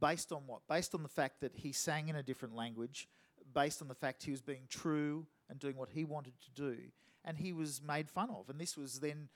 Based 0.00 0.32
on 0.32 0.42
what? 0.46 0.60
Based 0.68 0.94
on 0.94 1.02
the 1.02 1.08
fact 1.08 1.40
that 1.40 1.52
he 1.56 1.72
sang 1.72 2.08
in 2.08 2.16
a 2.16 2.22
different 2.22 2.54
language, 2.54 3.08
based 3.54 3.82
on 3.82 3.88
the 3.88 3.94
fact 3.94 4.22
he 4.22 4.30
was 4.30 4.42
being 4.42 4.66
true 4.68 5.26
and 5.48 5.58
doing 5.58 5.76
what 5.76 5.90
he 5.90 6.04
wanted 6.04 6.34
to 6.40 6.50
do, 6.50 6.76
and 7.24 7.38
he 7.38 7.52
was 7.52 7.80
made 7.82 8.08
fun 8.08 8.30
of. 8.30 8.48
And 8.48 8.60
this 8.60 8.76
was 8.76 9.00
then 9.00 9.28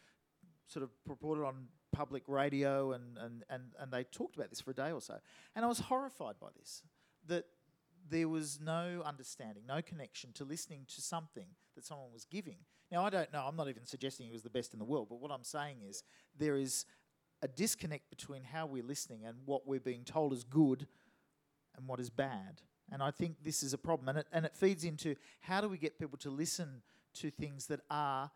sort 0.67 0.83
of 0.83 0.91
reported 1.07 1.45
on 1.45 1.69
public 1.93 2.23
radio, 2.27 2.93
and, 2.93 3.19
and, 3.19 3.45
and, 3.51 3.65
and 3.79 3.93
they 3.93 4.05
talked 4.05 4.37
about 4.37 4.51
this 4.51 4.61
for 4.61 4.71
a 4.71 4.75
day 4.75 4.91
or 4.91 5.01
so. 5.01 5.19
And 5.55 5.65
I 5.65 5.69
was 5.69 5.79
horrified 5.79 6.37
by 6.41 6.49
this 6.59 6.83
that 7.29 7.45
there 8.09 8.29
was 8.29 8.59
no 8.61 9.03
understanding, 9.05 9.63
no 9.67 9.81
connection 9.81 10.33
to 10.35 10.45
listening 10.45 10.87
to 10.95 11.01
something 11.01 11.47
that 11.75 11.85
someone 11.85 12.13
was 12.13 12.25
giving. 12.25 12.59
Now, 12.91 13.05
I 13.05 13.11
don't 13.11 13.33
know, 13.33 13.45
I'm 13.47 13.57
not 13.57 13.69
even 13.69 13.87
suggesting 13.87 14.27
he 14.27 14.33
was 14.33 14.43
the 14.43 14.51
best 14.51 14.73
in 14.73 14.79
the 14.79 14.85
world, 14.85 15.07
but 15.09 15.21
what 15.21 15.31
I'm 15.31 15.45
saying 15.45 15.79
is 15.89 16.03
there 16.37 16.57
is 16.57 16.85
a 17.43 17.49
disconnect 17.49 18.09
between 18.09 18.45
how 18.45 18.67
we're 18.67 18.85
listening 18.85 19.25
and 19.25 19.37
what 19.45 19.67
we're 19.67 19.81
being 19.81 20.05
told 20.05 20.33
is 20.33 20.45
good 20.45 20.87
and 21.77 21.89
what 21.89 22.01
is 22.01 22.09
bad. 22.09 22.63
And 22.91 23.03
I 23.03 23.11
think 23.11 23.37
this 23.43 23.63
is 23.63 23.73
a 23.73 23.79
problem. 23.79 24.09
And 24.09 24.19
it, 24.19 24.27
and 24.33 24.45
it 24.47 24.57
feeds 24.57 24.85
into 24.85 25.17
how 25.41 25.61
do 25.61 25.69
we 25.69 25.79
get 25.79 25.99
people 25.99 26.19
to 26.19 26.31
listen 26.31 26.83
to 27.15 27.31
things 27.31 27.67
that 27.67 27.81
are, 27.91 28.31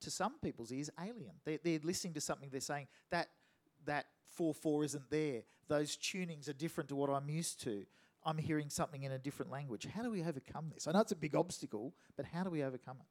to 0.00 0.10
some 0.10 0.34
people's 0.42 0.72
ears, 0.72 0.90
alien? 0.98 1.34
They're, 1.44 1.58
they're 1.62 1.80
listening 1.82 2.14
to 2.14 2.20
something, 2.20 2.48
they're 2.50 2.60
saying 2.60 2.86
that 3.10 3.28
that 3.84 4.06
4 4.34 4.54
4 4.54 4.84
isn't 4.84 5.10
there. 5.10 5.42
Those 5.68 5.96
tunings 5.96 6.48
are 6.48 6.52
different 6.52 6.88
to 6.88 6.96
what 6.96 7.10
I'm 7.10 7.28
used 7.28 7.60
to. 7.62 7.84
I'm 8.24 8.38
hearing 8.38 8.70
something 8.70 9.04
in 9.04 9.12
a 9.12 9.18
different 9.18 9.52
language. 9.52 9.86
How 9.94 10.02
do 10.02 10.10
we 10.10 10.22
overcome 10.22 10.70
this? 10.72 10.88
I 10.88 10.92
know 10.92 11.00
it's 11.00 11.12
a 11.12 11.16
big 11.16 11.36
obstacle, 11.36 11.94
but 12.16 12.26
how 12.26 12.42
do 12.42 12.50
we 12.50 12.62
overcome 12.62 12.96
it? 13.00 13.06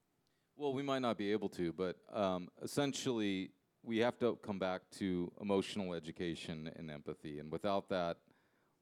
Well, 0.58 0.74
we 0.74 0.84
might 0.84 1.00
not 1.00 1.18
be 1.18 1.32
able 1.32 1.50
to, 1.50 1.74
but 1.74 1.98
um, 2.13 2.50
essentially, 2.62 3.52
we 3.86 4.00
have 4.00 4.17
to 4.17 4.38
come 4.41 4.58
back 4.58 4.82
to 4.98 5.32
emotional 5.39 5.93
education 5.93 6.71
and 6.76 6.89
empathy. 6.89 7.39
And 7.39 7.52
without 7.52 7.88
that, 7.89 8.17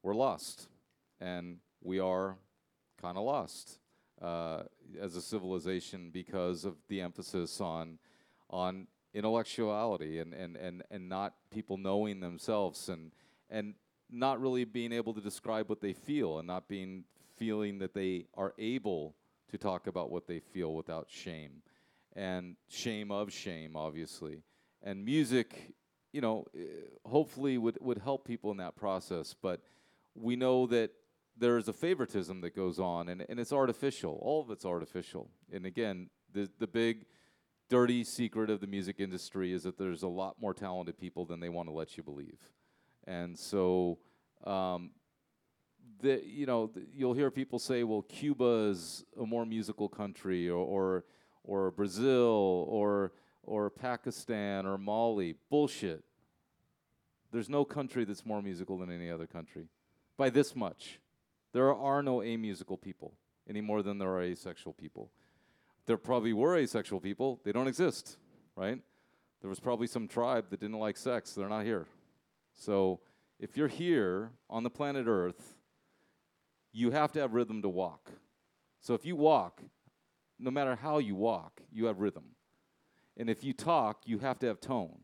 we're 0.02 0.14
lost. 0.14 0.68
And 1.20 1.58
we 1.82 2.00
are 2.00 2.36
kind 3.00 3.18
of 3.18 3.24
lost 3.24 3.78
uh, 4.22 4.62
as 5.00 5.16
a 5.16 5.20
civilization 5.20 6.10
because 6.10 6.64
of 6.64 6.76
the 6.88 7.02
emphasis 7.02 7.60
on, 7.60 7.98
on 8.48 8.86
intellectuality 9.12 10.20
and, 10.20 10.32
and, 10.32 10.56
and, 10.56 10.82
and 10.90 11.08
not 11.08 11.34
people 11.50 11.76
knowing 11.76 12.20
themselves 12.20 12.88
and, 12.88 13.12
and 13.50 13.74
not 14.10 14.40
really 14.40 14.64
being 14.64 14.92
able 14.92 15.12
to 15.12 15.20
describe 15.20 15.68
what 15.68 15.80
they 15.80 15.92
feel 15.92 16.38
and 16.38 16.46
not 16.46 16.66
being 16.66 17.04
feeling 17.36 17.78
that 17.78 17.92
they 17.92 18.26
are 18.34 18.54
able 18.58 19.14
to 19.50 19.58
talk 19.58 19.86
about 19.86 20.10
what 20.10 20.26
they 20.26 20.38
feel 20.38 20.72
without 20.72 21.08
shame 21.10 21.62
and 22.16 22.56
shame 22.68 23.10
of 23.10 23.32
shame, 23.32 23.76
obviously 23.76 24.42
and 24.84 25.04
music, 25.04 25.72
you 26.12 26.20
know, 26.20 26.46
eh, 26.54 26.60
hopefully 27.04 27.58
would, 27.58 27.78
would 27.80 27.98
help 27.98 28.24
people 28.24 28.52
in 28.52 28.58
that 28.58 28.76
process. 28.76 29.34
But 29.40 29.60
we 30.14 30.36
know 30.36 30.66
that 30.68 30.90
there's 31.36 31.66
a 31.66 31.72
favoritism 31.72 32.40
that 32.42 32.54
goes 32.54 32.78
on, 32.78 33.08
and, 33.08 33.24
and 33.28 33.40
it's 33.40 33.52
artificial. 33.52 34.18
All 34.22 34.40
of 34.40 34.50
it's 34.50 34.64
artificial. 34.64 35.28
And 35.52 35.66
again, 35.66 36.10
the, 36.32 36.48
the 36.60 36.68
big 36.68 37.06
dirty 37.68 38.04
secret 38.04 38.50
of 38.50 38.60
the 38.60 38.66
music 38.66 38.96
industry 39.00 39.52
is 39.52 39.64
that 39.64 39.78
there's 39.78 40.02
a 40.02 40.08
lot 40.08 40.40
more 40.40 40.54
talented 40.54 40.98
people 40.98 41.24
than 41.24 41.40
they 41.40 41.48
want 41.48 41.68
to 41.68 41.72
let 41.72 41.96
you 41.96 42.02
believe. 42.02 42.38
And 43.06 43.36
so, 43.36 43.98
um, 44.44 44.90
the, 46.00 46.22
you 46.24 46.46
know, 46.46 46.70
you'll 46.92 47.14
hear 47.14 47.30
people 47.30 47.58
say, 47.58 47.82
well, 47.84 48.02
Cuba 48.02 48.68
is 48.70 49.04
a 49.20 49.26
more 49.26 49.46
musical 49.46 49.88
country, 49.88 50.48
or, 50.48 50.58
or, 50.58 51.04
or 51.42 51.70
Brazil, 51.70 52.66
or 52.68 53.12
or 53.46 53.70
Pakistan 53.70 54.66
or 54.66 54.78
Mali. 54.78 55.34
Bullshit. 55.50 56.04
There's 57.32 57.48
no 57.48 57.64
country 57.64 58.04
that's 58.04 58.24
more 58.24 58.42
musical 58.42 58.78
than 58.78 58.90
any 58.90 59.10
other 59.10 59.26
country 59.26 59.68
by 60.16 60.30
this 60.30 60.54
much. 60.54 61.00
There 61.52 61.74
are 61.74 62.02
no 62.02 62.18
amusical 62.18 62.80
people 62.80 63.14
any 63.48 63.60
more 63.60 63.82
than 63.82 63.98
there 63.98 64.10
are 64.10 64.22
asexual 64.22 64.72
people. 64.72 65.10
There 65.86 65.96
probably 65.96 66.32
were 66.32 66.56
asexual 66.56 67.00
people, 67.00 67.40
they 67.44 67.52
don't 67.52 67.68
exist, 67.68 68.16
right? 68.56 68.80
There 69.40 69.50
was 69.50 69.60
probably 69.60 69.86
some 69.86 70.08
tribe 70.08 70.46
that 70.50 70.60
didn't 70.60 70.78
like 70.78 70.96
sex, 70.96 71.32
they're 71.32 71.48
not 71.48 71.64
here. 71.64 71.86
So 72.54 73.00
if 73.38 73.56
you're 73.56 73.68
here 73.68 74.30
on 74.48 74.62
the 74.62 74.70
planet 74.70 75.06
Earth, 75.06 75.56
you 76.72 76.90
have 76.90 77.12
to 77.12 77.20
have 77.20 77.34
rhythm 77.34 77.60
to 77.62 77.68
walk. 77.68 78.10
So 78.80 78.94
if 78.94 79.04
you 79.04 79.16
walk, 79.16 79.62
no 80.38 80.50
matter 80.50 80.76
how 80.76 80.98
you 80.98 81.14
walk, 81.14 81.60
you 81.72 81.86
have 81.86 82.00
rhythm. 82.00 82.24
And 83.16 83.30
if 83.30 83.44
you 83.44 83.52
talk, 83.52 84.02
you 84.06 84.18
have 84.18 84.38
to 84.40 84.46
have 84.46 84.60
tone. 84.60 84.98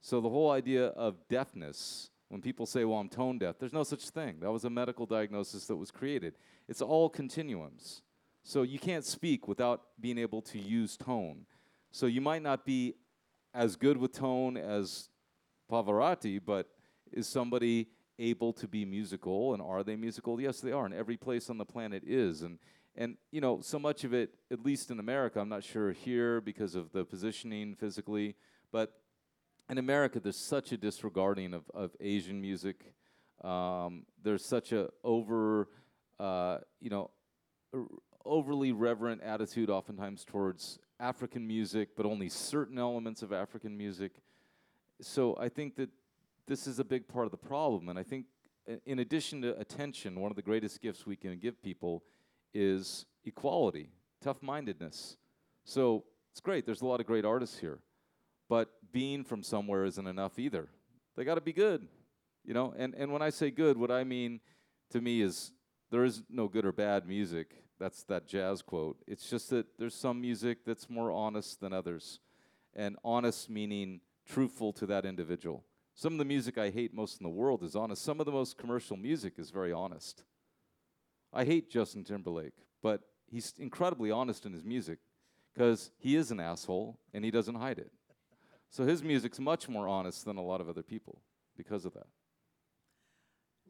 So 0.00 0.20
the 0.20 0.28
whole 0.28 0.50
idea 0.50 0.86
of 0.88 1.16
deafness, 1.28 2.10
when 2.28 2.40
people 2.40 2.66
say, 2.66 2.84
well, 2.84 2.98
I'm 2.98 3.08
tone 3.08 3.38
deaf, 3.38 3.58
there's 3.58 3.72
no 3.72 3.84
such 3.84 4.08
thing. 4.10 4.40
That 4.40 4.52
was 4.52 4.64
a 4.64 4.70
medical 4.70 5.06
diagnosis 5.06 5.66
that 5.66 5.76
was 5.76 5.90
created. 5.90 6.34
It's 6.68 6.82
all 6.82 7.08
continuums. 7.08 8.02
So 8.42 8.62
you 8.62 8.78
can't 8.78 9.04
speak 9.04 9.48
without 9.48 9.82
being 10.00 10.18
able 10.18 10.42
to 10.42 10.58
use 10.58 10.96
tone. 10.96 11.46
So 11.90 12.06
you 12.06 12.20
might 12.20 12.42
not 12.42 12.64
be 12.64 12.94
as 13.54 13.74
good 13.74 13.96
with 13.96 14.12
tone 14.12 14.56
as 14.56 15.08
Pavarotti, 15.70 16.40
but 16.44 16.68
is 17.12 17.26
somebody 17.26 17.88
able 18.18 18.52
to 18.52 18.68
be 18.68 18.84
musical 18.84 19.52
and 19.52 19.62
are 19.62 19.82
they 19.82 19.96
musical? 19.96 20.40
Yes, 20.40 20.60
they 20.60 20.72
are. 20.72 20.84
And 20.84 20.94
every 20.94 21.16
place 21.16 21.50
on 21.50 21.58
the 21.58 21.64
planet 21.64 22.02
is. 22.06 22.42
And 22.42 22.58
and, 22.96 23.16
you 23.30 23.40
know, 23.40 23.60
so 23.60 23.78
much 23.78 24.04
of 24.04 24.14
it, 24.14 24.34
at 24.50 24.64
least 24.64 24.90
in 24.90 24.98
America, 24.98 25.40
I'm 25.40 25.48
not 25.48 25.64
sure 25.64 25.92
here 25.92 26.40
because 26.40 26.74
of 26.74 26.92
the 26.92 27.04
positioning 27.04 27.74
physically, 27.74 28.36
but 28.72 29.00
in 29.68 29.78
America, 29.78 30.20
there's 30.20 30.36
such 30.36 30.72
a 30.72 30.76
disregarding 30.76 31.52
of, 31.52 31.64
of 31.74 31.90
Asian 32.00 32.40
music. 32.40 32.94
Um, 33.42 34.06
there's 34.22 34.44
such 34.44 34.72
a 34.72 34.88
over, 35.02 35.68
uh, 36.18 36.58
you 36.80 36.90
know, 36.90 37.10
overly 38.24 38.72
reverent 38.72 39.22
attitude 39.22 39.70
oftentimes 39.70 40.24
towards 40.24 40.78
African 40.98 41.46
music, 41.46 41.90
but 41.96 42.06
only 42.06 42.28
certain 42.28 42.78
elements 42.78 43.22
of 43.22 43.32
African 43.32 43.76
music. 43.76 44.12
So 45.00 45.36
I 45.38 45.48
think 45.48 45.76
that 45.76 45.90
this 46.46 46.66
is 46.66 46.78
a 46.78 46.84
big 46.84 47.08
part 47.08 47.26
of 47.26 47.30
the 47.30 47.36
problem. 47.36 47.88
And 47.88 47.98
I 47.98 48.02
think, 48.02 48.26
in 48.84 49.00
addition 49.00 49.42
to 49.42 49.58
attention, 49.58 50.18
one 50.18 50.30
of 50.30 50.36
the 50.36 50.42
greatest 50.42 50.80
gifts 50.80 51.06
we 51.06 51.16
can 51.16 51.38
give 51.38 51.62
people 51.62 52.02
is 52.56 53.04
equality, 53.24 53.90
tough 54.22 54.42
mindedness. 54.42 55.16
So 55.64 56.04
it's 56.32 56.40
great. 56.40 56.64
There's 56.64 56.82
a 56.82 56.86
lot 56.86 57.00
of 57.00 57.06
great 57.06 57.24
artists 57.24 57.58
here. 57.58 57.78
But 58.48 58.70
being 58.92 59.24
from 59.24 59.42
somewhere 59.42 59.84
isn't 59.84 60.06
enough 60.06 60.38
either. 60.38 60.68
They 61.16 61.24
got 61.24 61.34
to 61.34 61.40
be 61.40 61.52
good. 61.52 61.86
You 62.44 62.54
know, 62.54 62.74
and, 62.76 62.94
and 62.94 63.12
when 63.12 63.22
I 63.22 63.30
say 63.30 63.50
good, 63.50 63.76
what 63.76 63.90
I 63.90 64.04
mean 64.04 64.40
to 64.90 65.00
me 65.00 65.20
is 65.20 65.52
there 65.90 66.04
is 66.04 66.22
no 66.30 66.48
good 66.48 66.64
or 66.64 66.72
bad 66.72 67.06
music. 67.06 67.56
That's 67.78 68.04
that 68.04 68.26
jazz 68.26 68.62
quote. 68.62 68.96
It's 69.06 69.28
just 69.28 69.50
that 69.50 69.66
there's 69.78 69.94
some 69.94 70.20
music 70.20 70.64
that's 70.64 70.88
more 70.88 71.10
honest 71.10 71.60
than 71.60 71.72
others. 71.72 72.20
And 72.74 72.96
honest 73.04 73.50
meaning 73.50 74.00
truthful 74.26 74.72
to 74.74 74.86
that 74.86 75.04
individual. 75.04 75.64
Some 75.94 76.12
of 76.12 76.18
the 76.18 76.24
music 76.24 76.58
I 76.58 76.70
hate 76.70 76.94
most 76.94 77.20
in 77.20 77.24
the 77.24 77.30
world 77.30 77.62
is 77.62 77.74
honest. 77.74 78.02
Some 78.02 78.20
of 78.20 78.26
the 78.26 78.32
most 78.32 78.58
commercial 78.58 78.96
music 78.96 79.34
is 79.38 79.50
very 79.50 79.72
honest. 79.72 80.24
I 81.36 81.44
hate 81.44 81.68
Justin 81.68 82.02
Timberlake, 82.02 82.54
but 82.82 83.02
he's 83.26 83.52
incredibly 83.58 84.10
honest 84.10 84.46
in 84.46 84.54
his 84.54 84.64
music 84.64 84.98
because 85.52 85.90
he 85.98 86.16
is 86.16 86.30
an 86.30 86.40
asshole 86.40 86.98
and 87.12 87.24
he 87.26 87.30
doesn't 87.30 87.56
hide 87.56 87.78
it. 87.78 87.92
So 88.70 88.86
his 88.86 89.02
music's 89.02 89.38
much 89.38 89.68
more 89.68 89.86
honest 89.86 90.24
than 90.24 90.38
a 90.38 90.42
lot 90.42 90.62
of 90.62 90.68
other 90.70 90.82
people 90.82 91.20
because 91.54 91.84
of 91.84 91.92
that. 91.92 92.06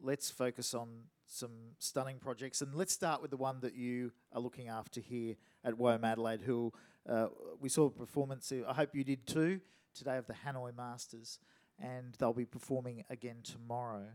Let's 0.01 0.31
focus 0.31 0.73
on 0.73 0.87
some 1.25 1.51
stunning 1.77 2.19
projects 2.19 2.61
and 2.61 2.73
let's 2.73 2.93
start 2.93 3.21
with 3.21 3.31
the 3.31 3.37
one 3.37 3.59
that 3.59 3.75
you 3.75 4.13
are 4.31 4.39
looking 4.39 4.69
after 4.69 5.01
here 5.01 5.35
at 5.65 5.73
WOMADelaide, 5.73 6.43
who 6.43 6.71
uh, 7.09 7.27
we 7.59 7.67
saw 7.67 7.87
a 7.87 7.89
performance, 7.89 8.53
I 8.65 8.73
hope 8.73 8.95
you 8.95 9.03
did 9.03 9.27
too, 9.27 9.59
today 9.93 10.15
of 10.15 10.27
the 10.27 10.35
Hanoi 10.45 10.75
Masters, 10.75 11.39
and 11.81 12.15
they'll 12.17 12.31
be 12.31 12.45
performing 12.45 13.03
again 13.09 13.37
tomorrow. 13.43 14.05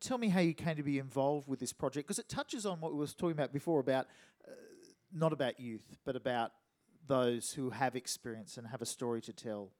Tell 0.00 0.18
me 0.18 0.28
how 0.28 0.40
you 0.40 0.54
came 0.54 0.76
to 0.76 0.82
be 0.82 0.98
involved 0.98 1.48
with 1.48 1.58
this 1.58 1.72
project 1.72 2.06
because 2.06 2.18
it 2.18 2.28
touches 2.28 2.66
on 2.66 2.80
what 2.80 2.92
we 2.92 2.98
were 2.98 3.06
talking 3.06 3.32
about 3.32 3.52
before 3.52 3.80
about 3.80 4.06
uh, 4.46 4.52
not 5.12 5.32
about 5.32 5.58
youth, 5.58 5.96
but 6.04 6.16
about 6.16 6.52
those 7.06 7.52
who 7.52 7.70
have 7.70 7.96
experience 7.96 8.56
and 8.56 8.66
have 8.66 8.82
a 8.82 8.86
story 8.86 9.20
to 9.22 9.32
tell. 9.32 9.70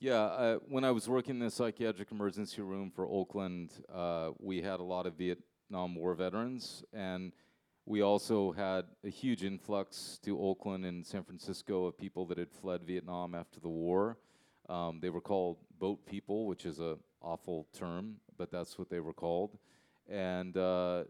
Yeah, 0.00 0.22
uh, 0.22 0.58
when 0.68 0.84
I 0.84 0.92
was 0.92 1.08
working 1.08 1.36
in 1.36 1.40
the 1.40 1.50
psychiatric 1.50 2.12
emergency 2.12 2.62
room 2.62 2.90
for 2.94 3.06
Oakland, 3.06 3.70
uh, 3.92 4.30
we 4.38 4.62
had 4.62 4.78
a 4.78 4.84
lot 4.84 5.06
of 5.06 5.14
Vietnam 5.14 5.96
War 5.96 6.14
veterans, 6.14 6.84
and 6.92 7.32
we 7.84 8.02
also 8.02 8.52
had 8.52 8.84
a 9.02 9.08
huge 9.08 9.42
influx 9.42 10.20
to 10.22 10.40
Oakland 10.40 10.84
and 10.84 11.04
San 11.04 11.24
Francisco 11.24 11.86
of 11.86 11.98
people 11.98 12.26
that 12.26 12.38
had 12.38 12.52
fled 12.52 12.82
Vietnam 12.84 13.34
after 13.34 13.58
the 13.58 13.68
war. 13.68 14.18
Um, 14.68 15.00
they 15.00 15.10
were 15.10 15.20
called 15.20 15.56
boat 15.80 16.06
people, 16.06 16.46
which 16.46 16.64
is 16.64 16.78
an 16.78 16.98
awful 17.20 17.66
term, 17.72 18.16
but 18.38 18.50
that's 18.50 18.78
what 18.78 18.88
they 18.88 19.00
were 19.00 19.12
called. 19.12 19.58
And 20.08 20.56
uh, 20.56 21.04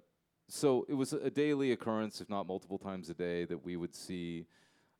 so 0.48 0.86
it 0.88 0.94
was 0.94 1.12
a 1.12 1.30
daily 1.30 1.72
occurrence, 1.72 2.20
if 2.20 2.28
not 2.28 2.46
multiple 2.46 2.78
times 2.78 3.10
a 3.10 3.14
day, 3.14 3.44
that 3.44 3.64
we 3.64 3.76
would 3.76 3.94
see 3.94 4.46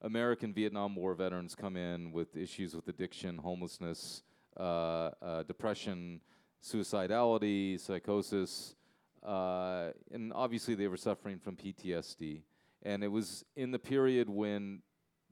American 0.02 0.52
Vietnam 0.52 0.94
War 0.94 1.14
veterans 1.14 1.54
come 1.54 1.76
in 1.76 2.12
with 2.12 2.36
issues 2.36 2.74
with 2.74 2.86
addiction, 2.88 3.38
homelessness, 3.38 4.22
uh, 4.56 5.10
uh, 5.22 5.42
depression, 5.44 6.20
suicidality, 6.62 7.80
psychosis, 7.80 8.74
uh, 9.24 9.90
and 10.12 10.32
obviously 10.32 10.74
they 10.74 10.88
were 10.88 10.96
suffering 10.96 11.38
from 11.38 11.56
PTSD. 11.56 12.42
And 12.82 13.02
it 13.02 13.08
was 13.08 13.44
in 13.56 13.72
the 13.72 13.78
period 13.78 14.28
when 14.28 14.82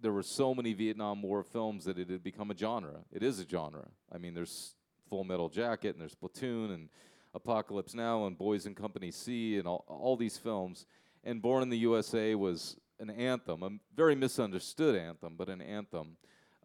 there 0.01 0.13
were 0.13 0.23
so 0.23 0.55
many 0.55 0.73
Vietnam 0.73 1.23
War 1.23 1.43
films 1.43 1.85
that 1.85 1.99
it 1.99 2.11
had 2.11 2.23
become 2.23 2.51
a 2.51 2.57
genre. 2.57 3.01
It 3.13 3.23
is 3.23 3.41
a 3.41 3.49
genre. 3.49 3.89
I 4.13 4.19
mean, 4.19 4.35
there's 4.35 4.76
Full 5.09 5.25
Metal 5.25 5.49
Jacket 5.49 5.95
and 5.95 6.01
there's 6.01 6.15
Platoon 6.15 6.71
and 6.71 6.89
Apocalypse 7.35 7.95
Now 7.95 8.27
and 8.27 8.37
Boys 8.37 8.67
in 8.67 8.75
Company 8.75 9.11
C 9.11 9.59
and 9.59 9.67
all, 9.67 9.85
all 9.89 10.17
these 10.17 10.37
films. 10.37 10.87
And 11.25 11.43
Born 11.43 11.63
in 11.63 11.69
the 11.69 11.79
USA 11.79 12.35
was 12.35 12.77
an 12.99 13.11
anthem, 13.11 13.63
a 13.63 13.71
very 13.95 14.15
misunderstood 14.15 14.97
anthem, 14.97 15.35
but 15.37 15.49
an 15.49 15.61
anthem 15.61 16.17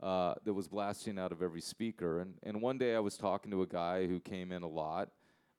uh, 0.01 0.35
that 0.43 0.53
was 0.53 0.67
blasting 0.67 1.19
out 1.19 1.31
of 1.31 1.41
every 1.41 1.61
speaker. 1.61 2.21
And, 2.21 2.35
and 2.43 2.61
one 2.61 2.77
day 2.77 2.95
I 2.95 2.99
was 2.99 3.17
talking 3.17 3.51
to 3.51 3.61
a 3.61 3.67
guy 3.67 4.07
who 4.07 4.19
came 4.19 4.51
in 4.51 4.63
a 4.63 4.67
lot, 4.67 5.09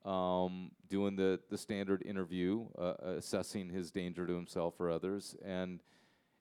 um, 0.04 0.70
doing 0.88 1.14
the, 1.14 1.38
the 1.50 1.58
standard 1.58 2.02
interview, 2.02 2.66
uh, 2.78 2.94
assessing 3.04 3.68
his 3.68 3.90
danger 3.90 4.26
to 4.26 4.34
himself 4.34 4.80
or 4.80 4.90
others. 4.90 5.36
And 5.44 5.80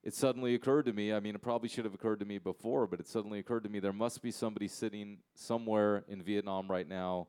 it 0.03 0.13
suddenly 0.13 0.55
occurred 0.55 0.85
to 0.85 0.93
me 0.93 1.13
I 1.13 1.19
mean, 1.19 1.35
it 1.35 1.41
probably 1.41 1.69
should 1.69 1.85
have 1.85 1.93
occurred 1.93 2.19
to 2.19 2.25
me 2.25 2.37
before, 2.37 2.87
but 2.87 2.99
it 2.99 3.07
suddenly 3.07 3.39
occurred 3.39 3.63
to 3.63 3.69
me 3.69 3.79
there 3.79 3.93
must 3.93 4.21
be 4.21 4.31
somebody 4.31 4.67
sitting 4.67 5.19
somewhere 5.33 6.03
in 6.07 6.21
Vietnam 6.21 6.69
right 6.69 6.87
now 6.87 7.27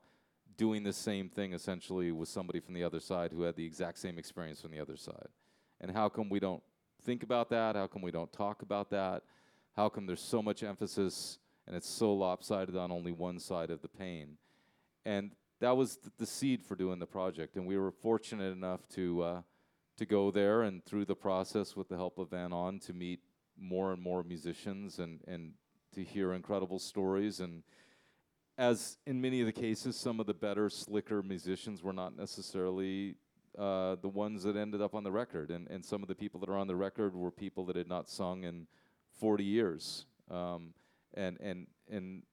doing 0.57 0.83
the 0.83 0.93
same 0.93 1.29
thing 1.29 1.53
essentially 1.53 2.11
with 2.11 2.29
somebody 2.29 2.59
from 2.59 2.73
the 2.73 2.83
other 2.83 2.99
side 2.99 3.31
who 3.31 3.43
had 3.43 3.55
the 3.55 3.65
exact 3.65 3.97
same 3.97 4.17
experience 4.17 4.61
from 4.61 4.71
the 4.71 4.79
other 4.79 4.97
side. 4.97 5.27
And 5.81 5.91
how 5.91 6.09
come 6.09 6.29
we 6.29 6.39
don't 6.39 6.63
think 7.03 7.23
about 7.23 7.49
that? 7.49 7.75
How 7.75 7.87
come 7.87 8.01
we 8.01 8.11
don't 8.11 8.31
talk 8.31 8.61
about 8.61 8.89
that? 8.91 9.23
How 9.75 9.89
come 9.89 10.05
there's 10.05 10.21
so 10.21 10.41
much 10.41 10.63
emphasis 10.63 11.39
and 11.65 11.75
it's 11.75 11.89
so 11.89 12.13
lopsided 12.13 12.75
on 12.75 12.91
only 12.91 13.11
one 13.11 13.39
side 13.39 13.71
of 13.71 13.81
the 13.81 13.87
pain? 13.87 14.37
And 15.05 15.31
that 15.59 15.75
was 15.75 15.97
th- 15.97 16.13
the 16.17 16.25
seed 16.25 16.63
for 16.63 16.75
doing 16.75 16.99
the 16.99 17.05
project. 17.05 17.55
And 17.55 17.65
we 17.65 17.77
were 17.77 17.91
fortunate 17.91 18.51
enough 18.51 18.87
to 18.89 19.23
uh, 19.23 19.41
to 19.97 20.05
go 20.05 20.31
there 20.31 20.63
and 20.63 20.83
through 20.85 21.05
the 21.05 21.15
process 21.15 21.75
with 21.75 21.89
the 21.89 21.95
help 21.95 22.17
of 22.17 22.29
Van 22.29 22.51
On 22.51 22.79
to 22.79 22.93
meet 22.93 23.19
more 23.59 23.93
and 23.93 24.01
more 24.01 24.23
musicians 24.23 24.99
and 24.99 25.19
and 25.27 25.53
to 25.93 26.03
hear 26.03 26.33
incredible 26.33 26.79
stories. 26.79 27.39
And 27.39 27.63
as 28.57 28.97
in 29.05 29.21
many 29.21 29.41
of 29.41 29.45
the 29.45 29.53
cases, 29.53 29.95
some 29.95 30.19
of 30.19 30.25
the 30.25 30.33
better, 30.33 30.69
slicker 30.69 31.21
musicians 31.21 31.83
were 31.83 31.93
not 31.93 32.15
necessarily 32.15 33.15
uh, 33.57 33.95
the 34.01 34.09
ones 34.09 34.43
that 34.43 34.55
ended 34.55 34.81
up 34.81 34.95
on 34.95 35.03
the 35.03 35.11
record, 35.11 35.51
and 35.51 35.67
and 35.69 35.85
some 35.85 36.01
of 36.01 36.07
the 36.07 36.15
people 36.15 36.39
that 36.39 36.49
are 36.49 36.57
on 36.57 36.67
the 36.67 36.75
record 36.75 37.15
were 37.15 37.31
people 37.31 37.65
that 37.65 37.75
had 37.75 37.87
not 37.87 38.09
sung 38.09 38.43
in 38.43 38.67
40 39.19 39.43
years, 39.43 40.05
um, 40.31 40.73
and 41.13 41.37
and 41.39 41.67
and 41.89 42.23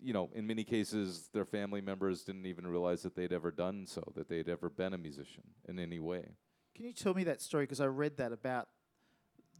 you 0.00 0.12
know, 0.12 0.30
in 0.34 0.46
many 0.46 0.64
cases, 0.64 1.28
their 1.32 1.44
family 1.44 1.80
members 1.80 2.22
didn't 2.22 2.46
even 2.46 2.66
realize 2.66 3.02
that 3.02 3.14
they'd 3.14 3.32
ever 3.32 3.50
done 3.50 3.86
so, 3.86 4.02
that 4.14 4.28
they'd 4.28 4.48
ever 4.48 4.70
been 4.70 4.94
a 4.94 4.98
musician 4.98 5.42
in 5.68 5.78
any 5.78 5.98
way. 5.98 6.24
Can 6.76 6.84
you 6.84 6.92
tell 6.92 7.14
me 7.14 7.24
that 7.24 7.40
story? 7.40 7.64
Because 7.64 7.80
I 7.80 7.86
read 7.86 8.18
that 8.18 8.32
about 8.32 8.68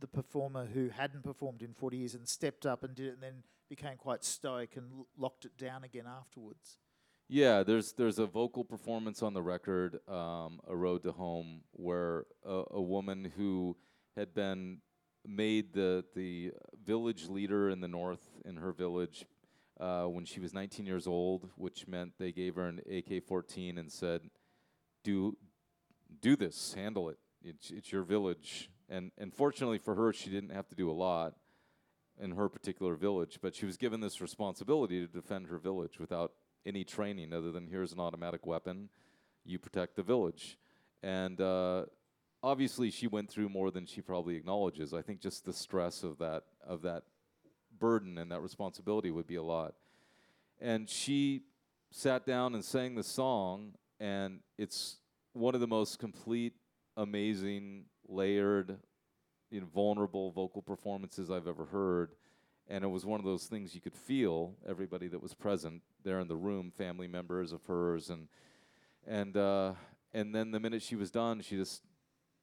the 0.01 0.07
performer 0.07 0.67
who 0.67 0.91
hadn't 0.91 1.25
performed 1.25 1.63
in 1.63 1.73
40 1.73 1.97
years 1.97 2.15
and 2.15 2.29
stepped 2.29 2.67
up 2.67 2.85
and 2.85 2.95
did 2.95 3.07
it, 3.07 3.15
and 3.15 3.23
then 3.23 3.43
became 3.71 3.97
quite 3.97 4.23
stoic 4.23 4.77
and 4.77 4.93
l- 4.93 5.07
locked 5.17 5.47
it 5.47 5.57
down 5.57 5.83
again 5.83 6.05
afterwards. 6.07 6.77
Yeah, 7.27 7.63
there's 7.63 7.95
there's 7.95 8.19
a 8.19 8.27
vocal 8.27 8.65
performance 8.65 9.23
on 9.23 9.33
the 9.33 9.41
record, 9.41 9.99
um, 10.07 10.61
"A 10.69 10.77
Road 10.77 11.05
to 11.05 11.13
Home," 11.13 11.63
where 11.73 12.27
a, 12.45 12.65
a 12.73 12.83
woman 12.83 13.33
who 13.35 13.79
had 14.15 14.35
been 14.35 14.83
made 15.27 15.73
the 15.73 16.05
the 16.15 16.53
village 16.85 17.29
leader 17.29 17.71
in 17.71 17.81
the 17.81 17.89
north 17.89 18.29
in 18.45 18.57
her 18.57 18.73
village 18.73 19.25
uh, 19.81 20.05
when 20.05 20.27
she 20.27 20.39
was 20.39 20.53
19 20.53 20.85
years 20.85 21.07
old, 21.07 21.49
which 21.57 21.89
meant 21.89 22.13
they 22.19 22.31
gave 22.31 22.57
her 22.57 22.69
an 22.69 22.81
AK-14 22.81 23.79
and 23.79 23.91
said, 23.91 24.21
"Do 25.03 25.37
do 26.21 26.37
this, 26.37 26.75
handle 26.75 27.09
it. 27.09 27.19
It's 27.43 27.71
it's 27.71 27.93
your 27.93 28.03
village." 28.03 28.71
And 28.89 29.11
and 29.19 29.35
fortunately 29.35 29.79
for 29.79 29.95
her, 29.95 30.13
she 30.13 30.31
didn't 30.31 30.51
have 30.51 30.69
to 30.69 30.75
do 30.75 30.91
a 30.91 30.93
lot 30.93 31.35
in 32.19 32.33
her 32.33 32.49
particular 32.49 32.95
village, 32.95 33.39
but 33.43 33.55
she 33.55 33.67
was 33.67 33.77
given 33.77 34.01
this 34.01 34.21
responsibility 34.21 35.01
to 35.01 35.07
defend 35.07 35.49
her 35.49 35.59
village 35.59 35.99
without 35.99 36.33
any 36.65 36.85
training 36.85 37.33
other 37.33 37.53
than 37.53 37.69
here's 37.69 37.93
an 37.93 38.01
automatic 38.01 38.47
weapon, 38.47 38.89
you 39.45 39.59
protect 39.59 39.97
the 39.97 40.03
village. 40.03 40.59
And 41.03 41.41
uh, 41.41 41.85
obviously, 42.43 42.91
she 42.91 43.07
went 43.07 43.31
through 43.31 43.49
more 43.49 43.71
than 43.71 43.87
she 43.87 44.01
probably 44.01 44.37
acknowledges. 44.37 44.93
I 44.93 45.03
think 45.03 45.21
just 45.21 45.45
the 45.45 45.53
stress 45.53 46.03
of 46.03 46.19
that 46.19 46.45
of 46.67 46.83
that 46.83 47.05
burden 47.79 48.19
and 48.19 48.31
that 48.33 48.41
responsibility 48.41 49.11
would 49.11 49.27
be 49.27 49.37
a 49.37 49.43
lot. 49.43 49.75
And 50.61 50.89
she 50.89 51.43
sat 51.91 52.27
down 52.27 52.55
and 52.55 52.65
sang 52.65 52.95
the 52.95 53.05
song, 53.05 53.75
and 54.01 54.41
it's 54.59 54.97
one 55.37 55.55
of 55.55 55.61
the 55.61 55.67
most 55.67 55.99
complete, 55.99 56.55
amazing, 56.97 57.85
layered, 58.09 58.79
vulnerable 59.75 60.31
vocal 60.33 60.63
performances 60.63 61.31
I've 61.31 61.47
ever 61.47 61.67
heard. 61.67 62.13
And 62.69 62.83
it 62.83 62.89
was 62.89 63.07
one 63.07 63.21
of 63.21 63.27
those 63.27 63.45
things 63.45 63.75
you 63.75 63.81
could 63.81 63.95
feel 63.95 64.55
everybody 64.69 65.07
that 65.09 65.23
was 65.23 65.35
present 65.35 65.83
there 66.03 66.19
in 66.21 66.27
the 66.29 66.37
room, 66.37 66.71
family 66.71 67.07
members 67.07 67.53
of 67.53 67.65
hers, 67.67 68.11
and 68.11 68.29
and 69.07 69.37
uh, 69.37 69.75
and 70.13 70.35
then 70.35 70.51
the 70.51 70.59
minute 70.59 70.83
she 70.83 70.97
was 70.97 71.13
done, 71.13 71.41
she 71.43 71.57
just 71.57 71.83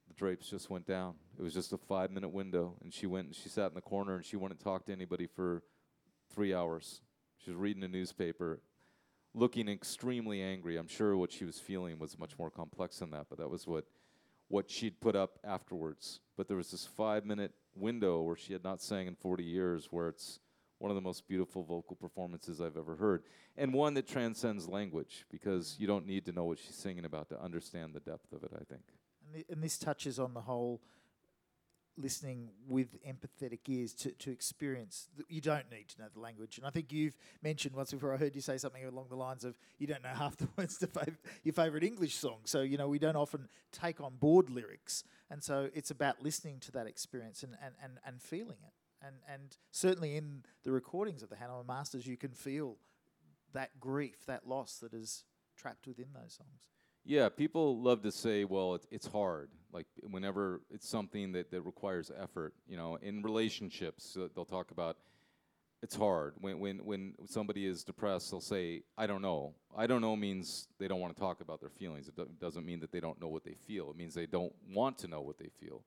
the 0.07 0.13
drapes 0.13 0.49
just 0.49 0.69
went 0.69 0.85
down. 0.85 1.15
It 1.37 1.41
was 1.41 1.53
just 1.53 1.73
a 1.73 1.77
five 1.77 2.09
minute 2.09 2.29
window, 2.29 2.75
and 2.81 2.93
she 2.93 3.05
went 3.05 3.27
and 3.27 3.35
she 3.35 3.49
sat 3.49 3.67
in 3.67 3.73
the 3.73 3.81
corner 3.81 4.15
and 4.15 4.23
she 4.23 4.37
wouldn't 4.37 4.61
talk 4.61 4.85
to 4.85 4.93
anybody 4.93 5.27
for 5.27 5.61
three 6.33 6.53
hours. 6.53 7.01
She 7.43 7.51
was 7.51 7.57
reading 7.57 7.83
a 7.83 7.89
newspaper, 7.89 8.61
looking 9.33 9.67
extremely 9.67 10.41
angry. 10.41 10.77
I'm 10.77 10.87
sure 10.87 11.17
what 11.17 11.31
she 11.31 11.45
was 11.45 11.59
feeling 11.59 11.99
was 11.99 12.17
much 12.17 12.37
more 12.37 12.49
complex 12.49 12.99
than 12.99 13.11
that, 13.11 13.27
but 13.29 13.39
that 13.39 13.49
was 13.49 13.67
what 13.67 13.85
what 14.49 14.69
she'd 14.69 14.99
put 14.99 15.15
up 15.15 15.39
afterwards. 15.43 16.19
But 16.37 16.47
there 16.47 16.57
was 16.57 16.71
this 16.71 16.85
five 16.85 17.25
minute 17.25 17.53
window 17.75 18.21
where 18.21 18.35
she 18.35 18.53
had 18.53 18.63
not 18.63 18.81
sang 18.81 19.07
in 19.07 19.15
40 19.15 19.43
years, 19.43 19.87
where 19.89 20.09
it's 20.09 20.39
one 20.77 20.91
of 20.91 20.95
the 20.95 21.01
most 21.01 21.27
beautiful 21.27 21.63
vocal 21.63 21.95
performances 21.95 22.59
I've 22.61 22.77
ever 22.77 22.95
heard, 22.95 23.23
and 23.57 23.73
one 23.73 23.93
that 23.93 24.07
transcends 24.07 24.67
language 24.67 25.25
because 25.31 25.75
you 25.79 25.87
don't 25.87 26.05
need 26.05 26.25
to 26.25 26.31
know 26.31 26.43
what 26.43 26.59
she's 26.59 26.75
singing 26.75 27.05
about 27.05 27.29
to 27.29 27.41
understand 27.41 27.93
the 27.93 27.99
depth 27.99 28.31
of 28.33 28.43
it. 28.43 28.51
I 28.53 28.63
think. 28.65 28.83
And, 29.33 29.43
and 29.49 29.63
this 29.63 29.77
touches 29.77 30.19
on 30.19 30.33
the 30.33 30.41
whole 30.41 30.81
listening 31.97 32.49
with 32.67 32.97
empathetic 33.03 33.59
ears 33.67 33.93
to, 33.93 34.11
to 34.11 34.31
experience. 34.31 35.09
You 35.29 35.41
don't 35.41 35.69
need 35.71 35.87
to 35.89 36.01
know 36.01 36.07
the 36.13 36.19
language. 36.19 36.57
And 36.57 36.65
I 36.65 36.69
think 36.69 36.91
you've 36.91 37.15
mentioned 37.43 37.75
once 37.75 37.91
before, 37.91 38.13
I 38.13 38.17
heard 38.17 38.35
you 38.35 38.41
say 38.41 38.57
something 38.57 38.83
along 38.83 39.07
the 39.09 39.15
lines 39.15 39.43
of 39.43 39.55
you 39.77 39.87
don't 39.87 40.03
know 40.03 40.09
half 40.09 40.35
the 40.37 40.47
words 40.57 40.77
to 40.79 40.87
fav- 40.87 41.17
your 41.43 41.53
favourite 41.53 41.83
English 41.83 42.15
song. 42.15 42.39
So, 42.45 42.61
you 42.61 42.77
know, 42.77 42.87
we 42.87 42.99
don't 42.99 43.15
often 43.15 43.47
take 43.71 44.01
on 44.01 44.15
board 44.15 44.49
lyrics. 44.49 45.03
And 45.29 45.43
so 45.43 45.69
it's 45.73 45.91
about 45.91 46.23
listening 46.23 46.59
to 46.61 46.71
that 46.71 46.87
experience 46.87 47.43
and, 47.43 47.55
and, 47.63 47.75
and, 47.83 47.93
and 48.05 48.21
feeling 48.21 48.57
it. 48.65 48.73
And, 49.05 49.17
and 49.31 49.57
certainly 49.71 50.15
in 50.15 50.43
the 50.63 50.71
recordings 50.71 51.23
of 51.23 51.29
the 51.29 51.35
Hanoi 51.35 51.67
Masters, 51.67 52.07
you 52.07 52.17
can 52.17 52.31
feel 52.31 52.77
that 53.53 53.79
grief, 53.79 54.25
that 54.27 54.47
loss 54.47 54.77
that 54.77 54.93
is 54.93 55.25
trapped 55.55 55.87
within 55.87 56.07
those 56.13 56.33
songs. 56.33 56.67
Yeah, 57.05 57.29
people 57.29 57.81
love 57.81 58.01
to 58.03 58.11
say, 58.11 58.45
well, 58.45 58.75
it, 58.75 58.85
it's 58.89 59.07
hard. 59.07 59.49
Like 59.73 59.87
whenever 60.09 60.61
it's 60.69 60.87
something 60.87 61.31
that, 61.33 61.51
that 61.51 61.61
requires 61.61 62.11
effort, 62.21 62.53
you 62.67 62.77
know, 62.77 62.97
in 63.01 63.23
relationships, 63.23 64.15
uh, 64.15 64.27
they'll 64.35 64.45
talk 64.45 64.71
about 64.71 64.97
it's 65.81 65.95
hard. 65.95 66.33
When, 66.39 66.59
when, 66.59 66.77
when 66.85 67.13
somebody 67.25 67.65
is 67.65 67.83
depressed, 67.83 68.31
they'll 68.31 68.39
say, 68.39 68.83
I 68.97 69.05
don't 69.05 69.21
know. 69.21 69.53
I 69.75 69.85
don't 69.85 69.99
know 69.99 70.15
means 70.15 70.69
they 70.79 70.87
don't 70.87 71.01
want 71.01 71.13
to 71.13 71.19
talk 71.19 71.41
about 71.41 71.59
their 71.59 71.69
feelings. 71.69 72.07
It 72.07 72.15
do- 72.15 72.29
doesn't 72.39 72.65
mean 72.65 72.79
that 72.79 72.91
they 72.93 73.01
don't 73.01 73.19
know 73.19 73.27
what 73.27 73.43
they 73.43 73.55
feel. 73.67 73.89
It 73.89 73.97
means 73.97 74.13
they 74.13 74.25
don't 74.25 74.53
want 74.71 74.97
to 74.99 75.07
know 75.09 75.19
what 75.19 75.37
they 75.37 75.49
feel. 75.59 75.81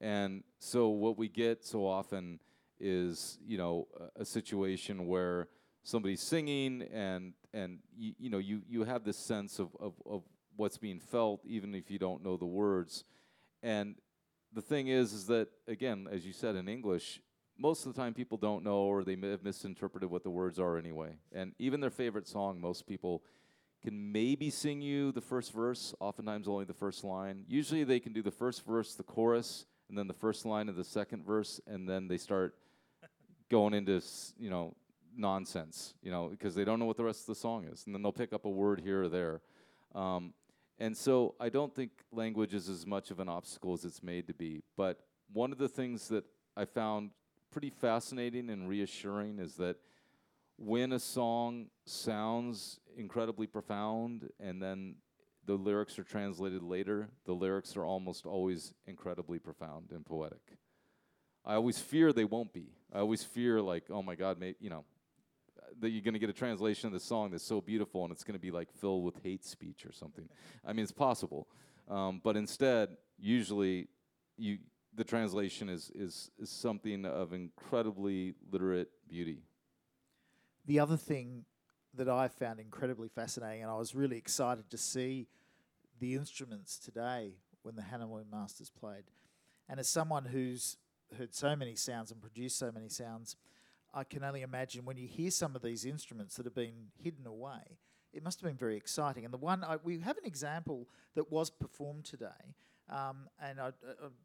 And 0.00 0.44
so 0.60 0.88
what 0.88 1.18
we 1.18 1.28
get 1.28 1.64
so 1.64 1.84
often 1.84 2.38
is, 2.78 3.38
you 3.44 3.58
know, 3.58 3.88
a, 4.16 4.22
a 4.22 4.24
situation 4.24 5.06
where 5.08 5.48
somebody's 5.82 6.20
singing 6.22 6.82
and 6.92 7.34
and 7.52 7.78
you, 7.96 8.14
you 8.18 8.30
know 8.30 8.38
you 8.38 8.62
you 8.68 8.82
have 8.84 9.04
this 9.04 9.18
sense 9.18 9.58
of, 9.58 9.68
of 9.78 9.92
of 10.06 10.22
what's 10.56 10.78
being 10.78 11.00
felt 11.00 11.40
even 11.44 11.74
if 11.74 11.90
you 11.90 11.98
don't 11.98 12.24
know 12.24 12.36
the 12.36 12.44
words. 12.44 13.04
And 13.62 13.96
the 14.52 14.62
thing 14.62 14.88
is 14.88 15.12
is 15.12 15.26
that 15.26 15.48
again 15.66 16.06
as 16.10 16.24
you 16.24 16.32
said 16.32 16.54
in 16.54 16.68
english 16.68 17.20
most 17.58 17.84
of 17.84 17.92
the 17.92 18.00
time 18.00 18.14
people 18.14 18.38
don't 18.38 18.62
know 18.62 18.78
or 18.82 19.02
they 19.02 19.16
may 19.16 19.30
have 19.30 19.42
misinterpreted 19.42 20.10
what 20.10 20.22
the 20.22 20.30
words 20.30 20.58
are 20.58 20.76
anyway. 20.76 21.16
And 21.32 21.52
even 21.58 21.80
their 21.80 21.90
favorite 21.90 22.26
song 22.26 22.60
most 22.60 22.86
people 22.86 23.22
can 23.82 24.12
maybe 24.12 24.50
sing 24.50 24.80
you 24.80 25.12
the 25.12 25.20
first 25.20 25.52
verse 25.52 25.94
oftentimes 26.00 26.48
only 26.48 26.64
the 26.64 26.74
first 26.74 27.04
line. 27.04 27.44
Usually 27.48 27.84
they 27.84 28.00
can 28.00 28.12
do 28.12 28.22
the 28.22 28.30
first 28.30 28.64
verse 28.66 28.94
the 28.94 29.02
chorus 29.02 29.66
and 29.88 29.98
then 29.98 30.08
the 30.08 30.14
first 30.14 30.44
line 30.46 30.68
of 30.68 30.76
the 30.76 30.84
second 30.84 31.24
verse 31.24 31.60
and 31.66 31.88
then 31.88 32.08
they 32.08 32.18
start 32.18 32.54
going 33.50 33.74
into 33.74 34.00
you 34.38 34.50
know 34.50 34.74
nonsense, 35.16 35.94
you 36.02 36.10
know, 36.10 36.28
because 36.28 36.54
they 36.54 36.64
don't 36.64 36.78
know 36.78 36.86
what 36.86 36.96
the 36.96 37.04
rest 37.04 37.20
of 37.20 37.26
the 37.26 37.34
song 37.34 37.64
is, 37.64 37.84
and 37.86 37.94
then 37.94 38.02
they'll 38.02 38.12
pick 38.12 38.32
up 38.32 38.44
a 38.44 38.50
word 38.50 38.80
here 38.80 39.04
or 39.04 39.08
there. 39.08 39.40
Um, 39.94 40.32
and 40.78 40.96
so 40.96 41.34
I 41.38 41.48
don't 41.48 41.74
think 41.74 41.90
language 42.12 42.54
is 42.54 42.68
as 42.68 42.86
much 42.86 43.10
of 43.10 43.20
an 43.20 43.28
obstacle 43.28 43.74
as 43.74 43.84
it's 43.84 44.02
made 44.02 44.26
to 44.26 44.34
be. 44.34 44.62
But 44.76 45.00
one 45.32 45.52
of 45.52 45.58
the 45.58 45.68
things 45.68 46.08
that 46.08 46.24
I 46.56 46.64
found 46.64 47.10
pretty 47.50 47.70
fascinating 47.70 48.50
and 48.50 48.68
reassuring 48.68 49.38
is 49.38 49.54
that 49.56 49.76
when 50.56 50.92
a 50.92 50.98
song 50.98 51.66
sounds 51.84 52.80
incredibly 52.96 53.46
profound 53.46 54.28
and 54.40 54.62
then 54.62 54.96
the 55.46 55.54
lyrics 55.54 55.98
are 55.98 56.04
translated 56.04 56.62
later, 56.62 57.08
the 57.26 57.32
lyrics 57.32 57.76
are 57.76 57.84
almost 57.84 58.26
always 58.26 58.72
incredibly 58.86 59.38
profound 59.38 59.90
and 59.90 60.04
poetic. 60.04 60.56
I 61.44 61.54
always 61.54 61.78
fear 61.78 62.12
they 62.12 62.24
won't 62.24 62.52
be. 62.52 62.70
I 62.92 63.00
always 63.00 63.22
fear 63.22 63.60
like, 63.60 63.84
oh 63.90 64.02
my 64.02 64.14
God, 64.14 64.38
may, 64.38 64.54
you 64.60 64.70
know, 64.70 64.84
that 65.80 65.90
you're 65.90 66.02
going 66.02 66.14
to 66.14 66.20
get 66.20 66.30
a 66.30 66.34
translation 66.34 66.86
of 66.86 66.92
the 66.92 67.00
song 67.00 67.30
that's 67.30 67.44
so 67.44 67.60
beautiful 67.60 68.04
and 68.04 68.12
it's 68.12 68.24
going 68.24 68.34
to 68.34 68.40
be 68.40 68.50
like 68.50 68.72
filled 68.72 69.04
with 69.04 69.16
hate 69.22 69.44
speech 69.44 69.84
or 69.86 69.92
something. 69.92 70.28
I 70.66 70.72
mean, 70.72 70.82
it's 70.82 70.92
possible, 70.92 71.48
um, 71.88 72.20
but 72.22 72.36
instead, 72.36 72.96
usually, 73.18 73.88
you 74.36 74.58
the 74.96 75.04
translation 75.04 75.68
is, 75.68 75.90
is 75.94 76.30
is 76.38 76.50
something 76.50 77.04
of 77.04 77.32
incredibly 77.32 78.34
literate 78.50 78.90
beauty. 79.08 79.42
The 80.66 80.80
other 80.80 80.96
thing 80.96 81.44
that 81.96 82.08
I 82.08 82.28
found 82.28 82.60
incredibly 82.60 83.08
fascinating, 83.08 83.62
and 83.62 83.70
I 83.70 83.76
was 83.76 83.94
really 83.94 84.16
excited 84.16 84.70
to 84.70 84.78
see 84.78 85.28
the 86.00 86.14
instruments 86.14 86.78
today 86.78 87.34
when 87.62 87.76
the 87.76 87.82
Hanoi 87.82 88.24
Masters 88.30 88.70
played. 88.70 89.04
And 89.68 89.80
as 89.80 89.88
someone 89.88 90.26
who's 90.26 90.76
heard 91.16 91.34
so 91.34 91.54
many 91.56 91.76
sounds 91.76 92.10
and 92.10 92.20
produced 92.20 92.58
so 92.58 92.70
many 92.72 92.88
sounds, 92.88 93.36
I 93.94 94.04
can 94.04 94.24
only 94.24 94.42
imagine 94.42 94.84
when 94.84 94.96
you 94.96 95.06
hear 95.06 95.30
some 95.30 95.54
of 95.54 95.62
these 95.62 95.84
instruments 95.84 96.34
that 96.36 96.46
have 96.46 96.54
been 96.54 96.88
hidden 96.96 97.26
away, 97.26 97.78
it 98.12 98.24
must 98.24 98.40
have 98.40 98.48
been 98.48 98.56
very 98.56 98.76
exciting. 98.76 99.24
And 99.24 99.32
the 99.32 99.38
one 99.38 99.62
I, 99.62 99.76
we 99.82 100.00
have 100.00 100.18
an 100.18 100.24
example 100.24 100.88
that 101.14 101.30
was 101.30 101.48
performed 101.48 102.04
today, 102.04 102.54
um, 102.90 103.28
and 103.40 103.60
I, 103.60 103.70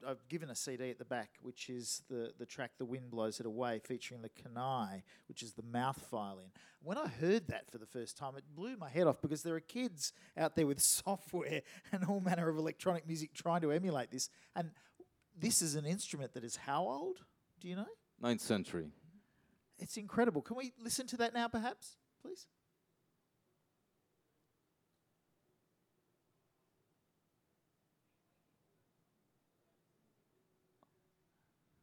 have 0.06 0.28
given 0.28 0.50
a 0.50 0.56
CD 0.56 0.90
at 0.90 0.98
the 0.98 1.06
back, 1.06 1.30
which 1.42 1.70
is 1.70 2.04
the, 2.10 2.34
the 2.38 2.46
track 2.46 2.72
"The 2.78 2.86
Wind 2.86 3.12
Blows 3.12 3.40
It 3.40 3.46
Away," 3.46 3.80
featuring 3.84 4.22
the 4.22 4.30
kanai, 4.30 5.04
which 5.28 5.44
is 5.44 5.54
the 5.54 5.64
mouth 5.64 6.04
violin. 6.12 6.52
When 6.82 6.98
I 6.98 7.08
heard 7.08 7.48
that 7.48 7.70
for 7.72 7.78
the 7.78 7.86
first 7.86 8.18
time, 8.18 8.36
it 8.36 8.44
blew 8.56 8.76
my 8.76 8.90
head 8.90 9.08
off 9.08 9.22
because 9.22 9.44
there 9.44 9.56
are 9.56 9.62
kids 9.62 10.14
out 10.36 10.56
there 10.56 10.68
with 10.68 10.82
software 10.82 11.62
and 11.92 12.04
all 12.06 12.20
manner 12.20 12.50
of 12.50 12.58
electronic 12.58 13.08
music 13.08 13.34
trying 13.34 13.62
to 13.62 13.72
emulate 13.72 14.12
this. 14.12 14.30
And 14.56 14.72
this 15.38 15.62
is 15.62 15.76
an 15.76 15.86
instrument 15.86 16.34
that 16.34 16.44
is 16.44 16.56
how 16.56 16.84
old? 16.84 17.20
Do 17.62 17.68
you 17.68 17.76
know? 17.76 17.88
Ninth 18.22 18.42
century. 18.42 18.88
It's 19.80 19.98
incredible. 19.98 20.42
Can 20.42 20.58
we 20.58 20.74
listen 20.84 21.08
to 21.08 21.18
that 21.18 21.34
now, 21.34 21.48
perhaps, 21.48 21.96
please? 22.22 22.48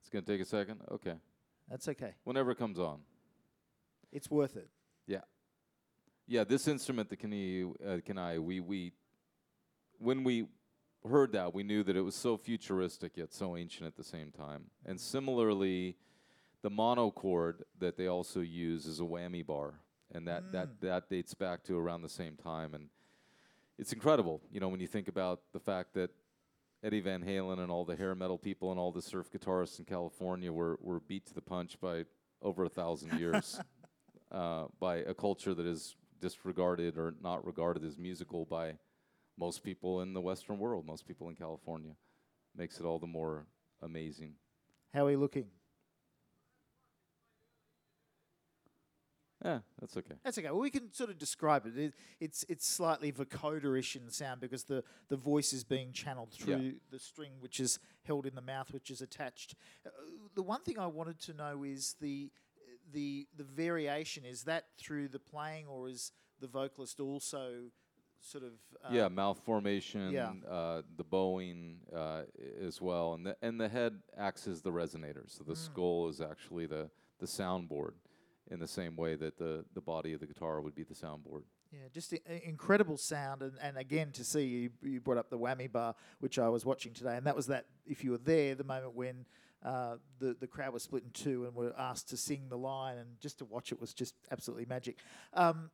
It's 0.01 0.11
going 0.11 0.25
to 0.25 0.31
take 0.31 0.41
a 0.41 0.45
second? 0.45 0.81
Okay. 0.93 1.15
That's 1.69 1.89
okay. 1.89 2.15
Whenever 2.25 2.53
it 2.53 2.59
comes 2.59 2.79
on. 2.79 3.01
It's 4.13 4.31
worth 4.31 4.57
it. 4.57 4.69
Yeah. 5.07 5.23
Yeah, 6.29 6.45
this 6.45 6.69
instrument, 6.69 7.09
the 7.11 7.17
kanai, 7.17 7.75
uh, 7.85 7.97
kanai 8.07 8.39
we, 8.39 8.61
we, 8.61 8.93
when 9.99 10.23
we 10.23 10.47
heard 11.09 11.33
that, 11.33 11.55
we 11.55 11.63
knew 11.63 11.83
that 11.83 11.97
it 11.97 12.03
was 12.03 12.15
so 12.15 12.37
futuristic 12.37 13.17
yet 13.17 13.33
so 13.33 13.57
ancient 13.57 13.87
at 13.87 13.97
the 13.97 14.05
same 14.05 14.31
time. 14.31 14.65
And 14.85 15.01
similarly, 15.01 15.97
the 16.67 16.71
monochord 16.71 17.63
that 17.79 17.97
they 17.97 18.09
also 18.09 18.41
use 18.41 18.87
is 18.87 18.99
a 18.99 19.05
whammy 19.05 19.47
bar, 19.47 19.75
and 20.13 20.27
that, 20.27 20.43
mm. 20.43 20.51
that, 20.51 20.81
that 20.81 21.09
dates 21.09 21.33
back 21.33 21.63
to 21.63 21.79
around 21.79 22.03
the 22.03 22.09
same 22.09 22.35
time. 22.35 22.75
And 22.75 22.89
it's 23.79 23.93
incredible, 23.93 24.43
you 24.51 24.59
know, 24.59 24.67
when 24.67 24.81
you 24.81 24.89
think 24.89 25.07
about 25.07 25.43
the 25.53 25.61
fact 25.61 25.95
that 25.95 26.11
Eddie 26.83 27.03
Van 27.03 27.23
Halen 27.23 27.61
and 27.61 27.71
all 27.71 27.85
the 27.85 27.95
hair 27.95 28.17
metal 28.17 28.37
people 28.37 28.73
and 28.73 28.81
all 28.81 28.91
the 28.91 29.01
surf 29.01 29.31
guitarists 29.31 29.79
in 29.79 29.85
California 29.85 30.53
were, 30.53 30.77
were 30.83 30.99
beat 30.99 31.25
to 31.27 31.35
the 31.35 31.41
punch 31.41 31.81
by 31.81 32.05
over 32.43 32.65
a 32.65 32.69
thousand 32.69 33.17
years 33.17 33.61
uh, 34.33 34.65
by 34.81 34.97
a 34.97 35.15
culture 35.15 35.55
that 35.55 35.67
is 35.67 35.95
disregarded 36.21 36.99
or 36.99 37.15
not 37.23 37.47
regarded 37.47 37.85
as 37.85 37.97
musical 37.97 38.45
by 38.45 38.73
most 39.39 39.63
people 39.63 40.01
in 40.01 40.13
the 40.15 40.21
Western 40.21 40.59
world, 40.59 40.85
most 40.85 41.07
people 41.07 41.29
in 41.29 41.37
California. 41.37 41.93
Makes 42.57 42.81
it 42.81 42.85
all 42.85 42.99
the 42.99 43.07
more 43.07 43.47
amazing. 43.83 44.33
How 44.93 45.07
are 45.07 45.13
you 45.13 45.19
looking? 45.19 45.45
Yeah, 49.47 49.59
that's 49.81 49.97
okay. 49.97 50.15
That's 50.25 50.39
okay. 50.39 50.51
Well, 50.51 50.61
we 50.61 50.71
can 50.71 50.93
sort 50.93 51.11
of 51.11 51.19
describe 51.19 51.67
it. 51.67 51.79
it 51.79 51.95
it's 52.21 52.45
it's 52.49 52.67
slightly 52.67 53.13
vocoder-ish 53.13 53.95
in 53.95 54.11
sound 54.11 54.41
because 54.41 54.65
the, 54.65 54.83
the 55.09 55.17
voice 55.17 55.53
is 55.53 55.63
being 55.63 55.93
channeled 55.93 56.33
through 56.33 56.57
yeah. 56.57 56.71
the 56.91 56.99
string, 56.99 57.33
which 57.39 57.61
is 57.61 57.79
held 58.03 58.27
in 58.27 58.35
the 58.35 58.41
mouth, 58.41 58.73
which 58.73 58.91
is 58.91 59.01
attached. 59.01 59.55
Uh, 59.87 59.91
the 60.35 60.43
one 60.43 60.63
thing 60.63 60.79
I 60.79 60.87
wanted 60.87 61.21
to 61.21 61.33
know 61.33 61.63
is 61.63 61.95
the 62.01 62.31
the 62.93 63.29
the 63.37 63.45
variation. 63.45 64.25
Is 64.25 64.43
that 64.45 64.65
through 64.79 65.09
the 65.09 65.21
playing, 65.21 65.67
or 65.69 65.89
is 65.89 66.11
the 66.41 66.49
vocalist 66.49 66.99
also 66.99 67.71
sort 68.21 68.43
of 68.43 68.53
uh, 68.85 68.89
yeah 68.91 69.07
mouth 69.07 69.39
formation, 69.45 70.11
yeah. 70.11 70.33
Uh, 70.51 70.83
the 70.97 71.05
bowing 71.05 71.77
uh, 71.95 72.23
as 72.61 72.81
well, 72.81 73.15
and 73.15 73.25
the 73.25 73.37
and 73.43 73.61
the 73.61 73.69
head 73.69 74.01
acts 74.19 74.49
as 74.49 74.61
the 74.61 74.73
resonator. 74.73 75.23
So 75.29 75.45
the 75.45 75.55
mm. 75.55 75.65
skull 75.65 76.09
is 76.09 76.21
actually 76.21 76.67
the 76.67 76.91
the 77.21 77.27
soundboard 77.27 77.93
in 78.51 78.61
the 78.61 78.69
same 78.69 78.97
way 78.97 79.17
that 79.17 79.39
the, 79.39 79.65
the 79.75 79.81
body 79.81 80.13
of 80.13 80.21
the 80.21 80.27
guitar 80.27 80.61
would 80.61 80.75
be 80.75 80.83
the 80.85 80.95
soundboard. 80.95 81.43
Yeah, 81.73 81.89
just 81.93 82.15
I- 82.15 82.43
incredible 82.45 82.97
sound, 82.97 83.43
and, 83.43 83.53
and 83.61 83.77
again 83.77 84.13
to 84.13 84.25
see 84.25 84.45
you, 84.45 84.71
you 84.83 85.01
brought 85.01 85.19
up 85.19 85.31
the 85.31 85.39
whammy 85.39 85.71
bar, 85.71 85.95
which 86.21 86.39
I 86.39 86.49
was 86.49 86.65
watching 86.65 86.93
today, 86.93 87.17
and 87.17 87.27
that 87.27 87.35
was 87.37 87.49
that. 87.49 87.67
If 87.87 88.05
you 88.05 88.13
were 88.13 88.19
there, 88.19 88.55
the 88.55 88.65
moment 88.65 88.95
when 88.95 89.27
uh, 89.65 89.97
the 90.21 90.37
the 90.39 90.47
crowd 90.47 90.73
was 90.73 90.85
split 90.85 91.03
in 91.03 91.11
two 91.11 91.45
and 91.45 91.55
were 91.55 91.75
asked 91.77 92.09
to 92.11 92.17
sing 92.17 92.49
the 92.49 92.57
line, 92.59 92.99
and 92.99 93.19
just 93.21 93.39
to 93.39 93.45
watch 93.45 93.73
it 93.73 93.81
was 93.81 93.93
just 93.93 94.15
absolutely 94.31 94.67
magic. 94.67 94.97
Um, 95.35 95.71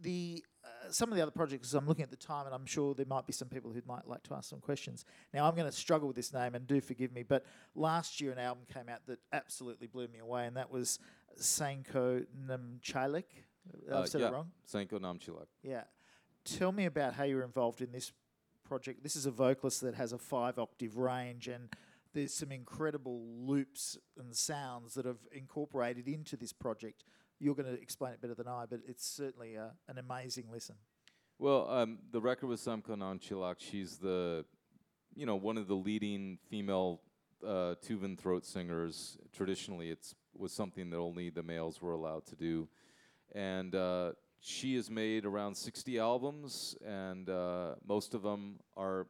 the 0.00 0.44
uh, 0.64 0.90
some 0.90 1.10
of 1.10 1.16
the 1.16 1.22
other 1.22 1.30
projects 1.30 1.74
I'm 1.74 1.86
looking 1.86 2.04
at 2.04 2.10
the 2.10 2.16
time, 2.16 2.46
and 2.46 2.54
I'm 2.54 2.66
sure 2.66 2.94
there 2.94 3.06
might 3.06 3.26
be 3.26 3.32
some 3.32 3.48
people 3.48 3.72
who 3.72 3.82
might 3.86 4.06
like 4.06 4.22
to 4.24 4.34
ask 4.34 4.48
some 4.48 4.60
questions. 4.60 5.04
Now 5.32 5.46
I'm 5.46 5.54
going 5.54 5.70
to 5.70 5.76
struggle 5.76 6.06
with 6.06 6.16
this 6.16 6.32
name, 6.32 6.54
and 6.54 6.66
do 6.66 6.80
forgive 6.80 7.12
me, 7.12 7.22
but 7.22 7.44
last 7.74 8.20
year 8.20 8.32
an 8.32 8.38
album 8.38 8.64
came 8.72 8.88
out 8.88 9.00
that 9.06 9.18
absolutely 9.32 9.88
blew 9.88 10.08
me 10.08 10.20
away, 10.20 10.46
and 10.46 10.56
that 10.56 10.70
was 10.70 10.98
Sainkho 11.38 12.26
Namtchylak. 12.46 13.24
I've 13.88 13.94
uh, 13.94 14.06
said 14.06 14.20
yeah, 14.20 14.28
it 14.28 14.32
wrong. 14.32 14.50
Sainkho 14.70 15.00
Namtchylak. 15.00 15.46
Yeah. 15.62 15.84
Tell 16.44 16.72
me 16.72 16.84
about 16.84 17.14
how 17.14 17.24
you're 17.24 17.42
involved 17.42 17.80
in 17.80 17.92
this 17.92 18.12
project. 18.64 19.02
This 19.02 19.16
is 19.16 19.26
a 19.26 19.30
vocalist 19.30 19.80
that 19.82 19.94
has 19.94 20.12
a 20.12 20.18
five 20.18 20.58
octave 20.58 20.96
range, 20.96 21.48
and 21.48 21.68
there's 22.12 22.34
some 22.34 22.52
incredible 22.52 23.22
loops 23.38 23.96
and 24.18 24.34
sounds 24.34 24.94
that 24.94 25.06
have 25.06 25.18
incorporated 25.32 26.08
into 26.08 26.36
this 26.36 26.52
project. 26.52 27.04
You're 27.38 27.54
going 27.54 27.74
to 27.74 27.80
explain 27.80 28.12
it 28.12 28.20
better 28.20 28.34
than 28.34 28.48
I, 28.48 28.66
but 28.68 28.80
it's 28.86 29.06
certainly 29.06 29.54
a, 29.54 29.72
an 29.88 29.98
amazing 29.98 30.44
listen. 30.50 30.76
Well, 31.38 31.68
um, 31.68 31.98
the 32.12 32.20
record 32.20 32.46
with 32.46 32.60
Sainkho 32.60 32.96
Namtchylak, 32.96 33.56
she's 33.58 33.96
the, 33.96 34.44
you 35.14 35.26
know, 35.26 35.36
one 35.36 35.58
of 35.58 35.66
the 35.66 35.74
leading 35.74 36.38
female 36.48 37.00
uh, 37.44 37.74
Tuvan 37.84 38.16
throat 38.16 38.46
singers. 38.46 39.18
Traditionally, 39.32 39.90
it's 39.90 40.14
was 40.36 40.52
something 40.52 40.90
that 40.90 40.98
only 40.98 41.30
the 41.30 41.42
males 41.42 41.80
were 41.80 41.92
allowed 41.92 42.26
to 42.26 42.36
do, 42.36 42.68
and 43.34 43.74
uh, 43.74 44.12
she 44.40 44.76
has 44.76 44.90
made 44.90 45.24
around 45.24 45.54
60 45.56 45.98
albums, 45.98 46.76
and 46.84 47.28
uh, 47.30 47.74
most 47.86 48.14
of 48.14 48.22
them 48.22 48.60
are 48.76 49.06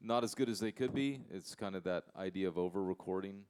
not 0.00 0.24
as 0.24 0.34
good 0.34 0.48
as 0.48 0.58
they 0.58 0.72
could 0.72 0.94
be. 0.94 1.20
It's 1.30 1.54
kind 1.54 1.76
of 1.76 1.84
that 1.84 2.04
idea 2.16 2.48
of 2.48 2.56
over 2.56 2.82
recording, 2.82 3.42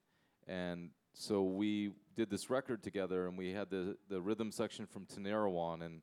and 0.49 0.91
so 1.13 1.43
we 1.43 1.93
did 2.17 2.31
this 2.31 2.51
record 2.51 2.83
together, 2.83 3.29
and 3.29 3.39
we 3.39 3.53
had 3.53 3.71
the 3.71 3.97
the 4.09 4.21
rhythm 4.21 4.51
section 4.51 4.87
from 4.87 5.07
Tinariwen, 5.07 5.83
and 5.83 6.03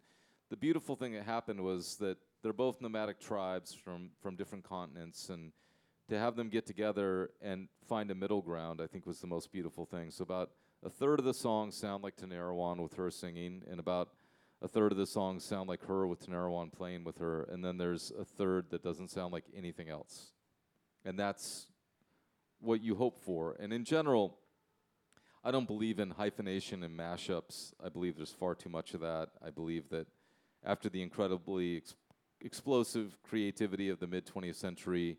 the 0.50 0.58
beautiful 0.58 0.96
thing 0.96 1.14
that 1.14 1.24
happened 1.24 1.62
was 1.62 1.98
that 1.98 2.18
they're 2.42 2.54
both 2.54 2.82
nomadic 2.82 3.20
tribes 3.20 3.74
from 3.74 4.12
from 4.22 4.36
different 4.36 4.64
continents, 4.64 5.30
and 5.30 5.52
to 6.10 6.18
have 6.18 6.36
them 6.36 6.50
get 6.50 6.66
together 6.66 7.32
and 7.42 7.68
find 7.88 8.10
a 8.12 8.16
middle 8.16 8.42
ground, 8.42 8.82
I 8.82 8.88
think 8.88 9.06
was 9.06 9.20
the 9.20 9.28
most 9.28 9.52
beautiful 9.52 9.86
thing. 9.86 10.12
So 10.12 10.24
about 10.24 10.52
a 10.84 10.90
third 10.90 11.20
of 11.20 11.26
the 11.26 11.34
songs 11.34 11.76
sound 11.76 12.04
like 12.04 12.16
Tinariwen 12.16 12.82
with 12.82 12.94
her 12.96 13.10
singing, 13.12 13.64
and 13.70 13.80
about 13.80 14.10
a 14.62 14.68
third 14.68 14.92
of 14.92 14.98
the 14.98 15.06
songs 15.06 15.44
sound 15.44 15.70
like 15.70 15.86
her 15.86 16.08
with 16.08 16.26
Tinariwen 16.26 16.72
playing 16.72 17.04
with 17.04 17.18
her, 17.18 17.44
and 17.44 17.64
then 17.64 17.78
there's 17.78 18.12
a 18.20 18.26
third 18.26 18.70
that 18.72 18.84
doesn't 18.84 19.10
sound 19.10 19.34
like 19.34 19.46
anything 19.56 19.90
else. 19.90 20.32
And 21.06 21.18
that's 21.18 21.68
what 22.60 22.82
you 22.82 22.96
hope 22.96 23.24
for. 23.24 23.56
And 23.60 23.72
in 23.72 23.84
general, 23.84 24.38
I 25.44 25.52
don't 25.52 25.68
believe 25.68 26.00
in 26.00 26.12
hyphenation 26.12 26.84
and 26.84 26.98
mashups. 26.98 27.74
I 27.84 27.90
believe 27.90 28.18
there's 28.18 28.32
far 28.32 28.56
too 28.56 28.70
much 28.70 28.94
of 28.94 29.02
that. 29.02 29.30
I 29.46 29.50
believe 29.50 29.90
that 29.90 30.08
after 30.66 30.90
the 30.90 31.02
incredibly 31.02 31.78
ex- 31.78 31.96
explosive 32.42 33.18
creativity 33.24 33.90
of 33.90 34.00
the 34.00 34.08
mid 34.08 34.26
20th 34.26 34.56
century, 34.56 35.18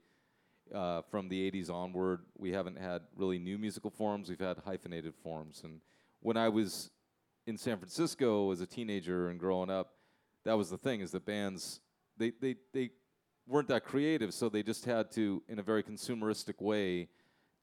uh, 0.75 1.03
from 1.03 1.29
the 1.29 1.51
80s 1.51 1.71
onward, 1.71 2.21
we 2.37 2.53
haven't 2.53 2.79
had 2.79 3.03
really 3.17 3.39
new 3.39 3.59
musical 3.59 3.91
forms. 3.91 4.29
We've 4.29 4.39
had 4.39 4.59
hyphenated 4.65 5.15
forms. 5.23 5.63
And 5.65 5.81
when 6.21 6.37
I 6.37 6.49
was 6.49 6.91
in 7.47 7.57
San 7.57 7.79
Francisco 7.79 8.51
as 8.51 8.61
a 8.61 8.67
teenager 8.67 9.29
and 9.29 9.39
growing 9.39 9.71
up, 9.71 9.95
that 10.45 10.55
was 10.55 10.71
the 10.71 10.79
thing: 10.79 11.01
is 11.01 11.11
that 11.13 11.27
bands 11.27 11.81
they 12.17 12.33
they 12.41 12.57
they 12.73 12.91
weren't 13.47 13.69
that 13.69 13.85
creative, 13.85 14.35
so 14.35 14.49
they 14.49 14.63
just 14.63 14.85
had 14.85 15.11
to, 15.13 15.43
in 15.49 15.59
a 15.59 15.63
very 15.63 15.83
consumeristic 15.83 16.61
way, 16.61 17.09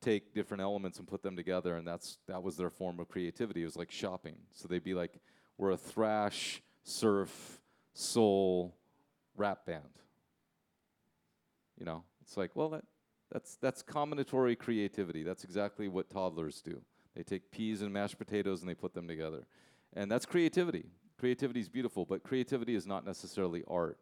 take 0.01 0.33
different 0.33 0.61
elements 0.61 0.99
and 0.99 1.07
put 1.07 1.21
them 1.21 1.35
together, 1.35 1.75
and 1.75 1.87
that's 1.87 2.17
that 2.27 2.41
was 2.41 2.57
their 2.57 2.69
form 2.69 2.99
of 2.99 3.07
creativity. 3.07 3.61
It 3.61 3.65
was 3.65 3.75
like 3.75 3.91
shopping. 3.91 4.35
So 4.53 4.67
they'd 4.67 4.83
be 4.83 4.93
like, 4.93 5.19
"We're 5.57 5.71
a 5.71 5.77
thrash, 5.77 6.61
surf, 6.83 7.61
soul, 7.93 8.75
rap 9.35 9.65
band." 9.65 9.83
You 11.77 11.85
know, 11.85 12.03
it's 12.21 12.37
like, 12.37 12.51
well, 12.55 12.69
that 12.69 12.85
That's 13.35 13.57
that's 13.57 13.83
combinatory 13.83 14.57
creativity. 14.57 15.21
That's 15.21 15.43
exactly 15.43 15.89
what 15.89 16.09
toddlers 16.09 16.61
do. 16.61 16.81
They 17.17 17.23
take 17.23 17.51
peas 17.51 17.81
and 17.81 17.91
mashed 17.91 18.17
potatoes 18.17 18.61
and 18.61 18.69
they 18.69 18.75
put 18.75 18.93
them 18.93 19.09
together, 19.09 19.45
and 19.91 20.09
that's 20.09 20.25
creativity. 20.25 20.85
Creativity 21.19 21.59
is 21.59 21.67
beautiful, 21.67 22.05
but 22.05 22.23
creativity 22.23 22.75
is 22.75 22.87
not 22.87 23.05
necessarily 23.05 23.61
art. 23.67 23.97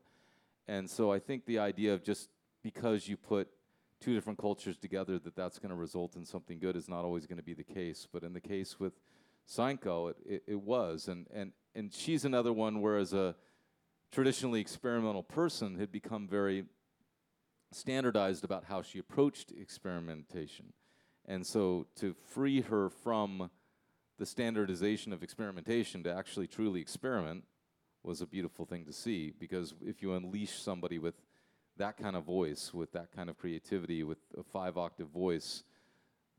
And 0.67 0.87
so 0.87 1.11
I 1.11 1.17
think 1.17 1.47
the 1.47 1.57
idea 1.57 1.95
of 1.95 2.03
just 2.03 2.29
because 2.61 3.07
you 3.07 3.17
put 3.17 3.47
two 3.99 4.13
different 4.13 4.37
cultures 4.37 4.77
together 4.77 5.17
that 5.17 5.35
that's 5.35 5.57
going 5.57 5.71
to 5.71 5.75
result 5.75 6.15
in 6.15 6.25
something 6.25 6.59
good 6.59 6.75
is 6.75 6.87
not 6.87 7.03
always 7.03 7.25
going 7.25 7.37
to 7.37 7.43
be 7.43 7.55
the 7.55 7.63
case. 7.63 8.07
But 8.13 8.21
in 8.21 8.33
the 8.33 8.39
case 8.39 8.79
with 8.79 8.93
Sainkho, 9.49 10.11
it, 10.11 10.17
it, 10.27 10.43
it 10.45 10.61
was, 10.61 11.07
and 11.07 11.25
and 11.33 11.53
and 11.73 11.91
she's 11.91 12.23
another 12.23 12.53
one 12.53 12.81
where 12.81 12.99
as 12.99 13.13
a 13.13 13.33
traditionally 14.11 14.61
experimental 14.61 15.23
person 15.23 15.79
had 15.79 15.91
become 15.91 16.27
very 16.27 16.65
standardized 17.73 18.43
about 18.43 18.65
how 18.65 18.81
she 18.81 18.99
approached 18.99 19.51
experimentation. 19.51 20.73
And 21.25 21.45
so 21.45 21.87
to 21.95 22.13
free 22.13 22.61
her 22.61 22.89
from 22.89 23.49
the 24.17 24.25
standardization 24.25 25.13
of 25.13 25.23
experimentation 25.23 26.03
to 26.03 26.13
actually 26.13 26.47
truly 26.47 26.81
experiment 26.81 27.43
was 28.03 28.21
a 28.21 28.27
beautiful 28.27 28.65
thing 28.65 28.85
to 28.85 28.93
see 28.93 29.33
because 29.39 29.73
if 29.81 30.01
you 30.01 30.13
unleash 30.13 30.61
somebody 30.61 30.99
with 30.99 31.15
that 31.77 31.97
kind 31.97 32.15
of 32.15 32.23
voice, 32.23 32.73
with 32.73 32.91
that 32.91 33.11
kind 33.15 33.29
of 33.29 33.37
creativity, 33.37 34.03
with 34.03 34.19
a 34.37 34.43
five 34.43 34.77
octave 34.77 35.07
voice, 35.07 35.63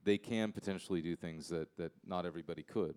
they 0.05 0.19
can 0.19 0.53
potentially 0.53 1.01
do 1.01 1.17
things 1.17 1.49
that, 1.49 1.69
that 1.77 1.93
not 2.07 2.27
everybody 2.27 2.63
could. 2.63 2.95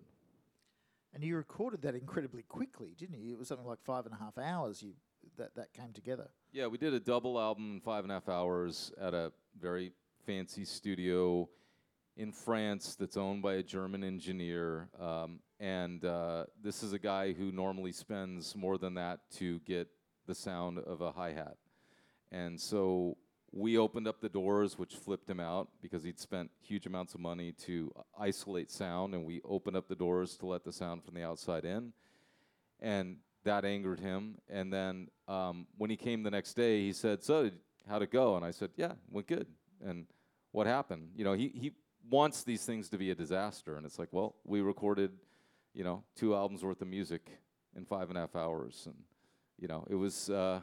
And 1.14 1.24
you 1.24 1.36
recorded 1.36 1.82
that 1.82 1.94
incredibly 1.94 2.42
quickly, 2.42 2.94
didn't 2.96 3.18
you? 3.18 3.32
It 3.32 3.38
was 3.38 3.48
something 3.48 3.66
like 3.66 3.82
five 3.82 4.04
and 4.04 4.14
a 4.14 4.18
half 4.18 4.36
hours. 4.36 4.82
You 4.82 4.92
that 5.38 5.54
that 5.54 5.72
came 5.72 5.92
together. 5.92 6.28
Yeah, 6.52 6.66
we 6.66 6.78
did 6.78 6.94
a 6.94 7.00
double 7.00 7.40
album 7.40 7.74
in 7.74 7.80
five 7.80 8.04
and 8.04 8.12
a 8.12 8.14
half 8.14 8.28
hours 8.28 8.92
at 9.00 9.14
a 9.14 9.32
very 9.60 9.92
fancy 10.26 10.64
studio 10.64 11.48
in 12.16 12.32
France 12.32 12.96
that's 12.96 13.16
owned 13.16 13.42
by 13.42 13.54
a 13.54 13.62
German 13.62 14.04
engineer. 14.04 14.88
Um, 15.00 15.38
and 15.60 16.04
uh, 16.04 16.44
this 16.62 16.82
is 16.82 16.92
a 16.92 16.98
guy 16.98 17.32
who 17.32 17.52
normally 17.52 17.92
spends 17.92 18.54
more 18.54 18.76
than 18.76 18.94
that 18.94 19.20
to 19.36 19.60
get 19.60 19.88
the 20.26 20.34
sound 20.34 20.78
of 20.78 21.00
a 21.00 21.12
hi 21.12 21.32
hat. 21.32 21.56
And 22.30 22.60
so 22.60 23.16
we 23.52 23.78
opened 23.78 24.06
up 24.06 24.20
the 24.20 24.28
doors, 24.28 24.78
which 24.78 24.96
flipped 24.96 25.30
him 25.30 25.40
out 25.40 25.68
because 25.80 26.02
he'd 26.02 26.18
spent 26.18 26.50
huge 26.60 26.86
amounts 26.86 27.14
of 27.14 27.20
money 27.20 27.52
to 27.66 27.90
isolate 28.18 28.70
sound, 28.70 29.14
and 29.14 29.24
we 29.24 29.40
opened 29.44 29.76
up 29.76 29.88
the 29.88 29.94
doors 29.96 30.36
to 30.38 30.46
let 30.46 30.64
the 30.64 30.72
sound 30.72 31.02
from 31.04 31.14
the 31.14 31.22
outside 31.22 31.64
in. 31.64 31.92
And 32.80 33.16
that 33.44 33.64
angered 33.64 34.00
him. 34.00 34.36
And 34.48 34.72
then 34.72 35.08
um, 35.28 35.66
when 35.76 35.90
he 35.90 35.96
came 35.96 36.22
the 36.22 36.30
next 36.30 36.54
day, 36.54 36.80
he 36.80 36.92
said, 36.92 37.22
"So, 37.22 37.50
how'd 37.88 38.02
it 38.02 38.10
go?" 38.10 38.36
And 38.36 38.44
I 38.44 38.50
said, 38.50 38.70
"Yeah, 38.76 38.92
went 39.10 39.26
good." 39.26 39.46
And 39.84 40.06
what 40.52 40.66
happened? 40.66 41.10
You 41.14 41.24
know, 41.24 41.34
he 41.34 41.48
he 41.48 41.72
wants 42.10 42.42
these 42.42 42.64
things 42.64 42.88
to 42.88 42.98
be 42.98 43.10
a 43.10 43.14
disaster, 43.14 43.76
and 43.76 43.84
it's 43.84 43.98
like, 43.98 44.08
well, 44.12 44.36
we 44.44 44.60
recorded, 44.60 45.12
you 45.74 45.84
know, 45.84 46.02
two 46.16 46.34
albums 46.34 46.64
worth 46.64 46.80
of 46.80 46.88
music 46.88 47.30
in 47.76 47.84
five 47.84 48.08
and 48.08 48.16
a 48.16 48.22
half 48.22 48.34
hours, 48.34 48.84
and 48.86 48.96
you 49.58 49.68
know, 49.68 49.86
it 49.90 49.94
was. 49.94 50.30
Uh, 50.30 50.60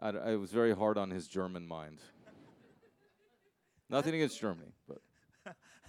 I, 0.00 0.08
I 0.08 0.36
was 0.36 0.50
very 0.50 0.74
hard 0.74 0.98
on 0.98 1.10
his 1.10 1.28
German 1.28 1.66
mind. 1.66 2.00
Nothing 3.90 4.14
against 4.14 4.40
Germany, 4.40 4.72
but 4.88 4.98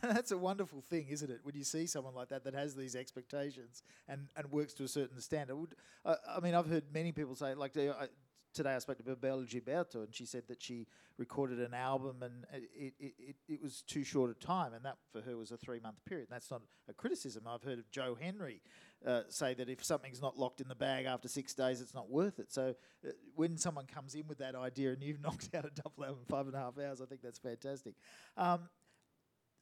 That's 0.14 0.32
a 0.32 0.38
wonderful 0.38 0.82
thing, 0.82 1.08
isn't 1.10 1.30
it? 1.30 1.40
When 1.44 1.56
you 1.56 1.64
see 1.64 1.86
someone 1.88 2.14
like 2.14 2.30
that 2.30 2.44
that 2.44 2.54
has 2.54 2.76
these 2.76 2.96
expectations 2.96 3.84
and, 4.08 4.28
and 4.36 4.52
works 4.52 4.74
to 4.76 4.84
a 4.84 4.88
certain 4.88 5.20
standard. 5.20 5.56
Would, 5.56 5.76
uh, 6.04 6.16
I 6.30 6.40
mean, 6.40 6.54
I've 6.54 6.68
heard 6.68 6.84
many 6.94 7.12
people 7.12 7.36
say, 7.36 7.54
like 7.56 7.76
uh, 7.78 8.08
today 8.54 8.74
I 8.74 8.80
spoke 8.80 8.98
to 8.98 9.04
Bebel 9.04 9.44
Gilberto 9.44 10.04
and 10.04 10.14
she 10.14 10.26
said 10.26 10.44
that 10.48 10.62
she 10.62 10.88
recorded 11.18 11.60
an 11.60 11.74
album 11.74 12.24
and 12.24 12.46
it, 12.54 12.94
it, 13.00 13.14
it, 13.20 13.36
it 13.48 13.62
was 13.62 13.82
too 13.82 14.04
short 14.04 14.30
a 14.32 14.34
time 14.34 14.74
and 14.74 14.84
that 14.86 14.98
for 15.12 15.22
her 15.22 15.38
was 15.38 15.52
a 15.52 15.58
three 15.58 15.80
month 15.80 16.04
period. 16.06 16.28
That's 16.30 16.52
not 16.52 16.62
a 16.90 16.94
criticism. 16.94 17.44
I've 17.48 17.64
heard 17.64 17.80
of 17.80 17.90
Joe 17.92 18.18
Henry 18.20 18.62
uh, 19.06 19.22
say 19.30 19.54
that 19.54 19.70
if 19.70 19.84
something's 19.84 20.22
not 20.22 20.38
locked 20.38 20.62
in 20.62 20.68
the 20.68 20.76
bag 20.76 21.06
after 21.06 21.28
six 21.28 21.54
days, 21.54 21.82
it's 21.82 21.94
not 21.94 22.10
worth 22.10 22.40
it. 22.40 22.52
So 22.52 22.76
uh, 23.06 23.12
when 23.36 23.58
someone 23.58 23.86
comes 23.88 24.16
in 24.16 24.28
with 24.28 24.38
that 24.40 24.56
idea 24.56 24.92
and 24.92 25.04
you've 25.04 25.22
knocked 25.24 25.50
out 25.54 25.66
a 25.66 25.70
double 25.70 26.06
album 26.06 26.20
in 26.22 26.26
five 26.26 26.48
and 26.48 26.56
a 26.56 26.60
half 26.60 26.78
hours, 26.78 27.02
I 27.02 27.06
think 27.06 27.22
that's 27.22 27.40
fantastic. 27.40 27.96
Um, 28.38 28.70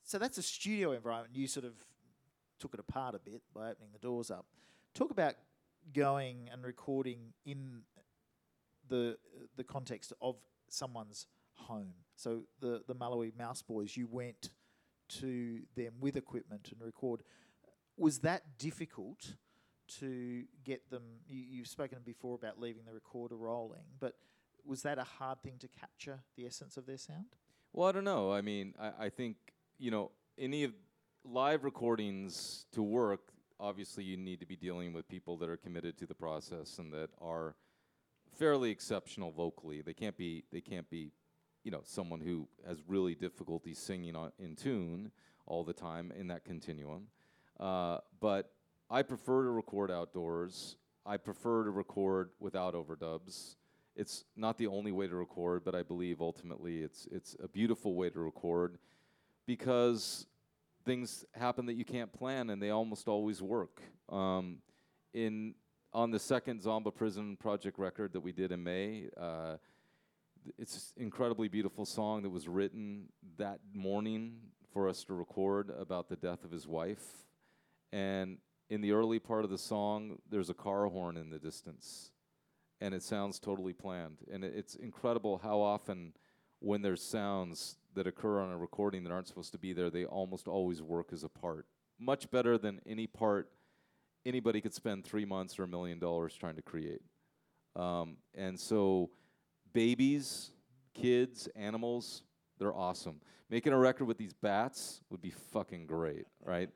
so 0.03 0.17
that's 0.17 0.37
a 0.37 0.41
studio 0.43 0.91
environment. 0.91 1.35
You 1.35 1.47
sort 1.47 1.65
of 1.65 1.73
took 2.59 2.73
it 2.73 2.79
apart 2.79 3.15
a 3.15 3.19
bit 3.19 3.41
by 3.53 3.71
opening 3.71 3.89
the 3.93 3.99
doors 3.99 4.31
up. 4.31 4.45
Talk 4.93 5.11
about 5.11 5.35
going 5.93 6.49
and 6.51 6.63
recording 6.63 7.33
in 7.45 7.81
the 8.87 9.17
the 9.55 9.63
context 9.63 10.13
of 10.21 10.35
someone's 10.69 11.27
home. 11.53 11.93
So 12.15 12.43
the 12.59 12.83
the 12.87 12.95
Malawi 12.95 13.35
Mouse 13.37 13.61
Boys, 13.61 13.95
you 13.97 14.07
went 14.09 14.51
to 15.19 15.61
them 15.75 15.93
with 15.99 16.15
equipment 16.15 16.69
and 16.71 16.81
record. 16.81 17.23
Was 17.97 18.19
that 18.19 18.57
difficult 18.57 19.35
to 19.99 20.43
get 20.63 20.89
them? 20.89 21.03
You, 21.27 21.43
you've 21.49 21.67
spoken 21.67 21.99
before 22.05 22.35
about 22.35 22.59
leaving 22.59 22.85
the 22.85 22.93
recorder 22.93 23.35
rolling, 23.35 23.83
but 23.99 24.15
was 24.65 24.81
that 24.83 24.97
a 24.97 25.03
hard 25.03 25.41
thing 25.41 25.55
to 25.59 25.67
capture 25.67 26.19
the 26.35 26.45
essence 26.45 26.77
of 26.77 26.85
their 26.85 26.97
sound? 26.97 27.35
Well, 27.73 27.89
I 27.89 27.91
don't 27.91 28.03
know. 28.03 28.31
I 28.31 28.41
mean, 28.41 28.73
I, 28.79 29.05
I 29.05 29.09
think 29.09 29.35
you 29.77 29.91
know 29.91 30.11
any 30.37 30.63
of 30.63 30.71
live 31.25 31.63
recordings 31.63 32.65
to 32.73 32.81
work. 32.81 33.31
Obviously, 33.59 34.03
you 34.03 34.17
need 34.17 34.39
to 34.39 34.45
be 34.45 34.55
dealing 34.55 34.93
with 34.93 35.07
people 35.07 35.37
that 35.37 35.49
are 35.49 35.57
committed 35.57 35.97
to 35.97 36.05
the 36.05 36.15
process 36.15 36.79
and 36.79 36.91
that 36.91 37.09
are 37.21 37.55
fairly 38.37 38.71
exceptional 38.71 39.31
vocally. 39.31 39.81
They 39.81 39.93
can't 39.93 40.17
be 40.17 40.43
they 40.51 40.61
can't 40.61 40.89
be, 40.89 41.11
you 41.63 41.71
know, 41.71 41.81
someone 41.83 42.19
who 42.19 42.47
has 42.67 42.77
really 42.87 43.15
difficulty 43.15 43.73
singing 43.73 44.15
on, 44.15 44.31
in 44.39 44.55
tune 44.55 45.11
all 45.45 45.63
the 45.63 45.73
time 45.73 46.11
in 46.17 46.27
that 46.27 46.45
continuum. 46.45 47.07
Uh, 47.59 47.99
but 48.19 48.51
I 48.89 49.01
prefer 49.01 49.43
to 49.43 49.49
record 49.49 49.91
outdoors. 49.91 50.77
I 51.05 51.17
prefer 51.17 51.65
to 51.65 51.71
record 51.71 52.29
without 52.39 52.73
overdubs. 52.73 53.55
It's 53.95 54.25
not 54.35 54.57
the 54.57 54.67
only 54.67 54.91
way 54.91 55.07
to 55.07 55.15
record, 55.15 55.63
but 55.63 55.75
I 55.75 55.83
believe 55.83 56.21
ultimately 56.21 56.81
it's 56.81 57.07
it's 57.11 57.35
a 57.41 57.47
beautiful 57.47 57.95
way 57.95 58.09
to 58.09 58.19
record 58.19 58.77
because 59.45 60.25
things 60.85 61.25
happen 61.33 61.65
that 61.65 61.73
you 61.73 61.85
can't 61.85 62.11
plan 62.11 62.49
and 62.49 62.61
they 62.61 62.69
almost 62.69 63.07
always 63.07 63.41
work. 63.41 63.81
Um, 64.09 64.57
in 65.13 65.55
on 65.93 66.09
the 66.09 66.19
second 66.19 66.61
Zomba 66.61 66.93
Prison 66.93 67.37
project 67.37 67.77
record 67.77 68.13
that 68.13 68.19
we 68.19 68.31
did 68.31 68.51
in 68.51 68.63
May, 68.63 69.09
uh, 69.15 69.57
it's 70.57 70.93
an 70.97 71.03
incredibly 71.03 71.47
beautiful 71.47 71.85
song 71.85 72.23
that 72.23 72.29
was 72.29 72.47
written 72.47 73.09
that 73.37 73.59
morning 73.73 74.37
for 74.73 74.89
us 74.89 75.03
to 75.05 75.13
record 75.13 75.71
about 75.79 76.09
the 76.09 76.15
death 76.15 76.43
of 76.43 76.51
his 76.51 76.67
wife. 76.67 77.03
And 77.91 78.39
in 78.69 78.81
the 78.81 78.91
early 78.91 79.19
part 79.19 79.43
of 79.43 79.51
the 79.51 79.57
song, 79.57 80.17
there's 80.29 80.49
a 80.49 80.53
car 80.53 80.87
horn 80.87 81.15
in 81.15 81.29
the 81.29 81.37
distance, 81.37 82.11
and 82.81 82.93
it 82.93 83.03
sounds 83.03 83.39
totally 83.39 83.73
planned. 83.73 84.17
And 84.31 84.43
it, 84.43 84.53
it's 84.55 84.75
incredible 84.75 85.39
how 85.43 85.61
often, 85.61 86.13
when 86.59 86.81
there's 86.81 87.03
sounds 87.03 87.77
that 87.95 88.07
occur 88.07 88.39
on 88.39 88.51
a 88.51 88.57
recording 88.57 89.03
that 89.03 89.11
aren't 89.11 89.27
supposed 89.27 89.51
to 89.51 89.57
be 89.57 89.73
there, 89.73 89.89
they 89.89 90.05
almost 90.05 90.47
always 90.47 90.81
work 90.81 91.09
as 91.11 91.23
a 91.23 91.29
part. 91.29 91.65
Much 91.99 92.29
better 92.31 92.57
than 92.57 92.79
any 92.85 93.07
part 93.07 93.49
anybody 94.25 94.61
could 94.61 94.73
spend 94.73 95.03
three 95.03 95.25
months 95.25 95.59
or 95.59 95.63
a 95.63 95.67
million 95.67 95.99
dollars 95.99 96.35
trying 96.35 96.55
to 96.55 96.61
create. 96.61 97.01
Um, 97.75 98.17
and 98.35 98.59
so, 98.59 99.09
babies, 99.73 100.51
kids, 100.93 101.47
animals, 101.55 102.23
they're 102.59 102.75
awesome. 102.75 103.19
Making 103.49 103.73
a 103.73 103.77
record 103.77 104.05
with 104.05 104.17
these 104.17 104.33
bats 104.33 105.01
would 105.09 105.21
be 105.21 105.31
fucking 105.31 105.85
great, 105.85 106.25
right? 106.43 106.69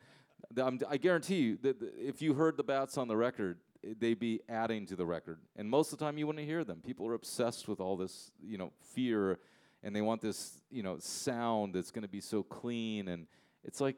i 0.88 0.98
guarantee 0.98 1.38
you 1.38 1.58
that 1.62 1.76
if 1.98 2.22
you 2.22 2.34
heard 2.34 2.58
the 2.58 2.64
bats 2.64 2.98
on 2.98 3.08
the 3.08 3.18
record, 3.18 3.60
they'd 4.00 4.20
be 4.20 4.40
adding 4.50 4.86
to 4.86 4.96
the 4.96 5.06
record. 5.06 5.40
And 5.56 5.70
most 5.70 5.92
of 5.92 6.00
the 6.00 6.06
time, 6.06 6.18
you 6.18 6.28
wouldn't 6.28 6.46
hear 6.46 6.64
them. 6.64 6.82
People 6.86 7.08
are 7.08 7.14
obsessed 7.14 7.68
with 7.68 7.80
all 7.80 7.98
this, 7.98 8.32
you 8.42 8.58
know, 8.58 8.72
fear, 8.82 9.40
and 9.84 9.96
they 9.96 10.02
want 10.02 10.22
this, 10.22 10.62
you 10.70 10.84
know, 10.84 10.98
sound 11.00 11.74
that's 11.74 11.92
going 11.92 12.04
to 12.04 12.10
be 12.10 12.22
so 12.22 12.44
clean. 12.44 13.08
And 13.08 13.28
it's 13.64 13.80
like 13.80 13.96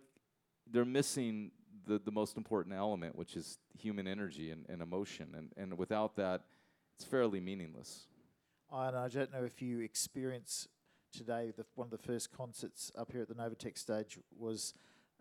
they're 0.69 0.85
missing 0.85 1.51
the, 1.87 1.99
the 1.99 2.11
most 2.11 2.37
important 2.37 2.75
element, 2.75 3.15
which 3.15 3.35
is 3.35 3.57
human 3.77 4.07
energy 4.07 4.51
and, 4.51 4.65
and 4.69 4.81
emotion. 4.81 5.33
And, 5.35 5.51
and 5.57 5.77
without 5.77 6.15
that, 6.17 6.41
it's 6.95 7.05
fairly 7.05 7.39
meaningless. 7.39 8.07
And 8.71 8.95
I 8.95 9.07
don't 9.07 9.31
know 9.31 9.43
if 9.43 9.61
you 9.61 9.79
experience 9.79 10.67
today, 11.11 11.51
the, 11.55 11.65
one 11.75 11.87
of 11.87 11.91
the 11.91 11.97
first 11.97 12.31
concerts 12.31 12.91
up 12.97 13.11
here 13.11 13.21
at 13.21 13.27
the 13.29 13.33
Novatech 13.33 13.77
stage 13.77 14.19
was 14.37 14.73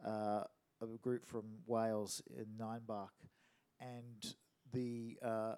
uh, 0.06 0.42
a 0.82 0.86
group 1.00 1.24
from 1.24 1.44
Wales 1.66 2.20
in 2.36 2.46
Ninebark. 2.60 3.08
And 3.80 4.34
the 4.72 5.18
uh, 5.24 5.54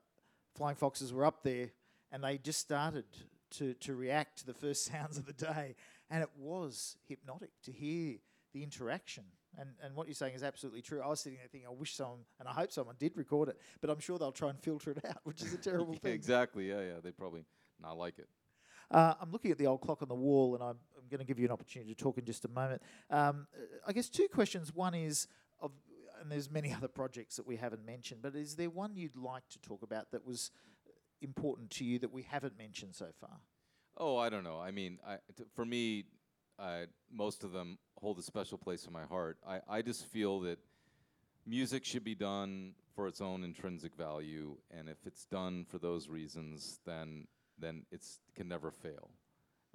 Flying 0.54 0.76
Foxes 0.76 1.12
were 1.12 1.24
up 1.24 1.42
there 1.42 1.70
and 2.12 2.22
they 2.22 2.38
just 2.38 2.60
started 2.60 3.06
to, 3.52 3.74
to 3.74 3.94
react 3.94 4.38
to 4.38 4.46
the 4.46 4.54
first 4.54 4.84
sounds 4.92 5.18
of 5.18 5.26
the 5.26 5.32
day. 5.32 5.74
And 6.10 6.22
it 6.22 6.30
was 6.36 6.96
hypnotic 7.08 7.50
to 7.64 7.72
hear 7.72 8.16
the 8.52 8.62
interaction 8.62 9.24
and, 9.58 9.70
and 9.82 9.94
what 9.96 10.06
you're 10.06 10.14
saying 10.14 10.34
is 10.34 10.42
absolutely 10.42 10.82
true. 10.82 11.00
I 11.02 11.08
was 11.08 11.20
sitting 11.20 11.38
there 11.38 11.48
thinking, 11.48 11.68
I 11.68 11.72
wish 11.72 11.94
someone, 11.94 12.20
and 12.38 12.48
I 12.48 12.52
hope 12.52 12.72
someone 12.72 12.96
did 12.98 13.16
record 13.16 13.48
it, 13.48 13.58
but 13.80 13.90
I'm 13.90 13.98
sure 13.98 14.18
they'll 14.18 14.32
try 14.32 14.50
and 14.50 14.58
filter 14.58 14.92
it 14.92 15.04
out, 15.08 15.18
which 15.24 15.42
is 15.42 15.52
a 15.52 15.58
terrible 15.58 15.94
yeah, 15.94 16.00
thing. 16.00 16.12
Exactly. 16.12 16.68
Yeah, 16.68 16.80
yeah. 16.80 16.92
They'd 17.02 17.16
probably 17.16 17.44
not 17.80 17.98
like 17.98 18.18
it. 18.18 18.28
Uh, 18.90 19.14
I'm 19.20 19.30
looking 19.30 19.50
at 19.50 19.58
the 19.58 19.66
old 19.66 19.80
clock 19.80 20.02
on 20.02 20.08
the 20.08 20.14
wall, 20.14 20.54
and 20.54 20.62
I'm, 20.62 20.76
I'm 20.96 21.08
going 21.08 21.20
to 21.20 21.24
give 21.24 21.38
you 21.38 21.46
an 21.46 21.52
opportunity 21.52 21.94
to 21.94 22.02
talk 22.02 22.18
in 22.18 22.24
just 22.24 22.44
a 22.44 22.48
moment. 22.48 22.82
Um, 23.08 23.46
I 23.86 23.92
guess 23.92 24.08
two 24.08 24.28
questions. 24.32 24.74
One 24.74 24.94
is, 24.94 25.28
of, 25.60 25.70
and 26.20 26.30
there's 26.30 26.50
many 26.50 26.72
other 26.72 26.88
projects 26.88 27.36
that 27.36 27.46
we 27.46 27.56
haven't 27.56 27.84
mentioned, 27.84 28.20
but 28.22 28.34
is 28.34 28.56
there 28.56 28.70
one 28.70 28.96
you'd 28.96 29.16
like 29.16 29.48
to 29.50 29.60
talk 29.60 29.82
about 29.82 30.10
that 30.10 30.26
was 30.26 30.50
important 31.20 31.70
to 31.72 31.84
you 31.84 31.98
that 32.00 32.12
we 32.12 32.22
haven't 32.22 32.56
mentioned 32.58 32.94
so 32.94 33.06
far? 33.20 33.40
Oh, 33.96 34.16
I 34.16 34.30
don't 34.30 34.44
know. 34.44 34.58
I 34.58 34.70
mean, 34.70 34.98
I, 35.06 35.16
t- 35.36 35.44
for 35.54 35.64
me, 35.64 36.04
I, 36.58 36.86
most 37.12 37.44
of 37.44 37.52
them 37.52 37.78
hold 37.98 38.18
a 38.18 38.22
special 38.22 38.58
place 38.58 38.86
in 38.86 38.92
my 38.92 39.04
heart. 39.04 39.38
I, 39.46 39.60
I 39.68 39.82
just 39.82 40.06
feel 40.06 40.40
that 40.40 40.58
music 41.46 41.84
should 41.84 42.04
be 42.04 42.14
done 42.14 42.74
for 42.94 43.06
its 43.06 43.20
own 43.20 43.44
intrinsic 43.44 43.94
value, 43.94 44.56
and 44.70 44.88
if 44.88 44.98
it's 45.06 45.24
done 45.26 45.64
for 45.68 45.78
those 45.78 46.08
reasons, 46.08 46.80
then 46.84 47.26
then 47.58 47.84
it's 47.90 48.20
can 48.34 48.48
never 48.48 48.70
fail. 48.70 49.10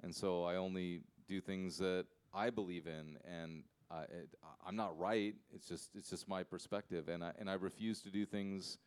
And 0.02 0.14
so 0.14 0.44
I 0.44 0.56
only 0.56 1.00
do 1.28 1.40
things 1.40 1.78
that 1.78 2.06
I 2.34 2.50
believe 2.50 2.86
in, 2.86 3.16
and 3.24 3.64
I, 3.90 4.02
it, 4.02 4.28
I'm 4.66 4.76
not 4.76 4.98
right. 4.98 5.34
It's 5.54 5.66
just 5.66 5.90
it's 5.94 6.10
just 6.10 6.28
my 6.28 6.42
perspective, 6.42 7.08
and 7.08 7.24
I 7.24 7.32
and 7.38 7.48
I 7.48 7.54
refuse 7.54 8.00
to 8.02 8.10
do 8.10 8.26
things 8.26 8.78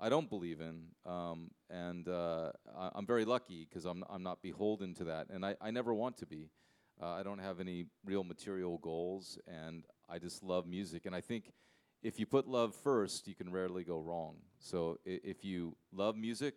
I 0.00 0.08
don't 0.08 0.28
believe 0.28 0.60
in, 0.60 0.86
um, 1.06 1.50
and 1.70 2.08
uh, 2.08 2.50
I, 2.76 2.90
I'm 2.94 3.06
very 3.06 3.24
lucky 3.24 3.66
because 3.68 3.84
I'm 3.84 4.04
I'm 4.10 4.22
not 4.22 4.42
beholden 4.42 4.94
to 4.94 5.04
that, 5.04 5.28
and 5.30 5.44
I, 5.46 5.56
I 5.60 5.70
never 5.70 5.94
want 5.94 6.16
to 6.18 6.26
be. 6.26 6.50
Uh, 7.00 7.10
I 7.10 7.22
don't 7.22 7.38
have 7.38 7.60
any 7.60 7.86
real 8.04 8.24
material 8.24 8.78
goals, 8.78 9.38
and 9.46 9.84
I 10.08 10.18
just 10.18 10.42
love 10.42 10.66
music, 10.66 11.06
and 11.06 11.14
I 11.14 11.20
think 11.20 11.52
if 12.02 12.20
you 12.20 12.26
put 12.26 12.46
love 12.46 12.74
first, 12.74 13.26
you 13.26 13.34
can 13.34 13.50
rarely 13.50 13.82
go 13.82 13.98
wrong. 13.98 14.36
So 14.58 14.98
if 15.04 15.44
you 15.44 15.76
love 15.92 16.16
music 16.16 16.54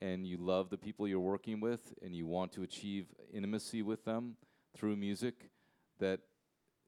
and 0.00 0.26
you 0.26 0.38
love 0.38 0.70
the 0.70 0.78
people 0.78 1.06
you're 1.06 1.20
working 1.20 1.60
with, 1.60 1.92
and 2.02 2.16
you 2.16 2.26
want 2.26 2.52
to 2.52 2.62
achieve 2.62 3.06
intimacy 3.32 3.82
with 3.82 4.04
them 4.04 4.36
through 4.74 4.96
music, 4.96 5.50
that 5.98 6.20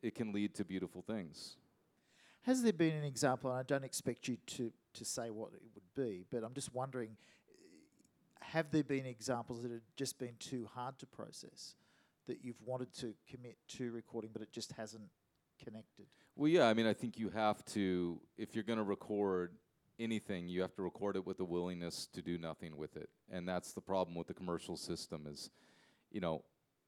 it 0.02 0.14
can 0.14 0.32
lead 0.32 0.54
to 0.54 0.64
beautiful 0.64 1.02
things. 1.02 1.56
Has 2.42 2.62
there 2.62 2.72
been 2.72 2.94
an 2.94 3.04
example, 3.04 3.50
and 3.50 3.60
I 3.60 3.62
don't 3.62 3.84
expect 3.84 4.26
you 4.26 4.38
to, 4.46 4.72
to 4.94 5.04
say 5.04 5.30
what 5.30 5.52
it 5.52 5.60
would 5.74 6.06
be, 6.06 6.24
but 6.30 6.44
I'm 6.44 6.54
just 6.54 6.74
wondering 6.74 7.16
uh, 7.48 8.44
have 8.44 8.70
there 8.70 8.84
been 8.84 9.06
examples 9.06 9.62
that 9.62 9.70
have 9.70 9.80
just 9.96 10.18
been 10.18 10.34
too 10.38 10.68
hard 10.74 10.98
to 10.98 11.06
process 11.06 11.74
that 12.26 12.38
you've 12.42 12.60
wanted 12.64 12.92
to 12.94 13.14
commit 13.30 13.56
to 13.68 13.90
recording, 13.90 14.30
but 14.32 14.42
it 14.42 14.52
just 14.52 14.72
hasn't 14.72 15.08
connected? 15.62 16.06
Well, 16.36 16.48
yeah, 16.48 16.68
I 16.68 16.74
mean, 16.74 16.86
I 16.86 16.94
think 16.94 17.18
you 17.18 17.28
have 17.30 17.64
to, 17.66 18.20
if 18.38 18.54
you're 18.54 18.64
going 18.64 18.78
to 18.78 18.84
record 18.84 19.52
anything, 19.98 20.48
you 20.48 20.62
have 20.62 20.74
to 20.74 20.82
record 20.82 21.16
it 21.16 21.26
with 21.26 21.40
a 21.40 21.44
willingness 21.44 22.06
to 22.14 22.22
do 22.22 22.38
nothing 22.38 22.76
with 22.76 22.96
it. 22.96 23.10
And 23.30 23.48
that's 23.48 23.72
the 23.72 23.80
problem 23.80 24.16
with 24.16 24.26
the 24.26 24.34
commercial 24.34 24.76
system 24.76 25.26
is, 25.28 25.50
you 26.10 26.20
know, 26.20 26.42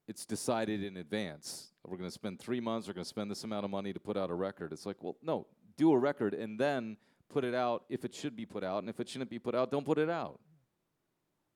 it's 0.06 0.26
decided 0.26 0.82
in 0.82 0.96
advance. 0.96 1.72
We're 1.84 1.96
going 1.96 2.08
to 2.08 2.14
spend 2.14 2.40
three 2.40 2.60
months, 2.60 2.88
we're 2.88 2.94
going 2.94 3.04
to 3.04 3.08
spend 3.08 3.30
this 3.30 3.44
amount 3.44 3.64
of 3.64 3.70
money 3.70 3.92
to 3.92 4.00
put 4.00 4.16
out 4.16 4.30
a 4.30 4.34
record. 4.34 4.72
It's 4.72 4.86
like, 4.86 5.02
well, 5.02 5.16
no, 5.22 5.46
do 5.76 5.92
a 5.92 5.98
record 5.98 6.34
and 6.34 6.58
then 6.58 6.96
put 7.28 7.44
it 7.44 7.54
out 7.54 7.84
if 7.88 8.04
it 8.04 8.14
should 8.14 8.36
be 8.36 8.46
put 8.46 8.64
out. 8.64 8.78
And 8.78 8.88
if 8.88 9.00
it 9.00 9.08
shouldn't 9.08 9.30
be 9.30 9.38
put 9.38 9.54
out, 9.54 9.70
don't 9.70 9.86
put 9.86 9.98
it 9.98 10.10
out. 10.10 10.40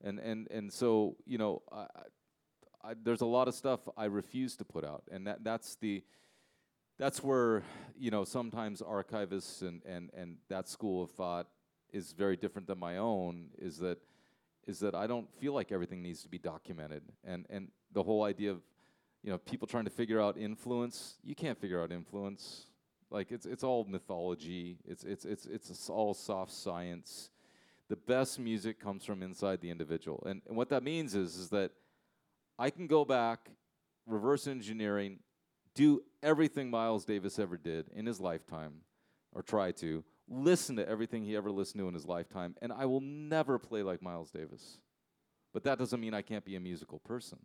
And, 0.02 0.18
and, 0.18 0.48
and 0.50 0.72
so, 0.72 1.16
you 1.26 1.38
know, 1.38 1.62
I, 1.72 1.86
I, 2.84 2.94
there's 3.02 3.20
a 3.20 3.26
lot 3.26 3.48
of 3.48 3.54
stuff 3.54 3.80
I 3.96 4.04
refuse 4.04 4.56
to 4.56 4.64
put 4.64 4.84
out. 4.84 5.02
And 5.10 5.26
that, 5.26 5.42
that's 5.42 5.76
the, 5.76 6.02
that's 6.98 7.22
where 7.22 7.62
you 7.96 8.10
know 8.10 8.24
sometimes 8.24 8.82
archivists 8.82 9.62
and, 9.62 9.82
and, 9.86 10.10
and 10.14 10.36
that 10.48 10.68
school 10.68 11.04
of 11.04 11.10
thought 11.12 11.46
is 11.92 12.12
very 12.12 12.36
different 12.36 12.66
than 12.66 12.78
my 12.78 12.98
own 12.98 13.46
is 13.58 13.78
that 13.78 13.98
is 14.66 14.80
that 14.80 14.94
I 14.94 15.06
don't 15.06 15.32
feel 15.40 15.54
like 15.54 15.72
everything 15.72 16.02
needs 16.02 16.22
to 16.22 16.28
be 16.28 16.38
documented 16.38 17.02
and 17.24 17.46
and 17.48 17.68
the 17.92 18.02
whole 18.02 18.24
idea 18.24 18.50
of 18.50 18.60
you 19.22 19.30
know 19.30 19.38
people 19.38 19.66
trying 19.66 19.84
to 19.84 19.90
figure 19.90 20.20
out 20.20 20.36
influence 20.36 21.14
you 21.22 21.34
can't 21.34 21.58
figure 21.58 21.80
out 21.82 21.92
influence 21.92 22.66
like 23.10 23.32
it's 23.32 23.46
it's 23.46 23.64
all 23.64 23.84
mythology 23.84 24.78
it's 24.86 25.04
it's 25.04 25.24
it's 25.24 25.46
it's 25.46 25.88
all 25.88 26.14
soft 26.14 26.52
science 26.52 27.30
the 27.88 27.96
best 27.96 28.38
music 28.38 28.78
comes 28.78 29.04
from 29.04 29.22
inside 29.22 29.60
the 29.60 29.70
individual 29.70 30.22
and, 30.26 30.42
and 30.46 30.56
what 30.56 30.68
that 30.68 30.82
means 30.82 31.14
is 31.14 31.36
is 31.36 31.48
that 31.48 31.70
I 32.58 32.70
can 32.70 32.86
go 32.86 33.04
back 33.04 33.50
reverse 34.06 34.46
engineering 34.46 35.20
do 35.78 36.02
everything 36.24 36.70
Miles 36.70 37.04
Davis 37.04 37.38
ever 37.38 37.56
did 37.56 37.86
in 37.94 38.04
his 38.04 38.20
lifetime, 38.20 38.80
or 39.32 39.42
try 39.42 39.70
to, 39.70 40.02
listen 40.28 40.74
to 40.74 40.88
everything 40.88 41.22
he 41.22 41.36
ever 41.36 41.52
listened 41.52 41.80
to 41.80 41.86
in 41.86 41.94
his 41.94 42.04
lifetime, 42.04 42.56
and 42.60 42.72
I 42.72 42.84
will 42.84 43.00
never 43.00 43.60
play 43.60 43.84
like 43.84 44.02
Miles 44.02 44.32
Davis. 44.32 44.78
But 45.54 45.62
that 45.62 45.78
doesn't 45.78 46.00
mean 46.00 46.14
I 46.14 46.22
can't 46.22 46.44
be 46.44 46.56
a 46.56 46.60
musical 46.60 46.98
person. 46.98 47.38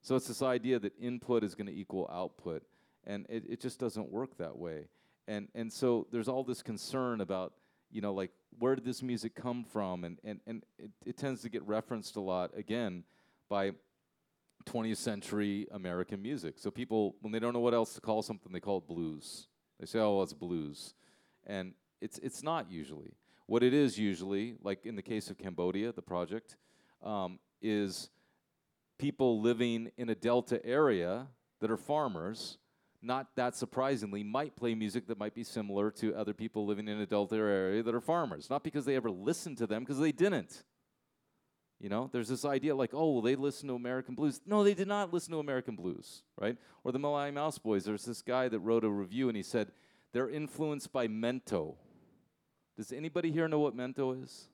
So 0.00 0.14
it's 0.14 0.28
this 0.28 0.42
idea 0.42 0.78
that 0.78 0.92
input 0.96 1.42
is 1.42 1.56
going 1.56 1.66
to 1.66 1.76
equal 1.76 2.08
output, 2.12 2.62
and 3.04 3.26
it, 3.28 3.42
it 3.48 3.60
just 3.60 3.80
doesn't 3.80 4.10
work 4.12 4.38
that 4.38 4.56
way. 4.56 4.86
And, 5.28 5.48
and 5.54 5.72
so 5.72 6.06
there's 6.10 6.28
all 6.28 6.44
this 6.44 6.62
concern 6.62 7.20
about, 7.20 7.52
you 7.90 8.00
know, 8.00 8.12
like, 8.12 8.30
where 8.58 8.74
did 8.74 8.84
this 8.84 9.02
music 9.02 9.34
come 9.34 9.64
from? 9.64 10.04
And, 10.04 10.18
and, 10.24 10.40
and 10.46 10.64
it, 10.78 10.90
it 11.06 11.16
tends 11.16 11.42
to 11.42 11.48
get 11.48 11.66
referenced 11.66 12.16
a 12.16 12.20
lot, 12.20 12.50
again, 12.56 13.04
by 13.48 13.72
20th 14.64 14.96
century 14.96 15.66
American 15.72 16.22
music. 16.22 16.54
So 16.58 16.70
people, 16.70 17.16
when 17.20 17.32
they 17.32 17.38
don't 17.38 17.52
know 17.52 17.60
what 17.60 17.74
else 17.74 17.94
to 17.94 18.00
call 18.00 18.22
something, 18.22 18.52
they 18.52 18.60
call 18.60 18.78
it 18.78 18.86
blues. 18.86 19.48
They 19.80 19.86
say, 19.86 19.98
"Oh, 19.98 20.22
it's 20.22 20.32
blues," 20.32 20.94
and 21.44 21.74
it's 22.00 22.18
it's 22.18 22.42
not 22.42 22.70
usually. 22.70 23.16
What 23.46 23.62
it 23.62 23.74
is 23.74 23.98
usually, 23.98 24.54
like 24.62 24.86
in 24.86 24.94
the 24.94 25.02
case 25.02 25.28
of 25.28 25.38
Cambodia, 25.38 25.92
the 25.92 26.02
project, 26.02 26.56
um, 27.02 27.40
is 27.60 28.08
people 28.98 29.40
living 29.40 29.90
in 29.96 30.08
a 30.08 30.14
delta 30.14 30.64
area 30.64 31.26
that 31.60 31.70
are 31.70 31.76
farmers. 31.76 32.58
Not 33.02 33.34
that 33.34 33.56
surprisingly, 33.56 34.22
might 34.22 34.54
play 34.54 34.74
music 34.76 35.08
that 35.08 35.18
might 35.18 35.34
be 35.34 35.42
similar 35.42 35.90
to 35.92 36.14
other 36.14 36.32
people 36.32 36.64
living 36.64 36.86
in 36.86 37.00
a 37.00 37.06
delta 37.06 37.34
area 37.34 37.82
that 37.82 37.94
are 37.94 38.00
farmers. 38.00 38.48
Not 38.48 38.62
because 38.62 38.84
they 38.84 38.94
ever 38.94 39.10
listened 39.10 39.58
to 39.58 39.66
them, 39.66 39.82
because 39.82 39.98
they 39.98 40.12
didn't. 40.12 40.62
You 41.80 41.88
know, 41.88 42.08
there's 42.12 42.28
this 42.28 42.44
idea 42.44 42.76
like, 42.76 42.90
oh, 42.94 43.10
well, 43.10 43.22
they 43.22 43.34
listen 43.34 43.66
to 43.66 43.74
American 43.74 44.14
blues. 44.14 44.40
No, 44.46 44.62
they 44.62 44.74
did 44.74 44.86
not 44.86 45.12
listen 45.12 45.32
to 45.32 45.40
American 45.40 45.74
blues, 45.74 46.22
right? 46.40 46.56
Or 46.84 46.92
the 46.92 47.00
Malawi 47.00 47.34
Mouse 47.34 47.58
Boys. 47.58 47.84
There's 47.84 48.04
this 48.04 48.22
guy 48.22 48.48
that 48.48 48.60
wrote 48.60 48.84
a 48.84 48.88
review 48.88 49.26
and 49.26 49.36
he 49.36 49.42
said 49.42 49.72
they're 50.12 50.30
influenced 50.30 50.92
by 50.92 51.08
Mento. 51.08 51.74
Does 52.76 52.92
anybody 52.92 53.32
here 53.32 53.48
know 53.48 53.58
what 53.58 53.76
Mento 53.76 54.22
is? 54.22 54.48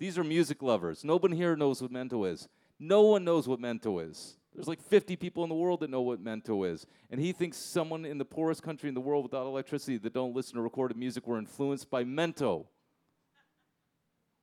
These 0.00 0.18
are 0.18 0.24
music 0.24 0.60
lovers. 0.60 1.04
Nobody 1.04 1.36
here 1.36 1.54
knows 1.54 1.80
what 1.80 1.92
Mento 1.92 2.28
is. 2.30 2.48
No 2.80 3.02
one 3.02 3.24
knows 3.24 3.46
what 3.46 3.60
Mento 3.60 4.04
is. 4.10 4.36
There's 4.56 4.68
like 4.68 4.80
50 4.80 5.16
people 5.16 5.42
in 5.42 5.50
the 5.50 5.54
world 5.54 5.80
that 5.80 5.90
know 5.90 6.00
what 6.00 6.24
Mento 6.24 6.66
is. 6.66 6.86
And 7.10 7.20
he 7.20 7.32
thinks 7.32 7.58
someone 7.58 8.06
in 8.06 8.16
the 8.16 8.24
poorest 8.24 8.62
country 8.62 8.88
in 8.88 8.94
the 8.94 9.02
world 9.02 9.22
without 9.22 9.44
electricity 9.44 9.98
that 9.98 10.14
don't 10.14 10.34
listen 10.34 10.54
to 10.54 10.62
recorded 10.62 10.96
music 10.96 11.26
were 11.26 11.38
influenced 11.38 11.90
by 11.90 12.04
Mento. 12.04 12.64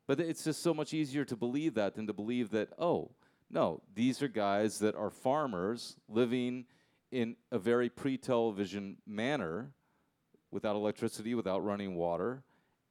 But 0.07 0.19
it's 0.19 0.43
just 0.43 0.61
so 0.61 0.71
much 0.71 0.93
easier 0.93 1.25
to 1.25 1.35
believe 1.35 1.73
that 1.73 1.95
than 1.95 2.05
to 2.05 2.13
believe 2.13 2.51
that, 2.51 2.69
oh, 2.77 3.09
no, 3.49 3.81
these 3.95 4.21
are 4.21 4.27
guys 4.27 4.77
that 4.79 4.95
are 4.95 5.09
farmers 5.09 5.95
living 6.07 6.65
in 7.11 7.35
a 7.51 7.57
very 7.57 7.89
pre 7.89 8.15
television 8.17 8.97
manner 9.07 9.71
without 10.51 10.75
electricity, 10.75 11.33
without 11.33 11.63
running 11.63 11.95
water, 11.95 12.43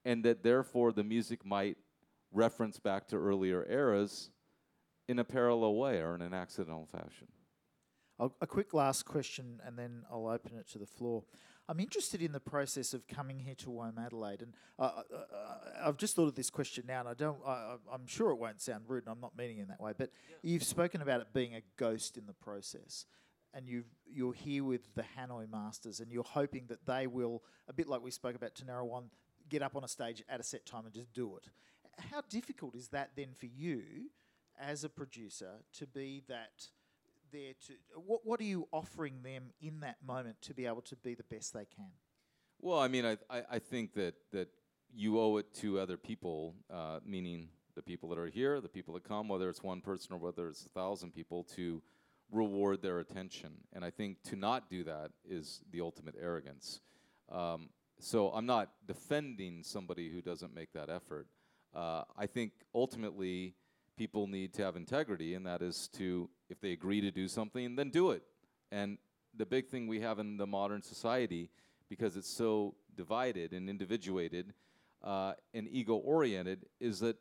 and 0.04 0.24
that 0.24 0.42
therefore 0.42 0.90
the 0.90 1.04
music 1.04 1.46
might 1.46 1.76
reference 2.32 2.80
back 2.80 3.06
to 3.08 3.16
earlier 3.16 3.64
eras 3.70 4.30
in 5.08 5.18
a 5.18 5.24
parallel 5.24 5.74
way 5.74 5.98
or 5.98 6.14
in 6.14 6.22
an 6.22 6.34
accidental 6.34 6.86
fashion. 6.86 7.28
I'll, 8.18 8.34
a 8.40 8.46
quick 8.46 8.74
last 8.74 9.04
question, 9.04 9.60
and 9.64 9.78
then 9.78 10.04
I'll 10.10 10.28
open 10.28 10.56
it 10.56 10.68
to 10.70 10.78
the 10.78 10.86
floor. 10.86 11.24
I'm 11.68 11.80
interested 11.80 12.20
in 12.20 12.32
the 12.32 12.40
process 12.40 12.92
of 12.92 13.06
coming 13.06 13.38
here 13.38 13.54
to 13.56 13.66
WOMADelaide, 13.70 14.42
and 14.42 14.54
uh, 14.78 14.82
uh, 14.82 15.02
uh, 15.12 15.88
I've 15.88 15.96
just 15.96 16.14
thought 16.16 16.28
of 16.28 16.34
this 16.34 16.50
question 16.50 16.84
now, 16.86 17.00
and 17.00 17.08
I 17.08 17.14
don't. 17.14 17.38
I, 17.46 17.76
I'm 17.92 18.06
sure 18.06 18.30
it 18.30 18.38
won't 18.38 18.60
sound 18.60 18.84
rude, 18.88 19.04
and 19.04 19.12
I'm 19.12 19.20
not 19.20 19.36
meaning 19.36 19.58
it 19.58 19.62
in 19.62 19.68
that 19.68 19.80
way. 19.80 19.92
But 19.96 20.10
you've 20.42 20.64
spoken 20.64 21.02
about 21.02 21.20
it 21.20 21.28
being 21.32 21.54
a 21.54 21.62
ghost 21.76 22.16
in 22.16 22.26
the 22.26 22.32
process, 22.32 23.06
and 23.54 23.66
you 23.66 23.84
you're 24.06 24.34
here 24.34 24.64
with 24.64 24.94
the 24.94 25.04
Hanoi 25.16 25.50
Masters, 25.50 26.00
and 26.00 26.10
you're 26.10 26.24
hoping 26.24 26.66
that 26.68 26.84
they 26.84 27.06
will, 27.06 27.42
a 27.68 27.72
bit 27.72 27.88
like 27.88 28.02
we 28.02 28.10
spoke 28.10 28.34
about 28.34 28.54
Tinariwen, 28.54 29.04
get 29.48 29.62
up 29.62 29.76
on 29.76 29.84
a 29.84 29.88
stage 29.88 30.22
at 30.28 30.40
a 30.40 30.42
set 30.42 30.66
time 30.66 30.84
and 30.84 30.92
just 30.92 31.12
do 31.12 31.36
it. 31.36 31.46
How 32.10 32.22
difficult 32.28 32.74
is 32.74 32.88
that 32.88 33.10
then 33.16 33.28
for 33.38 33.46
you, 33.46 34.10
as 34.58 34.84
a 34.84 34.88
producer, 34.88 35.60
to 35.78 35.86
be 35.86 36.22
that? 36.28 36.68
there 37.32 37.54
to 37.66 37.72
what 37.96 38.20
what 38.24 38.40
are 38.40 38.44
you 38.44 38.68
offering 38.72 39.22
them 39.22 39.50
in 39.60 39.80
that 39.80 39.96
moment 40.06 40.36
to 40.42 40.54
be 40.54 40.66
able 40.66 40.82
to 40.82 40.96
be 40.96 41.14
the 41.14 41.24
best 41.24 41.52
they 41.52 41.64
can? 41.64 41.90
Well, 42.60 42.78
I 42.78 42.88
mean, 42.88 43.04
I 43.04 43.16
I, 43.28 43.42
I 43.52 43.58
think 43.58 43.94
that 43.94 44.14
that 44.32 44.48
you 44.94 45.18
owe 45.18 45.38
it 45.38 45.52
to 45.54 45.80
other 45.80 45.96
people, 45.96 46.54
uh, 46.72 47.00
meaning 47.04 47.48
the 47.74 47.82
people 47.82 48.10
that 48.10 48.18
are 48.18 48.28
here, 48.28 48.60
the 48.60 48.68
people 48.68 48.94
that 48.94 49.04
come, 49.04 49.28
whether 49.28 49.48
it's 49.48 49.62
one 49.62 49.80
person 49.80 50.14
or 50.14 50.18
whether 50.18 50.48
it's 50.48 50.66
a 50.66 50.68
thousand 50.68 51.14
people, 51.14 51.44
to 51.56 51.82
reward 52.30 52.82
their 52.82 52.98
attention. 52.98 53.52
And 53.72 53.84
I 53.84 53.90
think 53.90 54.22
to 54.24 54.36
not 54.36 54.68
do 54.68 54.84
that 54.84 55.10
is 55.28 55.62
the 55.70 55.80
ultimate 55.80 56.14
arrogance. 56.20 56.80
Um, 57.30 57.70
so 57.98 58.28
I'm 58.30 58.46
not 58.46 58.70
defending 58.86 59.62
somebody 59.62 60.10
who 60.10 60.20
doesn't 60.20 60.54
make 60.54 60.72
that 60.74 60.90
effort. 60.90 61.26
Uh, 61.74 62.02
I 62.18 62.26
think 62.26 62.52
ultimately 62.74 63.54
people 64.02 64.26
need 64.26 64.52
to 64.52 64.64
have 64.64 64.74
integrity, 64.74 65.34
and 65.34 65.46
that 65.46 65.62
is 65.62 65.88
to, 65.96 66.28
if 66.50 66.60
they 66.60 66.72
agree 66.72 67.00
to 67.00 67.12
do 67.12 67.28
something, 67.28 67.76
then 67.76 67.88
do 67.88 68.10
it. 68.10 68.24
And 68.72 68.98
the 69.36 69.46
big 69.46 69.68
thing 69.68 69.86
we 69.86 70.00
have 70.00 70.18
in 70.18 70.36
the 70.36 70.46
modern 70.58 70.82
society, 70.82 71.50
because 71.88 72.16
it's 72.16 72.28
so 72.44 72.74
divided 72.96 73.52
and 73.52 73.70
individuated 73.70 74.54
uh, 75.04 75.34
and 75.54 75.68
ego 75.70 75.94
oriented, 75.94 76.66
is 76.80 76.98
that 76.98 77.16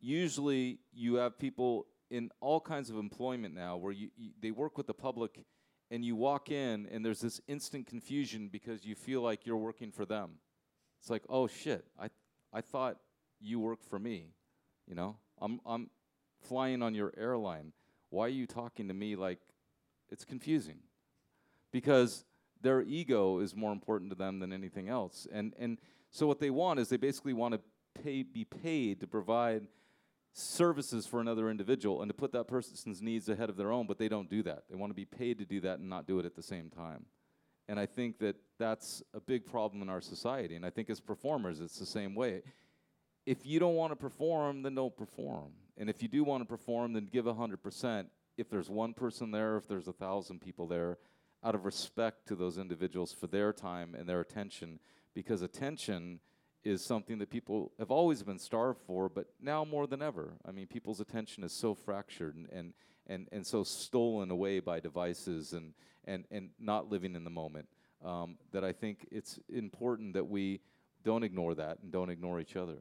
usually 0.00 0.78
you 0.94 1.16
have 1.16 1.38
people 1.38 1.86
in 2.10 2.30
all 2.40 2.62
kinds 2.62 2.88
of 2.88 2.96
employment 2.96 3.54
now 3.54 3.76
where 3.76 3.92
you, 3.92 4.08
you, 4.16 4.30
they 4.40 4.50
work 4.50 4.78
with 4.78 4.86
the 4.86 4.94
public 4.94 5.44
and 5.90 6.02
you 6.02 6.16
walk 6.16 6.50
in 6.50 6.88
and 6.90 7.04
there's 7.04 7.20
this 7.20 7.42
instant 7.46 7.86
confusion 7.86 8.48
because 8.50 8.86
you 8.86 8.94
feel 8.94 9.20
like 9.20 9.44
you're 9.44 9.64
working 9.68 9.92
for 9.92 10.06
them. 10.06 10.30
It's 10.98 11.10
like, 11.10 11.24
oh 11.28 11.46
shit, 11.46 11.84
I 12.00 12.08
I 12.54 12.62
thought 12.62 12.96
you 13.38 13.60
worked 13.60 13.84
for 13.84 13.98
me. 13.98 14.32
You 14.86 14.94
know, 14.94 15.16
I'm 15.38 15.60
I'm 15.66 15.90
flying 16.42 16.82
on 16.82 16.94
your 16.94 17.12
airline. 17.16 17.72
Why 18.10 18.26
are 18.26 18.28
you 18.28 18.46
talking 18.46 18.88
to 18.88 18.94
me 18.94 19.16
like 19.16 19.38
it's 20.10 20.24
confusing? 20.24 20.78
Because 21.70 22.24
their 22.60 22.82
ego 22.82 23.38
is 23.38 23.56
more 23.56 23.72
important 23.72 24.10
to 24.10 24.16
them 24.16 24.38
than 24.38 24.52
anything 24.52 24.88
else. 24.88 25.26
And 25.32 25.54
and 25.58 25.78
so 26.10 26.26
what 26.26 26.38
they 26.38 26.50
want 26.50 26.78
is 26.78 26.88
they 26.88 26.96
basically 26.96 27.32
want 27.32 27.54
to 27.54 27.60
pay 28.02 28.22
be 28.22 28.44
paid 28.44 29.00
to 29.00 29.06
provide 29.06 29.66
services 30.34 31.06
for 31.06 31.20
another 31.20 31.50
individual 31.50 32.00
and 32.00 32.08
to 32.08 32.14
put 32.14 32.32
that 32.32 32.48
person's 32.48 33.02
needs 33.02 33.28
ahead 33.28 33.50
of 33.50 33.56
their 33.56 33.70
own, 33.70 33.86
but 33.86 33.98
they 33.98 34.08
don't 34.08 34.30
do 34.30 34.42
that. 34.42 34.64
They 34.70 34.76
want 34.76 34.90
to 34.90 34.94
be 34.94 35.04
paid 35.04 35.38
to 35.38 35.44
do 35.44 35.60
that 35.60 35.78
and 35.78 35.88
not 35.88 36.06
do 36.06 36.18
it 36.18 36.26
at 36.26 36.34
the 36.34 36.42
same 36.42 36.70
time. 36.70 37.04
And 37.68 37.78
I 37.78 37.86
think 37.86 38.18
that 38.18 38.36
that's 38.58 39.02
a 39.14 39.20
big 39.20 39.46
problem 39.46 39.82
in 39.82 39.88
our 39.88 40.00
society. 40.00 40.56
And 40.56 40.66
I 40.66 40.70
think 40.70 40.90
as 40.90 41.00
performers, 41.00 41.60
it's 41.60 41.78
the 41.78 41.86
same 41.86 42.14
way. 42.14 42.42
If 43.24 43.46
you 43.46 43.60
don't 43.60 43.76
want 43.76 43.92
to 43.92 43.96
perform, 43.96 44.62
then 44.62 44.74
don't 44.74 44.96
perform. 44.96 45.52
And 45.76 45.88
if 45.88 46.02
you 46.02 46.08
do 46.08 46.24
want 46.24 46.42
to 46.42 46.46
perform, 46.46 46.92
then 46.92 47.08
give 47.10 47.24
100%. 47.24 48.06
If 48.36 48.48
there's 48.48 48.70
one 48.70 48.94
person 48.94 49.30
there, 49.30 49.56
if 49.56 49.68
there's 49.68 49.88
a 49.88 49.92
thousand 49.92 50.40
people 50.40 50.66
there, 50.66 50.98
out 51.44 51.54
of 51.54 51.64
respect 51.64 52.28
to 52.28 52.36
those 52.36 52.58
individuals 52.58 53.12
for 53.12 53.26
their 53.26 53.52
time 53.52 53.94
and 53.98 54.08
their 54.08 54.20
attention, 54.20 54.78
because 55.14 55.42
attention 55.42 56.20
is 56.64 56.84
something 56.84 57.18
that 57.18 57.30
people 57.30 57.72
have 57.78 57.90
always 57.90 58.22
been 58.22 58.38
starved 58.38 58.80
for, 58.86 59.08
but 59.08 59.26
now 59.40 59.64
more 59.64 59.86
than 59.86 60.00
ever. 60.00 60.34
I 60.46 60.52
mean, 60.52 60.66
people's 60.66 61.00
attention 61.00 61.42
is 61.42 61.52
so 61.52 61.74
fractured 61.74 62.36
and, 62.36 62.48
and, 62.52 62.72
and, 63.08 63.28
and 63.32 63.46
so 63.46 63.64
stolen 63.64 64.30
away 64.30 64.60
by 64.60 64.78
devices 64.78 65.52
and, 65.52 65.74
and, 66.04 66.24
and 66.30 66.50
not 66.60 66.88
living 66.88 67.16
in 67.16 67.24
the 67.24 67.30
moment 67.30 67.68
um, 68.04 68.36
that 68.52 68.64
I 68.64 68.72
think 68.72 69.06
it's 69.10 69.40
important 69.48 70.14
that 70.14 70.28
we 70.28 70.60
don't 71.04 71.24
ignore 71.24 71.54
that 71.56 71.78
and 71.82 71.90
don't 71.90 72.10
ignore 72.10 72.40
each 72.40 72.56
other. 72.56 72.78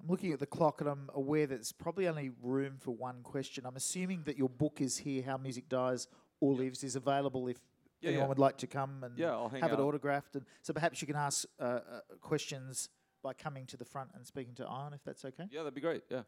I'm 0.00 0.08
looking 0.08 0.32
at 0.32 0.38
the 0.38 0.46
clock 0.46 0.80
and 0.80 0.88
I'm 0.88 1.10
aware 1.14 1.46
that 1.46 1.54
there's 1.56 1.72
probably 1.72 2.06
only 2.06 2.30
room 2.42 2.76
for 2.78 2.92
one 2.92 3.22
question. 3.22 3.66
I'm 3.66 3.76
assuming 3.76 4.22
that 4.24 4.38
your 4.38 4.48
book 4.48 4.80
is 4.80 4.98
here, 4.98 5.22
How 5.22 5.36
Music 5.36 5.68
Dies 5.68 6.06
or 6.40 6.54
Lives, 6.54 6.84
is 6.84 6.94
available 6.96 7.48
if 7.48 7.58
Yeah, 8.00 8.10
anyone 8.10 8.24
yeah. 8.24 8.28
would 8.28 8.38
like 8.38 8.58
to 8.58 8.66
come 8.66 9.02
and 9.02 9.18
Yeah, 9.18 9.48
have 9.60 9.72
it 9.72 9.80
autographed. 9.80 10.36
And 10.36 10.44
so 10.62 10.72
perhaps 10.72 11.00
you 11.02 11.06
can 11.06 11.16
ask 11.16 11.46
uh, 11.58 11.62
uh, 11.64 11.80
questions 12.20 12.88
by 13.22 13.32
coming 13.34 13.66
to 13.66 13.76
the 13.76 13.84
front 13.84 14.10
and 14.14 14.24
speaking 14.24 14.54
to 14.54 14.62
Ian, 14.62 14.92
if 14.94 15.02
that's 15.02 15.24
okay. 15.24 15.44
Yeah, 15.50 15.60
that'd 15.60 15.74
be 15.74 15.80
great. 15.80 16.04
Yeah. 16.08 16.22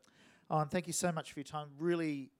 Ian, 0.52 0.66
thank 0.68 0.88
you 0.88 0.92
so 0.92 1.12
much 1.12 1.32
for 1.32 1.38
your 1.38 1.44
time. 1.44 1.68
Really 1.78 2.32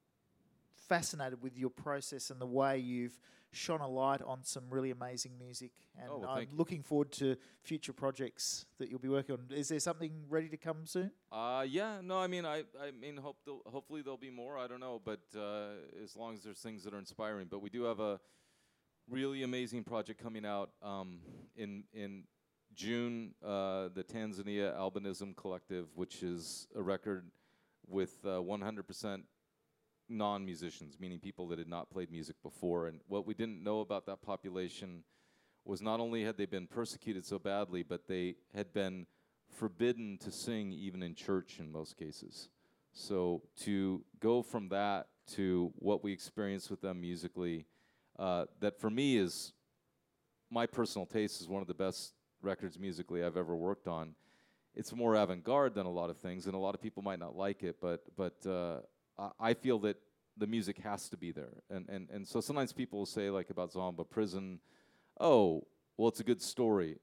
fascinated 0.75 1.43
with 1.43 1.57
your 1.57 1.71
process 1.71 2.31
and 2.31 2.41
the 2.41 2.47
way 2.47 2.79
you've 2.79 3.19
shone 3.53 3.81
a 3.81 3.89
light 3.89 4.23
on 4.23 4.45
some 4.45 4.63
really 4.71 4.91
amazing 4.93 5.33
music. 5.39 5.73
And 6.01 6.09
Oh, 6.11 6.19
well, 6.19 6.31
I'm 6.31 6.37
thank 6.37 6.53
you. 6.53 6.57
looking 6.57 6.83
forward 6.85 7.11
to 7.13 7.37
future 7.63 7.93
projects 7.93 8.65
that 8.79 8.89
you'll 8.89 9.01
be 9.01 9.09
working 9.09 9.35
on. 9.37 9.47
Is 9.51 9.69
there 9.69 9.81
something 9.81 10.13
ready 10.29 10.49
to 10.49 10.57
come 10.57 10.87
soon? 10.87 11.11
Uh, 11.33 11.65
yeah, 11.69 12.01
no, 12.03 12.19
I 12.21 12.29
mean, 12.29 12.45
I, 12.47 12.63
I 12.81 12.93
mean, 12.93 13.17
hope 13.17 13.39
there'll- 13.45 13.63
hopefully 13.67 14.03
there'll 14.03 14.17
be 14.19 14.31
more. 14.31 14.57
I 14.57 14.69
don't 14.69 14.79
know, 14.81 15.01
but 15.05 15.21
uh, 15.37 15.71
as 16.03 16.15
long 16.17 16.35
as 16.35 16.45
there's 16.45 16.61
things 16.61 16.85
that 16.85 16.95
are 16.95 16.99
inspiring. 16.99 17.49
But 17.51 17.61
we 17.61 17.71
do 17.71 17.83
have 17.85 17.99
a 17.99 18.21
really 19.09 19.43
amazing 19.43 19.83
project 19.83 20.23
coming 20.23 20.47
out 20.47 20.71
um, 20.83 21.19
in 21.57 21.85
in 21.93 22.25
June. 22.73 23.35
Uh, 23.45 23.89
the 23.93 24.05
Tanzania 24.05 24.77
Albinism 24.77 25.35
Collective, 25.37 25.89
which 25.97 26.23
is 26.23 26.69
a 26.77 26.83
record 26.83 27.29
with 27.89 28.25
uh, 28.25 28.41
100% 30.11 30.17
non-musicians, 30.17 30.99
meaning 31.01 31.19
people 31.19 31.49
that 31.49 31.59
had 31.59 31.69
not 31.69 31.91
played 31.91 32.11
music 32.11 32.37
before. 32.43 32.87
And 32.87 33.01
what 33.09 33.27
we 33.27 33.35
didn't 33.35 33.63
know 33.63 33.81
about 33.81 34.07
that 34.07 34.23
population 34.23 35.05
was 35.65 35.81
not 35.81 36.01
only 36.01 36.25
had 36.25 36.37
they 36.37 36.47
been 36.47 36.67
persecuted 36.67 37.25
so 37.25 37.39
badly, 37.39 37.83
but 37.83 38.09
they 38.09 38.37
had 38.55 38.73
been 38.73 39.07
forbidden 39.57 40.19
to 40.19 40.31
sing 40.31 40.73
even 40.73 41.03
in 41.03 41.15
church 41.15 41.59
in 41.59 41.71
most 41.71 41.97
cases. 41.97 42.49
So 42.93 43.43
to 43.61 44.03
go 44.21 44.43
from 44.43 44.69
that 44.71 45.09
to 45.35 45.73
what 45.77 46.03
we 46.03 46.13
experienced 46.13 46.71
with 46.71 46.81
them 46.81 47.01
musically, 47.01 47.67
uh, 48.19 48.47
that 48.61 48.81
for 48.81 48.91
me 48.91 49.17
is 49.17 49.53
my 50.51 50.67
personal 50.67 51.07
taste 51.07 51.41
is 51.41 51.49
one 51.49 51.63
of 51.63 51.69
the 51.69 51.75
best 51.75 52.15
records 52.43 52.79
musically 52.79 53.23
I've 53.23 53.37
ever 53.37 53.55
worked 53.55 53.87
on. 53.87 54.15
It's 54.75 54.95
more 54.95 55.15
avant-garde 55.15 55.75
than 55.75 55.87
a 55.87 55.91
lot 55.91 56.11
of 56.11 56.17
things, 56.19 56.47
and 56.47 56.55
a 56.55 56.59
lot 56.59 56.75
of 56.75 56.83
people 56.83 57.03
might 57.03 57.19
not 57.19 57.37
like 57.37 57.63
it, 57.63 57.77
but 57.81 58.05
but 58.17 58.47
uh, 58.47 58.81
I, 59.21 59.51
I 59.51 59.55
feel 59.55 59.79
that 59.81 59.97
the 60.37 60.47
music 60.47 60.79
has 60.79 61.09
to 61.11 61.17
be 61.17 61.33
there, 61.33 61.63
and 61.69 61.89
and 61.89 62.09
and 62.11 62.27
so 62.27 62.41
sometimes 62.41 62.73
people 62.73 63.01
will 63.01 63.07
say 63.07 63.31
like 63.31 63.51
about 63.51 63.73
Zomba 63.73 64.09
Prison, 64.09 64.61
oh, 65.21 65.67
well, 65.97 66.09
it's 66.09 66.21
a 66.21 66.25
good 66.25 66.41
story. 66.41 66.99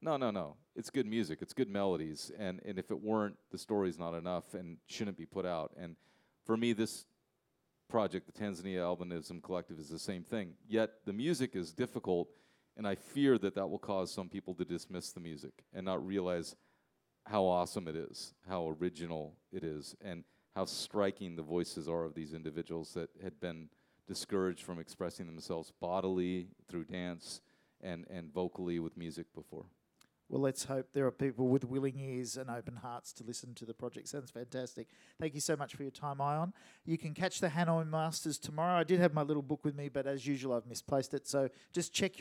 No, 0.00 0.16
no, 0.16 0.30
no. 0.30 0.56
It's 0.74 0.90
good 0.90 1.06
music. 1.06 1.38
It's 1.42 1.54
good 1.54 1.70
melodies, 1.70 2.30
and 2.38 2.60
and 2.64 2.78
if 2.78 2.90
it 2.90 3.00
weren't, 3.00 3.36
the 3.50 3.58
story's 3.58 3.98
not 3.98 4.14
enough 4.14 4.54
and 4.54 4.78
shouldn't 4.86 5.16
be 5.16 5.26
put 5.26 5.46
out. 5.46 5.72
And 5.78 5.96
for 6.44 6.56
me, 6.56 6.72
this 6.72 7.06
project, 7.88 8.26
the 8.26 8.32
Tanzania 8.32 8.78
Albinism 8.78 9.42
Collective, 9.42 9.78
is 9.78 9.88
the 9.88 9.98
same 9.98 10.24
thing. 10.24 10.54
Yet 10.66 10.90
the 11.06 11.12
music 11.12 11.54
is 11.54 11.72
difficult, 11.72 12.28
and 12.76 12.86
I 12.86 12.94
fear 12.94 13.38
that 13.38 13.54
that 13.54 13.68
will 13.68 13.78
cause 13.78 14.12
some 14.12 14.28
people 14.28 14.54
to 14.54 14.64
dismiss 14.64 15.12
the 15.12 15.20
music 15.20 15.52
and 15.72 15.84
not 15.84 16.04
realize 16.04 16.56
how 17.26 17.44
awesome 17.44 17.86
it 17.86 17.94
is, 17.94 18.34
how 18.48 18.76
original 18.80 19.36
it 19.52 19.62
is, 19.62 19.94
and 20.00 20.24
how 20.54 20.64
striking 20.64 21.36
the 21.36 21.42
voices 21.42 21.88
are 21.88 22.04
of 22.04 22.14
these 22.14 22.34
individuals 22.34 22.92
that 22.94 23.10
had 23.22 23.40
been 23.40 23.68
discouraged 24.06 24.62
from 24.62 24.78
expressing 24.78 25.26
themselves 25.26 25.72
bodily 25.80 26.48
through 26.68 26.84
dance 26.84 27.40
and, 27.80 28.04
and 28.10 28.32
vocally 28.32 28.78
with 28.78 28.96
music 28.96 29.26
before. 29.34 29.64
Well, 30.32 30.40
let's 30.40 30.64
hope 30.64 30.94
there 30.94 31.06
are 31.06 31.10
people 31.10 31.48
with 31.48 31.62
willing 31.62 31.98
ears 31.98 32.38
and 32.38 32.48
open 32.48 32.76
hearts 32.76 33.12
to 33.14 33.24
listen 33.24 33.54
to 33.54 33.66
the 33.66 33.74
project. 33.74 34.08
Sounds 34.08 34.30
fantastic. 34.30 34.88
Thank 35.20 35.34
you 35.34 35.40
so 35.40 35.56
much 35.56 35.74
for 35.74 35.82
your 35.82 35.90
time, 35.90 36.22
Ian. 36.22 36.54
You 36.86 36.96
can 36.96 37.12
catch 37.12 37.38
the 37.40 37.48
Hanoi 37.48 37.86
Masters 37.86 38.38
tomorrow. 38.38 38.80
I 38.80 38.84
did 38.84 38.98
have 38.98 39.12
my 39.12 39.20
little 39.20 39.42
book 39.42 39.62
with 39.62 39.76
me, 39.76 39.90
but 39.90 40.06
as 40.06 40.26
usual, 40.26 40.54
I've 40.54 40.66
misplaced 40.66 41.12
it. 41.12 41.28
So 41.28 41.50
just 41.74 41.92
check 41.92 42.18
your 42.18 42.20